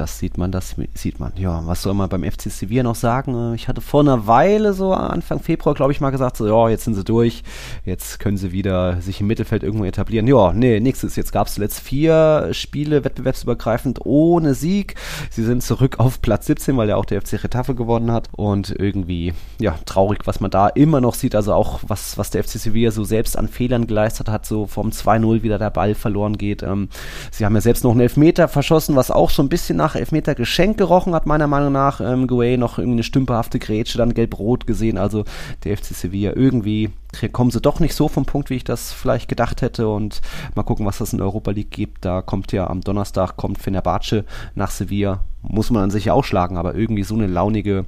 Das 0.00 0.18
sieht 0.18 0.38
man, 0.38 0.50
das 0.50 0.76
sieht 0.94 1.20
man. 1.20 1.34
Ja, 1.36 1.60
was 1.66 1.82
soll 1.82 1.92
man 1.92 2.08
beim 2.08 2.24
FC 2.24 2.50
Sevilla 2.50 2.82
noch 2.82 2.94
sagen? 2.94 3.52
Ich 3.52 3.68
hatte 3.68 3.82
vor 3.82 4.00
einer 4.00 4.26
Weile, 4.26 4.72
so 4.72 4.94
Anfang 4.94 5.40
Februar, 5.40 5.74
glaube 5.74 5.92
ich, 5.92 6.00
mal 6.00 6.08
gesagt, 6.08 6.38
so, 6.38 6.46
ja, 6.46 6.70
jetzt 6.70 6.84
sind 6.84 6.94
sie 6.94 7.04
durch, 7.04 7.42
jetzt 7.84 8.18
können 8.18 8.38
sie 8.38 8.50
wieder 8.50 9.02
sich 9.02 9.20
im 9.20 9.26
Mittelfeld 9.26 9.62
irgendwo 9.62 9.84
etablieren. 9.84 10.26
Ja, 10.26 10.54
nee, 10.54 10.80
nächstes. 10.80 11.16
Jetzt 11.16 11.32
gab 11.32 11.48
es 11.48 11.54
zuletzt 11.56 11.80
vier 11.80 12.48
Spiele 12.52 13.04
wettbewerbsübergreifend 13.04 14.00
ohne 14.06 14.54
Sieg. 14.54 14.94
Sie 15.28 15.44
sind 15.44 15.62
zurück 15.62 15.98
auf 15.98 16.22
Platz 16.22 16.46
17, 16.46 16.78
weil 16.78 16.88
ja 16.88 16.96
auch 16.96 17.04
der 17.04 17.20
FC 17.20 17.44
Retafe 17.44 17.74
gewonnen 17.74 18.10
hat. 18.10 18.30
Und 18.32 18.70
irgendwie, 18.70 19.34
ja, 19.60 19.74
traurig, 19.84 20.20
was 20.24 20.40
man 20.40 20.50
da 20.50 20.68
immer 20.68 21.02
noch 21.02 21.12
sieht. 21.12 21.34
Also 21.34 21.52
auch, 21.52 21.80
was, 21.86 22.16
was 22.16 22.30
der 22.30 22.42
FC 22.42 22.52
Sevilla 22.52 22.90
so 22.90 23.04
selbst 23.04 23.36
an 23.36 23.48
Fehlern 23.48 23.86
geleistet 23.86 24.30
hat, 24.30 24.46
so 24.46 24.66
vom 24.66 24.88
2-0 24.88 25.42
wieder 25.42 25.58
der 25.58 25.68
Ball 25.68 25.94
verloren 25.94 26.38
geht. 26.38 26.62
Ähm, 26.62 26.88
sie 27.30 27.44
haben 27.44 27.54
ja 27.54 27.60
selbst 27.60 27.84
noch 27.84 27.90
einen 27.90 28.00
Elfmeter 28.00 28.48
verschossen, 28.48 28.96
was 28.96 29.10
auch 29.10 29.28
so 29.28 29.42
ein 29.42 29.50
bisschen 29.50 29.76
nach 29.76 29.89
Elfmeter 29.94 30.34
geschenkt 30.34 30.78
gerochen 30.78 31.14
hat, 31.14 31.26
meiner 31.26 31.46
Meinung 31.46 31.72
nach. 31.72 32.00
Ähm, 32.00 32.26
Guay 32.26 32.56
noch 32.56 32.78
irgendwie 32.78 32.96
eine 32.96 33.02
stümperhafte 33.02 33.58
Grätsche, 33.58 33.98
dann 33.98 34.14
gelb-rot 34.14 34.66
gesehen. 34.66 34.98
Also 34.98 35.24
der 35.64 35.76
FC 35.76 35.86
Sevilla 35.86 36.32
irgendwie 36.34 36.90
kommen 37.32 37.50
sie 37.50 37.60
doch 37.60 37.80
nicht 37.80 37.94
so 37.94 38.08
vom 38.08 38.24
Punkt, 38.24 38.50
wie 38.50 38.56
ich 38.56 38.64
das 38.64 38.92
vielleicht 38.92 39.28
gedacht 39.28 39.62
hätte. 39.62 39.88
Und 39.88 40.20
mal 40.54 40.62
gucken, 40.62 40.86
was 40.86 40.98
das 40.98 41.12
in 41.12 41.20
Europa 41.20 41.50
League 41.50 41.70
gibt. 41.70 42.04
Da 42.04 42.22
kommt 42.22 42.52
ja 42.52 42.68
am 42.68 42.80
Donnerstag 42.80 43.36
kommt 43.36 43.58
Fenerbahce 43.58 44.24
nach 44.54 44.70
Sevilla. 44.70 45.24
Muss 45.42 45.70
man 45.70 45.84
an 45.84 45.90
sich 45.90 46.10
auch 46.10 46.24
schlagen, 46.24 46.56
aber 46.56 46.74
irgendwie 46.74 47.02
so 47.02 47.14
eine 47.14 47.26
launige 47.26 47.86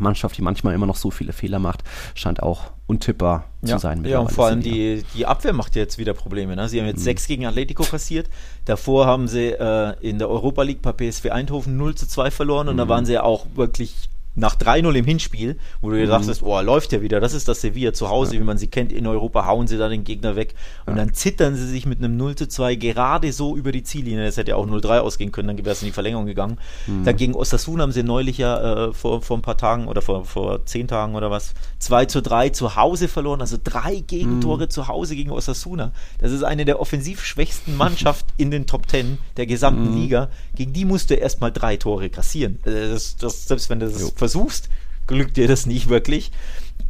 Mannschaft, 0.00 0.36
die 0.36 0.42
manchmal 0.42 0.74
immer 0.74 0.86
noch 0.86 0.96
so 0.96 1.10
viele 1.10 1.32
Fehler 1.32 1.58
macht, 1.58 1.82
scheint 2.14 2.42
auch 2.42 2.72
untippbar 2.86 3.44
ja, 3.62 3.76
zu 3.76 3.78
sein. 3.78 4.04
Ja, 4.04 4.18
und 4.18 4.32
vor 4.32 4.46
allem 4.46 4.60
die, 4.60 5.04
die 5.14 5.26
Abwehr 5.26 5.52
macht 5.52 5.76
jetzt 5.76 5.98
wieder 5.98 6.14
Probleme. 6.14 6.56
Ne? 6.56 6.68
Sie 6.68 6.78
haben 6.78 6.86
jetzt 6.86 7.00
mhm. 7.00 7.04
sechs 7.04 7.26
gegen 7.26 7.46
Atletico 7.46 7.84
kassiert. 7.84 8.28
Davor 8.64 9.06
haben 9.06 9.28
sie 9.28 9.50
äh, 9.50 9.94
in 10.00 10.18
der 10.18 10.28
Europa 10.28 10.62
League 10.62 10.82
bei 10.82 10.92
PSV 10.92 11.26
Eindhoven 11.30 11.76
0 11.76 11.94
zu 11.94 12.06
2 12.06 12.30
verloren 12.30 12.68
und 12.68 12.74
mhm. 12.74 12.78
da 12.78 12.88
waren 12.88 13.06
sie 13.06 13.14
ja 13.14 13.22
auch 13.22 13.46
wirklich 13.54 14.10
nach 14.34 14.56
3-0 14.56 14.94
im 14.94 15.04
Hinspiel, 15.04 15.58
wo 15.80 15.90
du 15.90 15.96
dir 15.96 16.06
mhm. 16.06 16.10
dachtest, 16.10 16.42
oh, 16.42 16.60
läuft 16.60 16.92
ja 16.92 17.02
wieder, 17.02 17.20
das 17.20 17.34
ist 17.34 17.48
das 17.48 17.60
Sevilla 17.60 17.92
zu 17.92 18.08
Hause, 18.08 18.34
ja. 18.34 18.40
wie 18.40 18.44
man 18.44 18.56
sie 18.56 18.68
kennt, 18.68 18.92
in 18.92 19.06
Europa 19.06 19.46
hauen 19.46 19.66
sie 19.66 19.76
da 19.76 19.88
den 19.88 20.04
Gegner 20.04 20.36
weg 20.36 20.54
und 20.86 20.96
ja. 20.96 21.04
dann 21.04 21.12
zittern 21.12 21.54
sie 21.54 21.66
sich 21.66 21.84
mit 21.84 21.98
einem 21.98 22.16
0 22.16 22.36
zu 22.36 22.48
2 22.48 22.76
gerade 22.76 23.32
so 23.32 23.56
über 23.56 23.72
die 23.72 23.82
Ziellinie, 23.82 24.24
das 24.24 24.38
hätte 24.38 24.52
ja 24.52 24.56
auch 24.56 24.66
0-3 24.66 25.00
ausgehen 25.00 25.32
können, 25.32 25.48
dann 25.48 25.58
wäre 25.58 25.70
es 25.70 25.82
in 25.82 25.86
die 25.86 25.92
Verlängerung 25.92 26.26
gegangen. 26.26 26.58
Mhm. 26.86 27.04
Dann 27.04 27.16
gegen 27.16 27.34
Osasuna 27.34 27.82
haben 27.82 27.92
sie 27.92 28.02
neulich 28.02 28.38
ja 28.38 28.86
äh, 28.88 28.92
vor, 28.94 29.20
vor 29.20 29.36
ein 29.36 29.42
paar 29.42 29.58
Tagen 29.58 29.86
oder 29.86 30.00
vor, 30.00 30.24
vor 30.24 30.64
zehn 30.64 30.88
Tagen 30.88 31.14
oder 31.14 31.30
was, 31.30 31.52
2 31.80 32.06
zu 32.06 32.22
3 32.22 32.50
zu 32.50 32.76
Hause 32.76 33.08
verloren, 33.08 33.40
also 33.42 33.58
drei 33.62 33.96
Gegentore 33.96 34.64
mhm. 34.64 34.70
zu 34.70 34.88
Hause 34.88 35.14
gegen 35.14 35.30
Osasuna. 35.30 35.92
Das 36.18 36.32
ist 36.32 36.42
eine 36.42 36.64
der 36.64 36.80
offensiv 36.80 37.22
schwächsten 37.22 37.76
Mannschaften 37.76 38.32
in 38.38 38.50
den 38.50 38.66
Top 38.66 38.88
10 38.88 39.18
der 39.36 39.46
gesamten 39.46 39.90
mhm. 39.90 39.96
Liga. 39.96 40.28
Gegen 40.54 40.72
die 40.72 40.86
musst 40.86 41.10
du 41.10 41.14
erstmal 41.14 41.52
drei 41.52 41.76
Tore 41.76 42.08
kassieren. 42.08 42.58
Äh, 42.64 42.88
das, 42.90 43.16
das, 43.16 43.46
selbst 43.46 43.68
wenn 43.68 43.80
das 43.80 44.00
jo 44.00 44.10
versuchst, 44.22 44.68
glückt 45.08 45.36
dir 45.36 45.48
das 45.48 45.66
nicht 45.66 45.88
wirklich. 45.88 46.30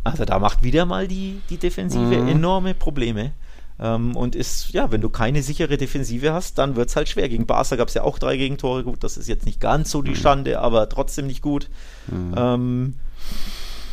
Also 0.04 0.26
da 0.26 0.38
macht 0.38 0.62
wieder 0.62 0.84
mal 0.84 1.08
die, 1.08 1.40
die 1.48 1.56
Defensive 1.56 2.04
mhm. 2.04 2.28
enorme 2.28 2.74
Probleme. 2.74 3.32
Ähm, 3.80 4.14
und 4.16 4.36
ist, 4.36 4.68
ja, 4.74 4.90
wenn 4.90 5.00
du 5.00 5.08
keine 5.08 5.42
sichere 5.42 5.78
Defensive 5.78 6.34
hast, 6.34 6.58
dann 6.58 6.76
wird 6.76 6.90
es 6.90 6.96
halt 6.96 7.08
schwer. 7.08 7.30
Gegen 7.30 7.46
Barca 7.46 7.76
gab 7.76 7.88
es 7.88 7.94
ja 7.94 8.02
auch 8.02 8.18
drei 8.18 8.36
Gegentore. 8.36 8.84
Gut, 8.84 9.02
das 9.02 9.16
ist 9.16 9.28
jetzt 9.28 9.46
nicht 9.46 9.60
ganz 9.60 9.90
so 9.90 10.02
die 10.02 10.10
mhm. 10.10 10.16
Schande, 10.16 10.60
aber 10.60 10.90
trotzdem 10.90 11.26
nicht 11.26 11.40
gut. 11.40 11.70
Mhm. 12.08 12.34
Ähm, 12.36 12.94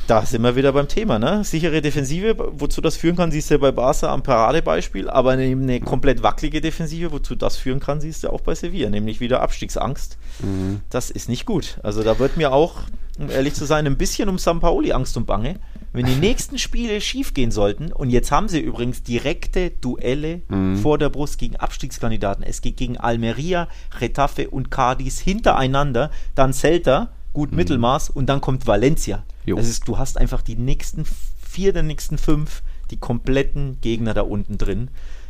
da 0.10 0.26
sind 0.26 0.42
wir 0.42 0.56
wieder 0.56 0.74
beim 0.74 0.88
Thema, 0.88 1.20
ne? 1.20 1.44
Sichere 1.44 1.82
Defensive, 1.82 2.36
wozu 2.54 2.82
das 2.82 2.98
führen 2.98 3.16
kann, 3.16 3.30
siehst 3.30 3.50
du 3.50 3.56
ja 3.56 3.58
bei 3.60 3.72
Barca 3.72 4.12
am 4.12 4.24
Paradebeispiel, 4.24 5.08
aber 5.08 5.32
eine, 5.32 5.44
eine 5.44 5.82
komplett 5.82 6.24
wackelige 6.24 6.62
Defensive, 6.62 7.12
wozu 7.12 7.36
das 7.36 7.58
führen 7.58 7.80
kann, 7.80 8.02
siehst 8.02 8.24
du 8.24 8.30
auch 8.30 8.42
bei 8.42 8.56
Sevilla, 8.56 8.90
nämlich 8.90 9.20
wieder 9.20 9.42
Abstiegsangst. 9.42 10.18
Mhm. 10.40 10.82
Das 10.90 11.12
ist 11.12 11.30
nicht 11.30 11.46
gut. 11.46 11.80
Also 11.84 12.02
da 12.02 12.18
wird 12.18 12.38
mir 12.38 12.52
auch, 12.52 12.78
um 13.20 13.30
ehrlich 13.30 13.54
zu 13.54 13.66
sein, 13.66 13.86
ein 13.86 13.98
bisschen 13.98 14.30
um 14.30 14.40
San 14.40 14.60
Paoli 14.60 14.94
Angst 14.94 15.16
und 15.16 15.28
Bange. 15.28 15.60
Wenn 15.94 16.06
die 16.06 16.16
nächsten 16.16 16.58
Spiele 16.58 17.02
schief 17.02 17.34
gehen 17.36 17.52
sollten, 17.52 17.92
und 17.92 18.10
jetzt 18.10 18.32
haben 18.32 18.48
sie 18.48 18.60
übrigens 18.60 19.04
direkte 19.04 19.70
Duelle 19.70 20.42
mhm. 20.48 20.78
vor 20.78 20.98
der 20.98 21.10
Brust 21.10 21.38
gegen 21.38 21.56
Abstiegskandidaten. 21.56 22.44
Es 22.44 22.62
geht 22.62 22.78
gegen 22.78 22.98
Almeria, 22.98 23.68
Retafe 24.00 24.50
und 24.50 24.72
Cadiz 24.72 25.20
hintereinander, 25.20 26.10
dann 26.34 26.54
Celta, 26.54 27.10
gut 27.34 27.52
mhm. 27.52 27.58
Mittelmaß, 27.58 28.10
und 28.10 28.28
dann 28.28 28.42
kommt 28.42 28.66
Valencia. 28.66 29.24
Jo. 29.50 29.56
Das 29.56 29.68
ist, 29.68 29.88
du 29.88 29.98
hast 29.98 30.18
einfach 30.18 30.44
die 30.44 30.56
nächsten 30.56 31.06
vier 31.42 31.74
der 31.74 31.82
nächsten 31.82 32.20
fünf, 32.20 32.62
die 32.92 32.98
kompletten 32.98 33.82
Gegner 33.82 34.14
da 34.14 34.22
unten 34.22 34.60
drin. 34.60 34.90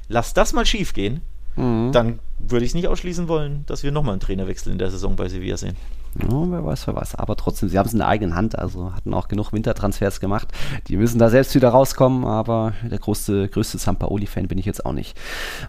Lass 0.09 0.34
das 0.34 0.51
mal 0.51 0.65
schief 0.65 0.93
gehen, 0.93 1.22
mhm. 1.55 1.91
dann 1.93 2.20
würde 2.38 2.65
ich 2.65 2.72
es 2.72 2.76
nicht 2.76 2.89
ausschließen 2.89 3.30
wollen, 3.30 3.63
dass 3.65 3.84
wir 3.84 3.93
nochmal 3.93 4.13
einen 4.13 4.20
Trainerwechsel 4.20 4.74
in 4.74 4.78
der 4.78 4.91
Saison 4.91 5.15
bei 5.15 5.30
Sevilla 5.30 5.55
sehen. 5.55 5.78
Ja, 6.22 6.51
wer 6.51 6.66
weiß, 6.66 6.88
wer 6.88 6.95
weiß. 6.95 7.16
Aber 7.16 7.36
trotzdem, 7.36 7.70
sie 7.70 7.78
haben 7.78 7.86
es 7.86 7.93
in 7.93 7.99
der 7.99 8.07
eigenen 8.07 8.36
Hand, 8.36 8.57
also 8.57 8.93
hatten 8.93 9.14
auch 9.14 9.28
genug 9.28 9.53
Wintertransfers 9.53 10.20
gemacht. 10.20 10.47
Die 10.88 10.97
müssen 10.97 11.20
da 11.20 11.30
selbst 11.30 11.53
wieder 11.55 11.70
rauskommen, 11.70 12.26
aber 12.26 12.74
der 12.89 12.97
größte, 12.97 13.47
größte 13.47 13.78
Sampaoli-Fan 13.78 14.47
bin 14.47 14.57
ich 14.57 14.66
jetzt 14.66 14.86
auch 14.86 14.93
nicht. 14.93 15.16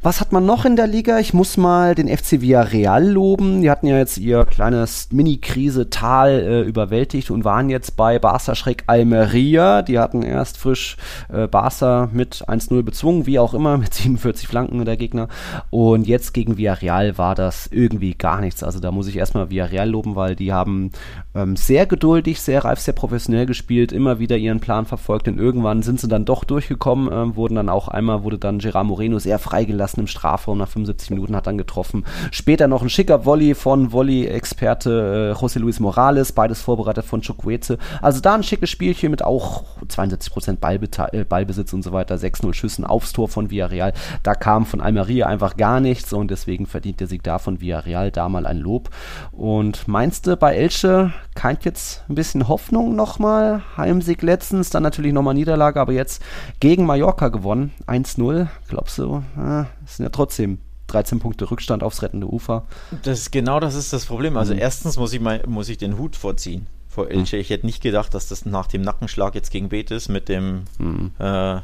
Was 0.02 0.20
hat 0.20 0.32
man 0.32 0.46
noch 0.46 0.64
in 0.64 0.76
der 0.76 0.86
Liga? 0.86 1.18
Ich 1.18 1.34
muss 1.34 1.56
mal 1.56 1.94
den 1.94 2.08
FC 2.08 2.40
Villarreal 2.40 3.06
loben. 3.06 3.62
Die 3.62 3.70
hatten 3.70 3.86
ja 3.86 3.98
jetzt 3.98 4.18
ihr 4.18 4.44
kleines 4.44 5.08
Mini-Krise-Tal 5.12 6.30
äh, 6.30 6.60
überwältigt 6.62 7.30
und 7.30 7.44
waren 7.44 7.68
jetzt 7.68 7.96
bei 7.96 8.18
Barca 8.18 8.54
Schreck 8.54 8.84
Almeria. 8.86 9.82
Die 9.82 9.98
hatten 9.98 10.22
erst 10.22 10.56
frisch 10.56 10.96
äh, 11.32 11.46
Barca 11.46 12.08
mit 12.12 12.48
1-0 12.48 12.82
bezwungen, 12.82 13.26
wie 13.26 13.38
auch 13.38 13.54
immer, 13.54 13.76
mit 13.78 13.92
47 13.94 14.48
Flanken 14.48 14.84
der 14.84 14.96
Gegner. 14.96 15.28
Und 15.68 16.06
jetzt 16.06 16.32
gegen 16.32 16.56
Villarreal 16.56 17.18
war 17.18 17.34
das 17.34 17.66
irgendwie 17.66 18.14
gar 18.14 18.40
nichts. 18.40 18.62
Also 18.62 18.80
da 18.80 18.90
muss 18.90 19.06
ich 19.06 19.16
erstmal 19.16 19.50
Villarreal 19.50 19.88
loben, 19.88 20.16
weil 20.16 20.29
weil 20.30 20.36
die 20.36 20.52
haben 20.52 20.90
ähm, 21.34 21.56
sehr 21.56 21.86
geduldig, 21.86 22.40
sehr 22.40 22.64
reif, 22.64 22.78
sehr 22.78 22.94
professionell 22.94 23.46
gespielt, 23.46 23.90
immer 23.90 24.20
wieder 24.20 24.36
ihren 24.36 24.60
Plan 24.60 24.86
verfolgt 24.86 25.26
und 25.26 25.38
irgendwann 25.38 25.82
sind 25.82 25.98
sie 25.98 26.06
dann 26.06 26.24
doch 26.24 26.44
durchgekommen, 26.44 27.10
ähm, 27.12 27.34
wurden 27.34 27.56
dann 27.56 27.68
auch 27.68 27.88
einmal, 27.88 28.22
wurde 28.22 28.38
dann 28.38 28.60
Gerard 28.60 28.86
Moreno 28.86 29.18
sehr 29.18 29.40
freigelassen 29.40 30.00
im 30.00 30.06
Strafraum, 30.06 30.58
nach 30.58 30.68
75 30.68 31.10
Minuten 31.10 31.34
hat 31.34 31.48
dann 31.48 31.58
getroffen. 31.58 32.04
Später 32.30 32.68
noch 32.68 32.82
ein 32.82 32.90
schicker 32.90 33.24
Volley 33.24 33.56
von 33.56 33.90
Volley-Experte 33.90 35.34
äh, 35.36 35.38
José 35.38 35.58
Luis 35.58 35.80
Morales, 35.80 36.30
beides 36.30 36.60
vorbereitet 36.60 37.04
von 37.04 37.22
Chukwueze. 37.22 37.78
Also 38.00 38.20
da 38.20 38.34
ein 38.34 38.44
schickes 38.44 38.70
Spielchen 38.70 39.10
mit 39.10 39.24
auch 39.24 39.64
72% 39.88 41.12
äh, 41.12 41.24
Ballbesitz 41.24 41.72
und 41.72 41.82
so 41.82 41.92
weiter, 41.92 42.14
6-0 42.14 42.54
Schüssen 42.54 42.84
aufs 42.84 43.12
Tor 43.12 43.28
von 43.28 43.50
Villarreal. 43.50 43.94
Da 44.22 44.36
kam 44.36 44.64
von 44.64 44.80
Almeria 44.80 45.26
einfach 45.26 45.56
gar 45.56 45.80
nichts 45.80 46.12
und 46.12 46.30
deswegen 46.30 46.66
verdient 46.66 47.00
der 47.00 47.08
Sieg 47.08 47.24
da 47.24 47.40
von 47.40 47.60
Villarreal 47.60 48.12
da 48.12 48.28
mal 48.28 48.46
ein 48.46 48.58
Lob. 48.58 48.90
Und 49.32 49.88
meinst 49.88 50.19
Du, 50.22 50.36
bei 50.36 50.54
Elche 50.54 51.12
keint 51.34 51.64
jetzt 51.64 52.04
ein 52.08 52.14
bisschen 52.14 52.48
Hoffnung 52.48 52.94
nochmal? 52.94 53.62
Heimsieg 53.76 54.22
letztens, 54.22 54.70
dann 54.70 54.82
natürlich 54.82 55.12
nochmal 55.12 55.34
Niederlage, 55.34 55.80
aber 55.80 55.92
jetzt 55.92 56.22
gegen 56.60 56.84
Mallorca 56.84 57.28
gewonnen. 57.28 57.72
1-0. 57.86 58.48
Glaubst 58.68 58.98
du, 58.98 59.22
äh, 59.36 59.64
das 59.82 59.96
sind 59.96 60.04
ja 60.04 60.10
trotzdem 60.10 60.58
13 60.88 61.20
Punkte 61.20 61.50
Rückstand 61.50 61.82
aufs 61.82 62.02
rettende 62.02 62.26
Ufer. 62.26 62.64
Das 63.02 63.30
genau 63.30 63.60
das 63.60 63.74
ist 63.74 63.92
das 63.92 64.06
Problem. 64.06 64.36
Also 64.36 64.54
mhm. 64.54 64.60
erstens 64.60 64.96
muss 64.96 65.12
ich, 65.12 65.20
mal, 65.20 65.42
muss 65.46 65.68
ich 65.68 65.78
den 65.78 65.98
Hut 65.98 66.16
vorziehen 66.16 66.66
vor. 66.88 67.08
Elche. 67.08 67.36
Mhm. 67.36 67.42
Ich 67.42 67.50
hätte 67.50 67.66
nicht 67.66 67.82
gedacht, 67.82 68.12
dass 68.14 68.28
das 68.28 68.44
nach 68.44 68.66
dem 68.66 68.82
Nackenschlag 68.82 69.34
jetzt 69.34 69.50
gegen 69.50 69.68
Betis 69.68 70.08
mit 70.08 70.28
dem 70.28 70.64
mhm. 70.78 71.12
äh, 71.18 71.60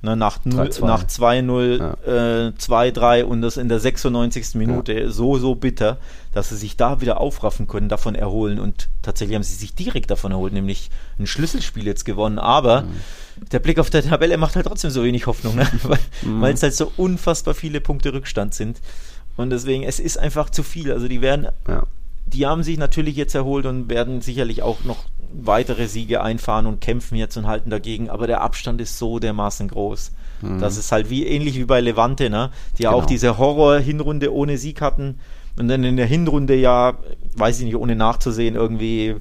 Ne, 0.00 0.14
nach 0.16 0.38
2-0, 0.38 1.78
ja. 1.78 2.46
äh, 2.46 2.52
2-3 2.52 3.24
und 3.24 3.42
das 3.42 3.56
in 3.56 3.68
der 3.68 3.80
96. 3.80 4.54
Minute 4.54 4.92
ja. 4.92 5.10
so, 5.10 5.38
so 5.38 5.56
bitter, 5.56 5.96
dass 6.32 6.50
sie 6.50 6.56
sich 6.56 6.76
da 6.76 7.00
wieder 7.00 7.20
aufraffen 7.20 7.66
können, 7.66 7.88
davon 7.88 8.14
erholen. 8.14 8.60
Und 8.60 8.88
tatsächlich 9.02 9.34
haben 9.34 9.42
sie 9.42 9.56
sich 9.56 9.74
direkt 9.74 10.12
davon 10.12 10.30
erholt, 10.30 10.52
nämlich 10.52 10.90
ein 11.18 11.26
Schlüsselspiel 11.26 11.84
jetzt 11.84 12.04
gewonnen. 12.04 12.38
Aber 12.38 12.82
mhm. 12.82 13.48
der 13.50 13.58
Blick 13.58 13.80
auf 13.80 13.90
der 13.90 14.04
Tabelle 14.04 14.36
macht 14.36 14.54
halt 14.54 14.66
trotzdem 14.66 14.92
so 14.92 15.02
wenig 15.02 15.26
Hoffnung, 15.26 15.56
ne? 15.56 15.66
weil 15.82 15.98
mhm. 16.22 16.44
es 16.44 16.62
halt 16.62 16.74
so 16.74 16.92
unfassbar 16.96 17.54
viele 17.54 17.80
Punkte 17.80 18.12
Rückstand 18.12 18.54
sind. 18.54 18.80
Und 19.36 19.50
deswegen, 19.50 19.82
es 19.82 19.98
ist 19.98 20.16
einfach 20.16 20.50
zu 20.50 20.62
viel. 20.62 20.92
Also 20.92 21.08
die 21.08 21.22
werden, 21.22 21.48
ja. 21.66 21.82
Die 22.32 22.46
haben 22.46 22.62
sich 22.62 22.78
natürlich 22.78 23.16
jetzt 23.16 23.34
erholt 23.34 23.66
und 23.66 23.88
werden 23.88 24.20
sicherlich 24.20 24.62
auch 24.62 24.84
noch 24.84 25.04
weitere 25.32 25.86
Siege 25.88 26.22
einfahren 26.22 26.66
und 26.66 26.80
kämpfen 26.80 27.16
jetzt 27.16 27.36
und 27.36 27.46
halten 27.46 27.70
dagegen, 27.70 28.08
aber 28.10 28.26
der 28.26 28.40
Abstand 28.40 28.80
ist 28.80 28.98
so 28.98 29.18
dermaßen 29.18 29.68
groß. 29.68 30.12
Mhm. 30.42 30.60
Das 30.60 30.76
ist 30.76 30.92
halt 30.92 31.10
wie 31.10 31.26
ähnlich 31.26 31.56
wie 31.56 31.64
bei 31.64 31.80
Levante, 31.80 32.30
ne? 32.30 32.50
Die 32.78 32.84
genau. 32.84 32.96
auch 32.96 33.06
diese 33.06 33.38
Horror-Hinrunde 33.38 34.32
ohne 34.32 34.56
Sieg 34.56 34.80
hatten 34.80 35.18
und 35.58 35.68
dann 35.68 35.84
in 35.84 35.96
der 35.96 36.06
Hinrunde 36.06 36.54
ja, 36.54 36.98
weiß 37.36 37.58
ich 37.58 37.66
nicht, 37.66 37.76
ohne 37.76 37.96
nachzusehen, 37.96 38.54
irgendwie 38.54 39.16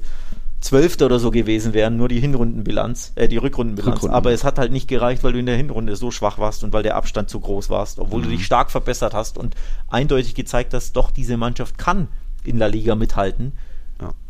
Zwölfter 0.59 1.05
oder 1.05 1.19
so 1.19 1.29
gewesen 1.29 1.73
wären, 1.73 1.97
nur 1.97 2.07
die 2.07 2.19
Hinrundenbilanz, 2.19 3.13
äh, 3.15 3.27
die 3.27 3.37
Rückrundenbilanz. 3.37 3.97
Rückrunden. 3.97 4.15
Aber 4.15 4.31
es 4.31 4.43
hat 4.43 4.57
halt 4.57 4.71
nicht 4.71 4.87
gereicht, 4.87 5.23
weil 5.23 5.33
du 5.33 5.39
in 5.39 5.45
der 5.45 5.57
Hinrunde 5.57 5.95
so 5.95 6.09
schwach 6.09 6.39
warst 6.39 6.63
und 6.63 6.73
weil 6.73 6.83
der 6.83 6.95
Abstand 6.95 7.29
zu 7.29 7.39
groß 7.39 7.69
warst, 7.69 7.99
obwohl 7.99 8.19
mhm. 8.19 8.25
du 8.25 8.29
dich 8.31 8.45
stark 8.45 8.71
verbessert 8.71 9.13
hast 9.13 9.37
und 9.37 9.55
eindeutig 9.87 10.35
gezeigt 10.35 10.73
hast, 10.73 10.93
doch 10.93 11.11
diese 11.11 11.37
Mannschaft 11.37 11.77
kann 11.77 12.07
in 12.47 12.57
La 12.57 12.67
Liga 12.67 12.95
mithalten 12.95 13.53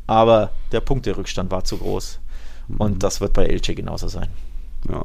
aber 0.08 0.52
der 0.72 0.80
Punkterückstand 0.80 1.52
war 1.52 1.66
zu 1.66 1.78
groß. 1.78 2.20
Und 2.78 2.96
mhm. 2.96 3.00
das 3.00 3.22
wird 3.22 3.34
bei 3.34 3.46
Elche 3.46 3.76
genauso 3.76 4.08
sein. 4.08 4.30
Ja. 4.90 5.04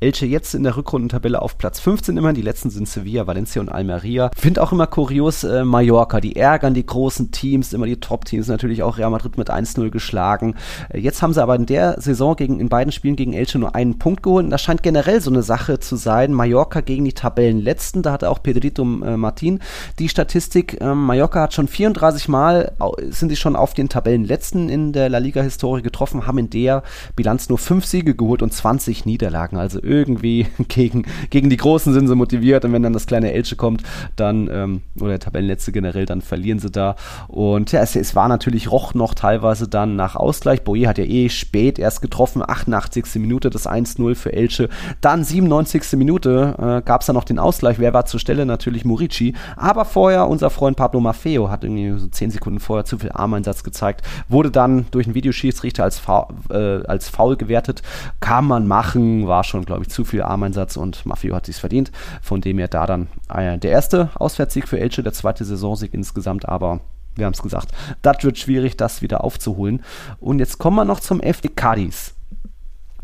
Elche 0.00 0.26
jetzt 0.26 0.54
in 0.54 0.62
der 0.62 0.76
Rückrundentabelle 0.76 1.40
auf 1.40 1.58
Platz 1.58 1.80
15 1.80 2.16
immer. 2.16 2.32
Die 2.32 2.42
letzten 2.42 2.70
sind 2.70 2.88
Sevilla, 2.88 3.26
Valencia 3.26 3.60
und 3.60 3.68
Almeria. 3.68 4.30
Finde 4.36 4.62
auch 4.62 4.72
immer 4.72 4.86
kurios 4.86 5.44
äh, 5.44 5.64
Mallorca. 5.64 6.20
Die 6.20 6.36
ärgern 6.36 6.74
die 6.74 6.86
großen 6.86 7.30
Teams, 7.32 7.72
immer 7.72 7.86
die 7.86 7.98
Top-Teams. 7.98 8.48
Natürlich 8.48 8.82
auch 8.82 8.98
Real 8.98 9.10
Madrid 9.10 9.36
mit 9.38 9.50
1-0 9.50 9.90
geschlagen. 9.90 10.54
Äh, 10.90 11.00
jetzt 11.00 11.22
haben 11.22 11.32
sie 11.32 11.42
aber 11.42 11.56
in 11.56 11.66
der 11.66 12.00
Saison 12.00 12.36
gegen, 12.36 12.60
in 12.60 12.68
beiden 12.68 12.92
Spielen 12.92 13.16
gegen 13.16 13.32
Elche 13.32 13.58
nur 13.58 13.74
einen 13.74 13.98
Punkt 13.98 14.22
geholt. 14.22 14.44
Und 14.44 14.50
das 14.50 14.62
scheint 14.62 14.82
generell 14.82 15.20
so 15.20 15.30
eine 15.30 15.42
Sache 15.42 15.80
zu 15.80 15.96
sein. 15.96 16.32
Mallorca 16.32 16.80
gegen 16.80 17.04
die 17.04 17.12
Tabellenletzten. 17.12 18.02
Da 18.02 18.12
hatte 18.12 18.30
auch 18.30 18.42
Pedrito 18.42 18.82
äh, 18.82 19.16
Martin 19.16 19.60
die 19.98 20.08
Statistik. 20.08 20.80
Ähm, 20.80 21.04
Mallorca 21.04 21.42
hat 21.42 21.54
schon 21.54 21.68
34 21.68 22.28
Mal, 22.28 22.72
sind 23.10 23.30
sie 23.30 23.36
schon 23.36 23.56
auf 23.56 23.74
den 23.74 23.88
Tabellenletzten 23.88 24.68
in 24.68 24.92
der 24.92 25.08
La 25.08 25.18
Liga-Historie 25.18 25.82
getroffen, 25.82 26.26
haben 26.26 26.38
in 26.38 26.50
der 26.50 26.82
Bilanz 27.16 27.48
nur 27.48 27.58
fünf 27.58 27.84
Siege 27.84 28.14
geholt 28.14 28.42
und 28.42 28.52
20 28.52 29.06
Niederlagen. 29.06 29.23
Niederlagen. 29.24 29.56
Also 29.56 29.80
irgendwie 29.82 30.46
gegen, 30.68 31.04
gegen 31.30 31.50
die 31.50 31.56
Großen 31.56 31.92
sind 31.92 32.08
sie 32.08 32.14
motiviert 32.14 32.64
und 32.64 32.72
wenn 32.72 32.82
dann 32.82 32.92
das 32.92 33.06
kleine 33.06 33.32
Elche 33.32 33.56
kommt, 33.56 33.82
dann, 34.16 34.48
ähm, 34.52 34.82
oder 35.00 35.10
der 35.10 35.20
Tabellenletzte 35.20 35.72
generell, 35.72 36.06
dann 36.06 36.20
verlieren 36.20 36.58
sie 36.58 36.70
da. 36.70 36.96
Und 37.28 37.72
ja, 37.72 37.80
es, 37.80 37.96
es 37.96 38.14
war 38.14 38.28
natürlich 38.28 38.70
Roch 38.70 38.94
noch 38.94 39.14
teilweise 39.14 39.68
dann 39.68 39.96
nach 39.96 40.16
Ausgleich. 40.16 40.62
Boye 40.62 40.86
hat 40.86 40.98
ja 40.98 41.04
eh 41.04 41.28
spät 41.28 41.78
erst 41.78 42.02
getroffen, 42.02 42.42
88. 42.46 43.04
Minute 43.16 43.50
das 43.50 43.66
1-0 43.66 44.14
für 44.14 44.32
Elche. 44.32 44.68
Dann 45.00 45.24
97. 45.24 45.98
Minute 45.98 46.54
äh, 46.58 46.86
gab 46.86 47.00
es 47.00 47.06
dann 47.06 47.14
noch 47.14 47.24
den 47.24 47.38
Ausgleich. 47.38 47.78
Wer 47.78 47.94
war 47.94 48.06
zur 48.06 48.20
Stelle? 48.20 48.46
Natürlich 48.46 48.84
Murici. 48.84 49.34
Aber 49.56 49.84
vorher 49.84 50.28
unser 50.28 50.50
Freund 50.50 50.76
Pablo 50.76 51.00
Maffeo 51.00 51.50
hat 51.50 51.64
irgendwie 51.64 51.98
so 51.98 52.06
10 52.06 52.30
Sekunden 52.30 52.60
vorher 52.60 52.84
zu 52.84 52.98
viel 52.98 53.12
Armeinsatz 53.12 53.62
gezeigt. 53.62 54.02
Wurde 54.28 54.50
dann 54.50 54.86
durch 54.90 55.06
einen 55.06 55.14
Videoschiedsrichter 55.14 55.84
als, 55.84 55.98
Fa 55.98 56.28
äh, 56.50 56.84
als 56.86 57.08
Foul 57.08 57.36
gewertet. 57.36 57.82
Kann 58.20 58.44
man 58.46 58.66
machen, 58.66 59.13
war 59.22 59.44
schon, 59.44 59.64
glaube 59.64 59.82
ich, 59.82 59.88
zu 59.88 60.04
viel 60.04 60.22
Armeinsatz 60.22 60.76
und 60.76 61.06
Maffio 61.06 61.34
hat 61.34 61.46
sich 61.46 61.56
verdient. 61.56 61.90
Von 62.22 62.40
dem 62.40 62.58
her 62.58 62.68
da 62.68 62.86
dann 62.86 63.08
äh, 63.32 63.58
der 63.58 63.70
erste 63.70 64.10
Auswärtssieg 64.14 64.68
für 64.68 64.78
Elche, 64.78 65.02
der 65.02 65.12
zweite 65.12 65.44
Saisonsieg 65.44 65.94
insgesamt, 65.94 66.48
aber 66.48 66.80
wir 67.16 67.26
haben 67.26 67.32
es 67.32 67.42
gesagt, 67.42 67.72
das 68.02 68.22
wird 68.22 68.38
schwierig, 68.38 68.76
das 68.76 69.02
wieder 69.02 69.22
aufzuholen. 69.22 69.82
Und 70.20 70.40
jetzt 70.40 70.58
kommen 70.58 70.76
wir 70.76 70.84
noch 70.84 71.00
zum 71.00 71.20
FC 71.20 71.54
Cadiz. 71.54 72.13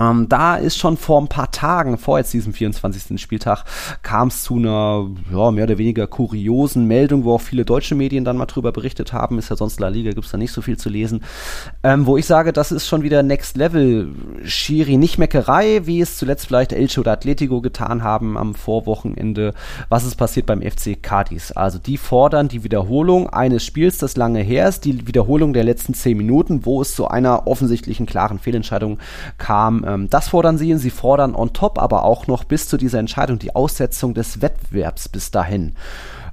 Ähm, 0.01 0.29
da 0.29 0.57
ist 0.57 0.79
schon 0.79 0.97
vor 0.97 1.21
ein 1.21 1.29
paar 1.29 1.51
Tagen, 1.51 1.99
vor 1.99 2.19
jetzt 2.19 2.33
diesem 2.33 2.55
24. 2.55 3.21
Spieltag, 3.21 3.65
kam 4.03 4.29
es 4.29 4.43
zu 4.43 4.57
einer 4.57 5.09
ja, 5.31 5.51
mehr 5.51 5.65
oder 5.65 5.79
weniger 5.79 6.07
kuriosen 6.07 6.87
Meldung, 6.87 7.25
wo 7.25 7.35
auch 7.35 7.41
viele 7.41 7.65
deutsche 7.65 7.95
Medien 7.95 8.25
dann 8.25 8.39
mal 8.39 8.47
drüber 8.47 8.73
berichtet 8.73 9.13
haben. 9.13 9.39
Ist 9.39 9.51
ja 9.51 9.57
sonst 9.57 9.79
La 9.79 9.89
Liga, 9.89 10.11
gibt 10.11 10.25
es 10.25 10.33
da 10.33 10.39
nicht 10.39 10.53
so 10.53 10.63
viel 10.63 10.79
zu 10.79 10.89
lesen. 10.89 11.23
Ähm, 11.83 12.07
wo 12.07 12.17
ich 12.17 12.27
sage, 12.27 12.53
das 12.53 12.73
ist 12.73 12.89
schon 12.89 13.03
wieder 13.03 13.23
Next 13.23 13.57
Level. 13.57 14.11
Schiri, 14.45 14.97
nicht 14.97 15.19
Meckerei, 15.19 15.83
wie 15.85 16.01
es 16.01 16.17
zuletzt 16.17 16.47
vielleicht 16.47 16.73
Elche 16.73 17.01
oder 17.01 17.13
Atletico 17.13 17.61
getan 17.61 18.03
haben 18.03 18.39
am 18.39 18.55
Vorwochenende. 18.55 19.53
Was 19.91 20.05
ist 20.05 20.15
passiert 20.15 20.47
beim 20.47 20.63
FC 20.63 21.01
Cadiz? 21.03 21.53
Also 21.55 21.79
die 21.79 21.99
fordern 21.99 22.49
die 22.49 22.65
Wiederholung 22.65 23.29
eines 23.29 23.65
Spiels, 23.65 23.99
das 23.99 24.17
lange 24.17 24.41
her 24.41 24.69
ist, 24.69 24.85
die 24.87 25.07
Wiederholung 25.07 25.53
der 25.53 25.65
letzten 25.65 25.93
zehn 25.93 26.17
Minuten, 26.17 26.65
wo 26.65 26.81
es 26.81 26.95
zu 26.95 27.09
einer 27.09 27.47
offensichtlichen 27.47 28.07
klaren 28.07 28.39
Fehlentscheidung 28.39 28.99
kam 29.37 29.85
das 30.11 30.29
fordern 30.29 30.59
sie. 30.59 30.77
Sie 30.77 30.91
fordern 30.91 31.35
on 31.35 31.53
top 31.53 31.79
aber 31.79 32.05
auch 32.05 32.27
noch 32.27 32.45
bis 32.45 32.69
zu 32.69 32.77
dieser 32.77 32.99
Entscheidung 32.99 33.39
die 33.39 33.55
Aussetzung 33.55 34.15
des 34.15 34.43
Wettbewerbs 34.43 35.09
bis 35.09 35.31
dahin. 35.31 35.75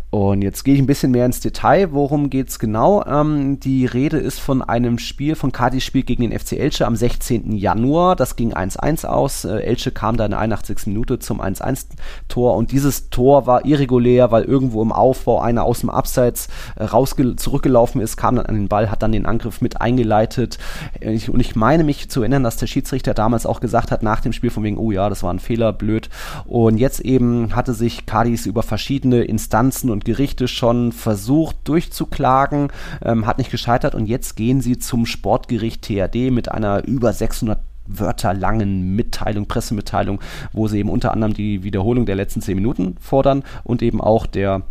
Und 0.10 0.42
jetzt 0.42 0.64
gehe 0.64 0.74
ich 0.74 0.80
ein 0.80 0.86
bisschen 0.86 1.12
mehr 1.12 1.26
ins 1.26 1.42
Detail. 1.42 1.92
Worum 1.92 2.30
geht 2.30 2.48
es 2.48 2.60
genau? 2.60 3.04
Ähm, 3.06 3.60
die 3.60 3.86
Rede 3.86 4.18
ist 4.18 4.40
von 4.40 4.62
einem 4.62 5.00
Spiel, 5.00 5.36
von 5.36 5.52
Cardis 5.52 5.84
Spiel 5.84 6.04
gegen 6.04 6.22
den 6.22 6.38
FC 6.38 6.54
Elche 6.54 6.88
am 6.88 6.96
16. 6.96 7.52
Januar. 7.52 8.16
Das 8.16 8.38
ging 8.38 8.54
1-1 8.54 9.06
aus. 9.06 9.44
Äh, 9.44 9.58
Elche 9.64 9.92
kam 9.92 10.16
da 10.16 10.24
in 10.24 10.32
der 10.32 10.40
81. 10.40 10.88
Minute 10.88 11.20
zum 11.20 11.42
1-1-Tor 11.42 12.56
und 12.56 12.72
dieses 12.72 13.10
Tor 13.10 13.48
war 13.48 13.66
irregulär, 13.66 14.32
weil 14.32 14.44
irgendwo 14.44 14.82
im 14.82 14.94
Aufbau 14.94 15.42
einer 15.42 15.66
aus 15.66 15.82
dem 15.82 15.90
Abseits 15.90 16.48
äh, 16.78 16.88
zurückgelaufen 17.36 18.00
ist, 18.00 18.16
kam 18.16 18.38
dann 18.38 18.46
an 18.46 18.56
den 18.56 18.70
Ball, 18.70 18.90
hat 18.90 19.04
dann 19.04 19.12
den 19.12 19.26
Angriff 19.26 19.60
mit 19.60 19.82
eingeleitet. 19.82 20.58
Äh, 21.02 21.12
ich, 21.12 21.30
und 21.30 21.42
ich 21.42 21.58
meine 21.58 21.84
mich 21.84 22.10
zu 22.10 22.22
erinnern, 22.22 22.44
dass 22.44 22.56
der 22.56 22.68
Schiedsrichter 22.68 23.14
damals 23.14 23.46
auch 23.46 23.60
gesagt 23.60 23.92
hat, 23.92 24.04
nach 24.04 24.22
dem 24.22 24.32
Spiel 24.32 24.52
von 24.52 24.64
wegen, 24.64 24.78
oh 24.78 24.92
ja, 24.92 25.10
das 25.10 25.22
war 25.22 25.34
ein 25.34 25.40
Fehler, 25.40 25.74
blöd. 25.74 26.10
Und 26.46 26.78
jetzt 26.78 27.02
eben 27.02 27.58
hatte 27.58 27.74
sich 27.74 28.06
Cardis 28.06 28.46
über 28.46 28.64
verschiedene 28.64 29.24
Instanzen 29.24 29.90
und 29.97 29.97
und 29.98 30.06
Gerichte 30.06 30.48
schon 30.48 30.92
versucht 30.92 31.56
durchzuklagen, 31.64 32.68
ähm, 33.04 33.26
hat 33.26 33.40
nicht 33.40 33.50
gescheitert. 33.50 33.96
Und 33.96 34.06
jetzt 34.06 34.36
gehen 34.36 34.62
sie 34.62 34.78
zum 34.78 35.08
Sportgericht 35.08 35.82
THD 35.82 36.30
mit 36.30 36.52
einer 36.52 36.86
über 36.86 37.12
600 37.14 37.60
Wörter 37.88 38.36
langen 38.36 38.96
Mitteilung, 38.96 39.48
Pressemitteilung, 39.48 40.20
wo 40.54 40.68
sie 40.68 40.78
eben 40.80 40.90
unter 40.90 41.14
anderem 41.14 41.34
die 41.34 41.64
Wiederholung 41.64 42.06
der 42.06 42.16
letzten 42.16 42.42
zehn 42.42 42.56
Minuten 42.56 42.96
fordern 43.00 43.44
und 43.64 43.82
eben 43.82 44.00
auch 44.02 44.28
der 44.28 44.62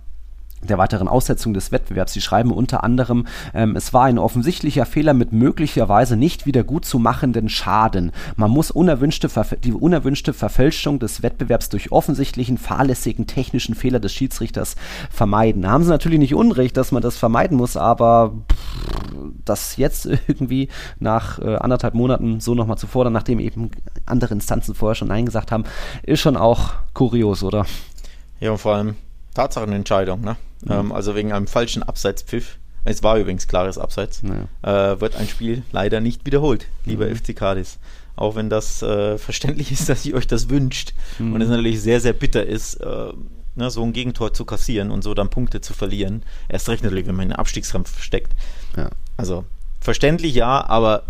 der 0.63 0.79
weiteren 0.79 1.09
Aussetzung 1.09 1.55
des 1.55 1.73
Wettbewerbs. 1.73 2.13
Sie 2.13 2.21
schreiben 2.21 2.51
unter 2.51 2.83
anderem, 2.83 3.27
ähm, 3.55 3.77
es 3.77 3.93
war 3.93 4.05
ein 4.05 4.19
offensichtlicher 4.19 4.87
Fehler 4.87 5.15
mit 5.15 5.33
möglicherweise 5.33 6.17
nicht 6.17 6.47
wieder 6.47 6.65
gut 6.65 6.85
zu 6.85 6.99
machenden 6.99 7.49
Schaden. 7.49 8.13
Man 8.37 8.51
muss 8.51 8.71
unerwünschte 8.71 9.29
die 9.63 9.73
unerwünschte 9.73 10.33
Verfälschung 10.33 10.99
des 10.99 11.23
Wettbewerbs 11.23 11.69
durch 11.69 11.93
offensichtlichen 11.93 12.59
fahrlässigen 12.59 13.27
technischen 13.27 13.75
Fehler 13.75 14.01
des 14.01 14.13
Schiedsrichters 14.13 14.77
vermeiden. 15.11 15.63
Da 15.63 15.71
haben 15.71 15.85
sie 15.85 15.91
natürlich 15.91 16.19
nicht 16.19 16.35
unrecht, 16.35 16.77
dass 16.77 16.93
man 16.93 17.03
das 17.03 17.17
vermeiden 17.17 17.57
muss, 17.57 17.77
aber 17.77 18.33
das 19.45 19.77
jetzt 19.77 20.07
irgendwie 20.27 20.69
nach 20.99 21.39
äh, 21.39 21.57
anderthalb 21.57 21.95
Monaten 21.95 22.41
so 22.41 22.55
nochmal 22.55 22.79
zu 22.79 22.87
fordern, 22.87 23.13
nachdem 23.13 23.39
eben 23.39 23.71
andere 24.07 24.35
Instanzen 24.35 24.75
vorher 24.75 24.95
schon 24.95 25.09
Nein 25.09 25.27
gesagt 25.27 25.53
haben, 25.53 25.65
ist 26.03 26.21
schon 26.21 26.37
auch 26.37 26.71
kurios, 26.95 27.43
oder? 27.43 27.67
Ja, 28.41 28.51
und 28.51 28.59
vor 28.59 28.75
allem 28.75 28.97
Tatsachenentscheidung, 29.37 30.23
ne? 30.23 30.37
Mhm. 30.65 30.73
Ähm, 30.73 30.93
also 30.93 31.15
wegen 31.15 31.33
einem 31.33 31.47
falschen 31.47 31.83
Abseitspfiff. 31.83 32.59
Es 32.85 33.03
war 33.03 33.19
übrigens 33.19 33.49
klares 33.49 33.79
Abseits. 33.79 34.23
Ja. 34.23 34.93
Äh, 34.93 35.01
wird 35.01 35.17
ein 35.17 35.29
Spiel 35.29 35.63
leider 35.73 36.01
nicht 36.01 36.25
wiederholt, 36.25 36.67
lieber 36.85 37.07
mhm. 37.07 37.17
FC 37.17 37.37
Cadiz. 37.37 37.79
Auch 38.15 38.37
wenn 38.37 38.49
das 38.49 38.83
äh, 38.83 39.19
verständlich 39.19 39.73
ist, 39.73 39.89
dass 39.89 40.07
ihr 40.07 40.15
euch 40.15 40.27
das 40.27 40.49
wünscht 40.49 40.95
mhm. 41.19 41.35
und 41.35 41.43
es 41.43 41.49
natürlich 41.49 41.81
sehr, 41.83 42.01
sehr 42.01 42.13
bitter 42.13 42.47
ist, 42.47 42.75
äh, 42.77 43.13
ne, 43.57 43.71
so 43.71 43.83
ein 43.83 43.93
Gegentor 43.93 44.33
zu 44.33 44.45
kassieren 44.45 44.91
und 44.91 45.03
so 45.03 45.15
dann 45.15 45.29
Punkte 45.29 45.61
zu 45.61 45.75
verlieren. 45.75 46.23
Erst 46.49 46.69
recht 46.69 46.83
natürlich, 46.83 47.07
wenn 47.07 47.17
man 47.17 47.25
in 47.25 47.31
den 47.31 47.39
Abstiegskampf 47.39 48.01
steckt. 48.03 48.33
Ja. 48.77 48.91
Also 49.17 49.45
verständlich 49.81 50.35
ja, 50.35 50.65
aber 50.67 51.03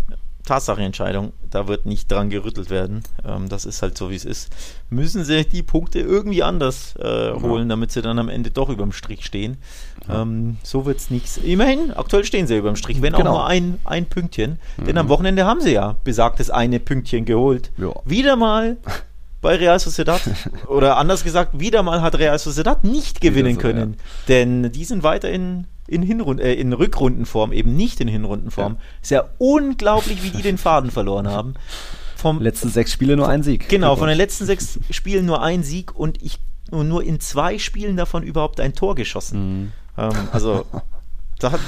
Tatsachenentscheidung, 0.47 1.33
da 1.49 1.67
wird 1.67 1.85
nicht 1.85 2.09
dran 2.11 2.29
gerüttelt 2.29 2.69
werden. 2.69 3.03
Ähm, 3.25 3.49
das 3.49 3.65
ist 3.65 3.81
halt 3.81 3.97
so, 3.97 4.09
wie 4.09 4.15
es 4.15 4.25
ist. 4.25 4.49
Müssen 4.89 5.23
sie 5.25 5.45
die 5.45 5.61
Punkte 5.61 5.99
irgendwie 5.99 6.41
anders 6.41 6.95
äh, 6.95 7.33
holen, 7.33 7.63
ja. 7.63 7.69
damit 7.69 7.91
sie 7.91 8.01
dann 8.01 8.17
am 8.17 8.29
Ende 8.29 8.49
doch 8.49 8.69
überm 8.69 8.93
Strich 8.93 9.25
stehen. 9.25 9.57
Ja. 10.07 10.21
Ähm, 10.21 10.57
so 10.63 10.85
wird 10.85 10.97
es 10.97 11.09
nichts. 11.09 11.37
Immerhin, 11.37 11.91
aktuell 11.91 12.23
stehen 12.23 12.47
sie 12.47 12.57
überm 12.57 12.77
Strich, 12.77 13.01
wenn 13.01 13.13
genau. 13.13 13.31
auch 13.31 13.33
nur 13.33 13.47
ein, 13.47 13.77
ein 13.83 14.05
Pünktchen. 14.05 14.57
Mhm. 14.77 14.85
Denn 14.85 14.97
am 14.97 15.09
Wochenende 15.09 15.45
haben 15.45 15.59
sie 15.59 15.73
ja 15.73 15.97
besagtes 16.03 16.49
eine 16.49 16.79
Pünktchen 16.79 17.25
geholt. 17.25 17.71
Ja. 17.77 17.91
Wieder 18.05 18.37
mal 18.37 18.77
bei 19.41 19.55
Real 19.55 19.79
Sociedad. 19.79 20.21
Oder 20.67 20.97
anders 20.97 21.25
gesagt, 21.25 21.59
wieder 21.59 21.83
mal 21.83 22.01
hat 22.01 22.17
Real 22.17 22.39
Sociedad 22.39 22.85
nicht 22.85 23.19
gewinnen 23.19 23.55
so, 23.55 23.61
können. 23.61 23.97
Denn 24.29 24.71
die 24.71 24.85
sind 24.85 25.03
weiter 25.03 25.29
in 25.87 26.01
in, 26.01 26.07
Hinrund 26.07 26.39
äh, 26.39 26.53
in 26.53 26.73
Rückrundenform, 26.73 27.53
eben 27.53 27.75
nicht 27.75 27.99
in 27.99 28.07
Hinrundenform. 28.07 28.73
Ja. 28.73 28.79
Ist 29.01 29.11
ja 29.11 29.23
unglaublich, 29.37 30.23
wie 30.23 30.29
die 30.29 30.43
den 30.43 30.57
Faden 30.57 30.91
verloren 30.91 31.27
haben. 31.27 31.55
Vom 32.15 32.41
letzten 32.41 32.69
sechs 32.69 32.91
Spiele 32.91 33.15
nur 33.15 33.27
ein 33.27 33.43
Sieg. 33.43 33.69
Genau, 33.69 33.95
von 33.95 34.07
den 34.07 34.17
letzten 34.17 34.45
sechs 34.45 34.79
Spielen 34.91 35.25
nur 35.25 35.41
ein 35.41 35.63
Sieg 35.63 35.95
und 35.95 36.21
ich 36.21 36.39
und 36.69 36.89
nur 36.89 37.03
in 37.03 37.21
zwei 37.21 37.57
Spielen 37.59 37.95
davon 37.95 38.23
überhaupt 38.23 38.59
ein 38.59 38.73
Tor 38.73 38.95
geschossen. 38.95 39.61
Mhm. 39.61 39.71
Ähm, 39.97 40.13
also 40.31 40.65
da 41.39 41.51
hat 41.53 41.61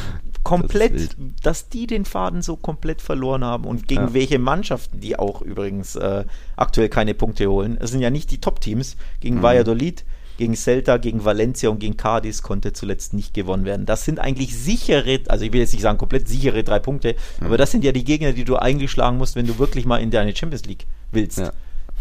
komplett, 0.43 0.93
das 0.93 1.15
dass 1.41 1.69
die 1.69 1.87
den 1.87 2.05
Faden 2.05 2.41
so 2.41 2.55
komplett 2.55 3.01
verloren 3.01 3.43
haben 3.43 3.65
und 3.65 3.87
gegen 3.87 4.07
ja. 4.07 4.13
welche 4.13 4.39
Mannschaften 4.39 4.99
die 4.99 5.17
auch 5.17 5.41
übrigens 5.41 5.95
äh, 5.95 6.25
aktuell 6.55 6.89
keine 6.89 7.13
Punkte 7.13 7.47
holen. 7.47 7.77
Es 7.79 7.91
sind 7.91 8.01
ja 8.01 8.09
nicht 8.09 8.31
die 8.31 8.41
Top-Teams 8.41 8.97
gegen 9.19 9.37
mhm. 9.37 9.43
Valladolid 9.43 10.03
gegen 10.39 10.55
Celta, 10.55 10.95
gegen 10.95 11.25
Valencia 11.25 11.69
und 11.69 11.79
gegen 11.79 11.97
Cadiz 11.97 12.41
konnte 12.41 12.71
zuletzt 12.71 13.13
nicht 13.13 13.33
gewonnen 13.33 13.65
werden. 13.65 13.85
Das 13.85 14.05
sind 14.05 14.19
eigentlich 14.19 14.57
sichere, 14.57 15.19
also 15.27 15.43
ich 15.43 15.51
will 15.51 15.59
jetzt 15.59 15.73
nicht 15.73 15.81
sagen 15.81 15.97
komplett 15.97 16.29
sichere 16.29 16.63
drei 16.63 16.79
Punkte, 16.79 17.15
mhm. 17.39 17.47
aber 17.47 17.57
das 17.57 17.71
sind 17.71 17.83
ja 17.83 17.91
die 17.91 18.05
Gegner, 18.05 18.31
die 18.31 18.45
du 18.45 18.55
eigentlich 18.55 18.89
schlagen 18.89 19.17
musst, 19.17 19.35
wenn 19.35 19.45
du 19.45 19.59
wirklich 19.59 19.85
mal 19.85 19.97
in 19.97 20.11
deine 20.11 20.33
Champions 20.33 20.65
League 20.65 20.85
willst. 21.11 21.39
Ja, 21.39 21.51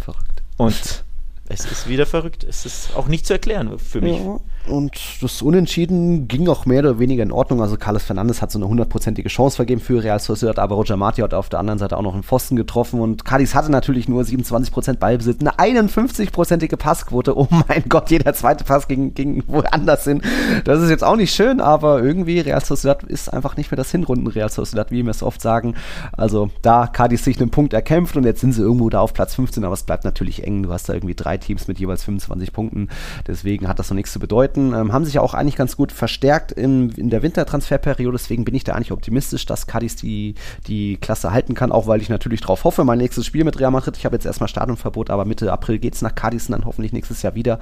verrückt. 0.01 0.43
Und 0.57 1.05
es 1.49 1.65
ist 1.65 1.89
wieder 1.89 2.07
verrückt. 2.07 2.45
Es 2.45 2.65
ist 2.65 2.95
auch 2.95 3.09
nicht 3.09 3.27
zu 3.27 3.33
erklären 3.33 3.77
für 3.77 4.01
mich. 4.01 4.19
Ja, 4.19 4.39
und 4.69 5.23
das 5.23 5.43
Unentschieden 5.43 6.29
ging 6.29 6.49
auch 6.49 6.67
mehr 6.67 6.81
oder 6.81 6.99
weniger 6.99 7.23
in 7.23 7.33
Ordnung. 7.33 7.61
Also 7.61 7.77
Carlos 7.77 8.05
Fernandes 8.05 8.43
hat 8.43 8.51
so 8.51 8.59
eine 8.59 8.69
hundertprozentige 8.69 9.29
Chance 9.29 9.57
vergeben 9.57 9.81
für 9.81 10.03
Real 10.03 10.19
Sociedad, 10.19 10.59
aber 10.59 10.77
Roger 10.77 10.97
Marti 10.97 11.23
hat 11.23 11.35
auf 11.35 11.49
der 11.49 11.59
anderen 11.59 11.79
Seite 11.79 11.97
auch 11.97 12.03
noch 12.03 12.15
einen 12.15 12.23
Pfosten 12.23 12.57
getroffen 12.57 13.01
und 13.01 13.25
Cadiz 13.25 13.55
hatte 13.55 13.71
natürlich 13.71 14.09
nur 14.09 14.23
27% 14.23 14.99
Ballbesitz, 14.99 15.41
eine 15.41 15.53
51%ige 15.53 16.77
Passquote. 16.77 17.37
Oh 17.39 17.47
mein 17.69 17.85
Gott, 17.89 18.11
jeder 18.11 18.35
zweite 18.35 18.65
Pass 18.65 18.89
ging, 18.89 19.15
ging 19.15 19.45
woanders 19.47 20.05
hin. 20.05 20.23
Das 20.65 20.83
ist 20.83 20.91
jetzt 20.91 21.05
auch 21.05 21.17
nicht 21.17 21.33
schön, 21.33 21.61
aber 21.61 22.03
irgendwie 22.03 22.41
Real 22.41 22.65
Sociedad 22.65 23.05
ist 23.05 23.33
einfach 23.33 23.57
nicht 23.57 23.71
mehr 23.71 23.77
das 23.77 23.91
Hinrunden 23.91 24.27
Real 24.27 24.51
Sociedad, 24.51 24.91
wie 24.91 25.05
wir 25.05 25.11
es 25.11 25.23
oft 25.23 25.41
sagen. 25.41 25.75
Also 26.13 26.51
da 26.63 26.87
Cadiz 26.87 27.25
sich 27.25 27.41
einen 27.41 27.51
Punkt 27.51 27.73
erkämpft 27.73 28.17
und 28.17 28.25
jetzt 28.25 28.41
sind 28.41 28.53
sie 28.53 28.63
irgendwo 28.63 28.91
da 28.91 29.01
auf 29.01 29.15
Platz 29.15 29.35
15, 29.35 29.65
aber 29.65 29.75
es 29.75 29.85
bleibt 29.85 30.05
natürlich 30.05 30.45
eng. 30.45 30.65
Du 30.65 30.73
hast 30.73 30.89
da 30.89 30.95
irgendwie 30.95 31.15
drei 31.15 31.37
Teams 31.39 31.69
mit 31.69 31.79
jeweils 31.79 32.05
25 32.05 32.53
Punkten. 32.53 32.89
Deswegen 33.27 33.69
hat 33.69 33.79
das 33.79 33.91
noch 33.91 33.95
nichts 33.95 34.13
zu 34.13 34.19
bedeuten. 34.19 34.58
Ähm, 34.59 34.93
haben 34.93 35.05
sich 35.05 35.15
ja 35.15 35.21
auch 35.21 35.35
eigentlich 35.35 35.57
ganz 35.57 35.77
gut 35.77 35.93
verstärkt 35.93 36.53
in, 36.53 36.91
in 36.91 37.11
der 37.11 37.23
Wintertransferperiode. 37.23 38.17
Deswegen 38.17 38.45
bin 38.45 38.55
ich 38.55 38.65
da 38.65 38.75
eigentlich 38.75 38.93
optimistisch, 38.93 39.47
dass 39.47 39.67
Cadiz 39.67 39.97
die, 39.97 40.35
die 40.67 40.97
Klasse 40.97 41.33
halten 41.33 41.55
kann. 41.55 41.73
Auch 41.73 41.87
weil 41.87 42.01
ich 42.01 42.09
natürlich 42.09 42.41
darauf 42.41 42.65
hoffe. 42.65 42.85
Mein 42.85 42.99
nächstes 42.99 43.27
Spiel 43.27 43.45
mit 43.45 43.59
Real 43.59 43.71
Madrid. 43.71 43.97
Ich 43.97 44.05
habe 44.05 44.17
jetzt 44.17 44.27
erstmal 44.27 44.49
Stadionverbot, 44.49 45.11
aber 45.11 45.25
Mitte 45.25 45.53
April 45.53 45.79
geht 45.79 45.95
es 45.95 46.03
nach 46.03 46.15
Cadiz 46.15 46.47
und 46.49 46.53
dann 46.53 46.65
hoffentlich 46.65 46.93
nächstes 46.93 47.23
Jahr 47.23 47.35
wieder. 47.35 47.59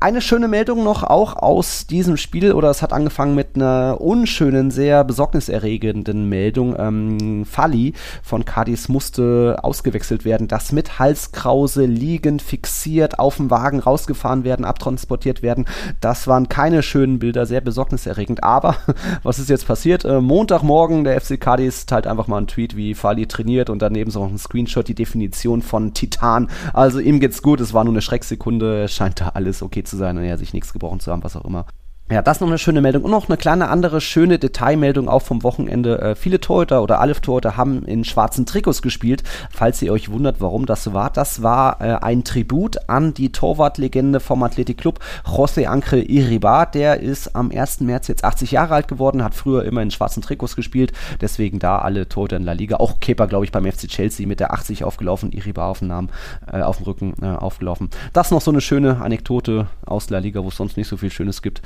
Eine 0.00 0.20
schöne 0.20 0.48
Meldung 0.48 0.84
noch 0.84 1.02
auch 1.02 1.36
aus 1.36 1.86
diesem 1.86 2.16
Spiel 2.16 2.52
oder 2.52 2.70
es 2.70 2.82
hat 2.82 2.92
angefangen 2.92 3.34
mit 3.34 3.56
einer 3.56 4.00
unschönen, 4.00 4.70
sehr 4.70 5.04
besorgniserregenden 5.04 6.28
Meldung. 6.28 6.74
Ähm, 6.78 7.44
Fali 7.44 7.94
von 8.22 8.44
Cadiz 8.44 8.88
musste 8.88 9.58
ausgewechselt 9.62 10.24
werden. 10.24 10.48
Das 10.48 10.72
mit 10.72 10.98
Halskrause 10.98 11.84
liegend 11.84 12.42
fixiert 12.42 13.18
auf 13.18 13.36
dem 13.36 13.50
Wagen 13.50 13.80
rausgefahren 13.80 14.44
werden, 14.44 14.64
abtransportiert 14.64 15.42
werden. 15.42 15.66
Das 16.00 16.26
waren 16.38 16.48
keine 16.48 16.84
schönen 16.84 17.18
Bilder, 17.18 17.46
sehr 17.46 17.60
besorgniserregend. 17.60 18.44
Aber 18.44 18.76
was 19.24 19.40
ist 19.40 19.50
jetzt 19.50 19.66
passiert? 19.66 20.04
Äh, 20.04 20.20
Montagmorgen, 20.20 21.02
der 21.02 21.20
FC 21.20 21.40
Cadiz 21.40 21.84
teilt 21.86 22.06
einfach 22.06 22.28
mal 22.28 22.36
einen 22.36 22.46
Tweet, 22.46 22.76
wie 22.76 22.94
Fali 22.94 23.26
trainiert 23.26 23.70
und 23.70 23.82
daneben 23.82 24.12
so 24.12 24.22
ein 24.22 24.38
Screenshot, 24.38 24.86
die 24.86 24.94
Definition 24.94 25.62
von 25.62 25.94
Titan. 25.94 26.48
Also 26.72 27.00
ihm 27.00 27.18
geht's 27.18 27.42
gut, 27.42 27.60
es 27.60 27.74
war 27.74 27.82
nur 27.82 27.92
eine 27.92 28.02
Schrecksekunde, 28.02 28.86
scheint 28.86 29.20
da 29.20 29.30
alles 29.30 29.62
okay 29.62 29.82
zu 29.82 29.96
sein 29.96 30.16
und 30.16 30.22
er 30.22 30.38
sich 30.38 30.54
nichts 30.54 30.72
gebrochen 30.72 31.00
zu 31.00 31.10
haben, 31.10 31.24
was 31.24 31.34
auch 31.34 31.44
immer. 31.44 31.66
Ja, 32.10 32.22
das 32.22 32.40
noch 32.40 32.48
eine 32.48 32.56
schöne 32.56 32.80
Meldung. 32.80 33.04
Und 33.04 33.10
noch 33.10 33.28
eine 33.28 33.36
kleine 33.36 33.68
andere 33.68 34.00
schöne 34.00 34.38
Detailmeldung 34.38 35.10
auch 35.10 35.20
vom 35.20 35.42
Wochenende. 35.42 36.00
Äh, 36.00 36.14
viele 36.14 36.40
Torhüter 36.40 36.82
oder 36.82 37.00
alle 37.00 37.12
Torhüter 37.12 37.58
haben 37.58 37.84
in 37.84 38.02
schwarzen 38.02 38.46
Trikots 38.46 38.80
gespielt. 38.80 39.22
Falls 39.50 39.82
ihr 39.82 39.92
euch 39.92 40.10
wundert, 40.10 40.40
warum 40.40 40.64
das 40.64 40.84
so 40.84 40.94
war. 40.94 41.10
Das 41.10 41.42
war 41.42 41.82
äh, 41.82 41.96
ein 42.00 42.24
Tribut 42.24 42.78
an 42.88 43.12
die 43.12 43.30
Torwartlegende 43.30 44.20
vom 44.20 44.42
Athletic 44.42 44.78
Club, 44.78 45.00
José 45.26 45.66
Ancre 45.66 46.00
Iribar. 46.00 46.64
Der 46.70 47.00
ist 47.00 47.36
am 47.36 47.50
1. 47.50 47.80
März 47.80 48.08
jetzt 48.08 48.24
80 48.24 48.52
Jahre 48.52 48.74
alt 48.74 48.88
geworden, 48.88 49.22
hat 49.22 49.34
früher 49.34 49.64
immer 49.64 49.82
in 49.82 49.90
schwarzen 49.90 50.22
Trikots 50.22 50.56
gespielt. 50.56 50.92
Deswegen 51.20 51.58
da 51.58 51.76
alle 51.76 52.08
Torhüter 52.08 52.38
in 52.38 52.44
La 52.44 52.52
Liga. 52.52 52.76
Auch 52.76 53.00
Kepa, 53.00 53.26
glaube 53.26 53.44
ich, 53.44 53.52
beim 53.52 53.70
FC 53.70 53.86
Chelsea 53.86 54.26
mit 54.26 54.40
der 54.40 54.54
80 54.54 54.82
aufgelaufen, 54.82 55.30
Iribar 55.30 55.68
auf 55.68 55.80
dem 55.80 55.88
Namen, 55.88 56.08
äh, 56.50 56.62
auf 56.62 56.78
dem 56.78 56.84
Rücken 56.84 57.14
äh, 57.20 57.26
aufgelaufen. 57.26 57.90
Das 58.14 58.30
noch 58.30 58.40
so 58.40 58.50
eine 58.50 58.62
schöne 58.62 59.02
Anekdote 59.02 59.66
aus 59.84 60.08
La 60.08 60.20
Liga, 60.20 60.42
wo 60.42 60.48
es 60.48 60.56
sonst 60.56 60.78
nicht 60.78 60.88
so 60.88 60.96
viel 60.96 61.10
Schönes 61.10 61.42
gibt. 61.42 61.60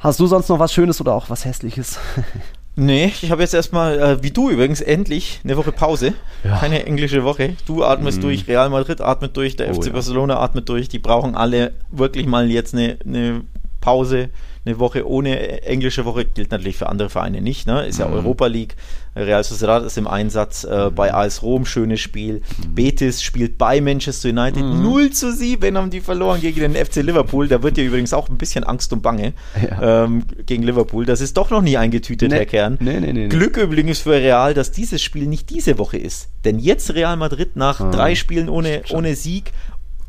Hast 0.00 0.18
du 0.18 0.26
sonst 0.26 0.48
noch 0.48 0.58
was 0.58 0.72
Schönes 0.72 0.98
oder 1.00 1.14
auch 1.14 1.30
was 1.30 1.44
Hässliches? 1.44 1.98
Nee, 2.76 3.12
ich 3.20 3.30
habe 3.30 3.42
jetzt 3.42 3.52
erstmal, 3.52 3.98
äh, 3.98 4.22
wie 4.22 4.30
du 4.30 4.48
übrigens, 4.48 4.80
endlich 4.80 5.40
eine 5.44 5.56
Woche 5.56 5.72
Pause. 5.72 6.14
Ja. 6.44 6.56
Keine 6.56 6.86
englische 6.86 7.24
Woche. 7.24 7.56
Du 7.66 7.84
atmest 7.84 8.18
mm. 8.18 8.20
durch, 8.22 8.48
Real 8.48 8.70
Madrid 8.70 9.02
atmet 9.02 9.36
durch, 9.36 9.56
der 9.56 9.68
oh, 9.70 9.74
FC 9.74 9.86
ja. 9.86 9.92
Barcelona 9.92 10.38
atmet 10.38 10.68
durch. 10.68 10.88
Die 10.88 11.00
brauchen 11.00 11.34
alle 11.34 11.72
wirklich 11.90 12.26
mal 12.26 12.48
jetzt 12.48 12.72
eine, 12.72 12.96
eine 13.04 13.42
Pause 13.80 14.30
eine 14.70 14.78
Woche 14.78 15.08
ohne 15.08 15.62
englische 15.62 16.04
Woche 16.04 16.24
gilt 16.24 16.50
natürlich 16.50 16.76
für 16.76 16.88
andere 16.88 17.10
Vereine 17.10 17.40
nicht. 17.40 17.66
Ne? 17.66 17.86
Ist 17.86 17.98
ja 17.98 18.06
mhm. 18.06 18.14
Europa 18.14 18.46
League. 18.46 18.76
Real 19.16 19.42
Sociedad 19.42 19.84
ist 19.84 19.98
im 19.98 20.06
Einsatz 20.06 20.62
äh, 20.62 20.90
bei 20.94 21.12
AS 21.12 21.42
Rom, 21.42 21.66
schönes 21.66 22.00
Spiel. 22.00 22.42
Mhm. 22.58 22.74
Betis 22.74 23.22
spielt 23.22 23.58
bei 23.58 23.80
Manchester 23.80 24.28
United 24.28 24.64
mhm. 24.64 24.82
0 24.82 25.10
zu 25.10 25.32
7 25.32 25.76
haben 25.76 25.90
die 25.90 26.00
verloren 26.00 26.40
gegen 26.40 26.60
den 26.60 26.74
FC 26.74 26.96
Liverpool. 26.96 27.48
Da 27.48 27.62
wird 27.62 27.76
ja 27.76 27.84
übrigens 27.84 28.12
auch 28.12 28.28
ein 28.28 28.38
bisschen 28.38 28.62
Angst 28.62 28.92
und 28.92 29.02
Bange 29.02 29.32
ja. 29.60 30.04
ähm, 30.04 30.22
gegen 30.46 30.62
Liverpool. 30.62 31.04
Das 31.04 31.20
ist 31.20 31.36
doch 31.36 31.50
noch 31.50 31.62
nie 31.62 31.76
eingetütet, 31.76 32.30
nee. 32.30 32.36
Herr 32.36 32.46
Kern. 32.46 32.78
Nee, 32.80 33.00
nee, 33.00 33.12
nee, 33.12 33.28
Glück 33.28 33.56
übrigens 33.56 33.98
für 33.98 34.12
Real, 34.12 34.54
dass 34.54 34.70
dieses 34.70 35.02
Spiel 35.02 35.26
nicht 35.26 35.50
diese 35.50 35.78
Woche 35.78 35.98
ist. 35.98 36.28
Denn 36.44 36.58
jetzt 36.58 36.94
Real 36.94 37.16
Madrid 37.16 37.56
nach 37.56 37.80
ah. 37.80 37.90
drei 37.90 38.14
Spielen 38.14 38.48
ohne, 38.48 38.82
ohne 38.90 39.16
Sieg 39.16 39.52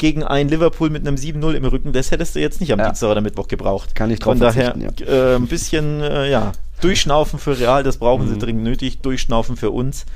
gegen 0.02 0.24
ein 0.24 0.50
Liverpool 0.50 0.90
mit 0.90 1.08
einem 1.08 1.16
7-0 1.16 1.54
im 1.54 1.64
Rücken, 1.64 1.94
das 1.94 2.10
hättest 2.10 2.36
du 2.36 2.40
jetzt 2.40 2.60
nicht 2.60 2.74
am 2.74 2.80
ja. 2.80 2.88
Dienstag 2.88 3.12
oder 3.12 3.22
Mittwoch 3.22 3.48
gebraucht. 3.48 3.94
Kann 3.94 4.10
ich 4.10 4.18
drauf 4.18 4.32
Von 4.32 4.40
daher 4.40 4.76
ja. 4.76 5.06
äh, 5.06 5.36
ein 5.36 5.46
bisschen, 5.46 6.02
äh, 6.02 6.28
ja, 6.28 6.54
durchschnaufen 6.82 7.38
für 7.38 7.60
Real, 7.60 7.84
das 7.84 7.98
brauchen 7.98 8.26
mhm. 8.26 8.34
sie 8.34 8.40
dringend 8.40 8.64
nötig, 8.64 9.02
durchschnaufen 9.02 9.58
für 9.58 9.70
uns. 9.70 10.08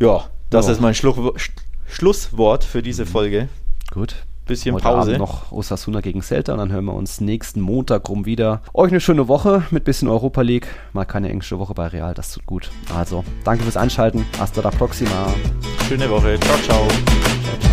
Ja, 0.00 0.24
das 0.50 0.66
oh. 0.66 0.72
ist 0.72 0.80
mein 0.80 0.94
Schlu 0.94 1.32
Schlusswort 1.86 2.64
für 2.64 2.82
diese 2.82 3.04
mhm. 3.04 3.08
Folge. 3.08 3.48
Gut. 3.92 4.16
Bisschen 4.46 4.74
Heute 4.74 4.82
Pause. 4.82 5.10
Abend 5.14 5.18
noch 5.18 5.52
Osasuna 5.52 6.00
gegen 6.00 6.22
Celta 6.22 6.52
und 6.52 6.58
dann 6.58 6.72
hören 6.72 6.86
wir 6.86 6.94
uns 6.94 7.20
nächsten 7.20 7.60
Montag 7.60 8.08
rum 8.08 8.26
wieder. 8.26 8.62
Euch 8.74 8.90
eine 8.90 9.00
schöne 9.00 9.28
Woche 9.28 9.62
mit 9.70 9.84
bisschen 9.84 10.08
Europa 10.08 10.42
League. 10.42 10.66
Mal 10.92 11.04
keine 11.04 11.28
englische 11.28 11.60
Woche 11.60 11.74
bei 11.74 11.86
Real, 11.86 12.14
das 12.14 12.32
tut 12.32 12.46
gut. 12.46 12.70
Also, 12.92 13.24
danke 13.44 13.62
fürs 13.62 13.76
Einschalten. 13.76 14.26
Hasta 14.40 14.62
la 14.62 14.70
próxima. 14.70 15.32
Schöne 15.86 16.10
Woche. 16.10 16.40
ciao. 16.40 16.58
ciao. 16.64 16.88
ciao. 16.88 17.69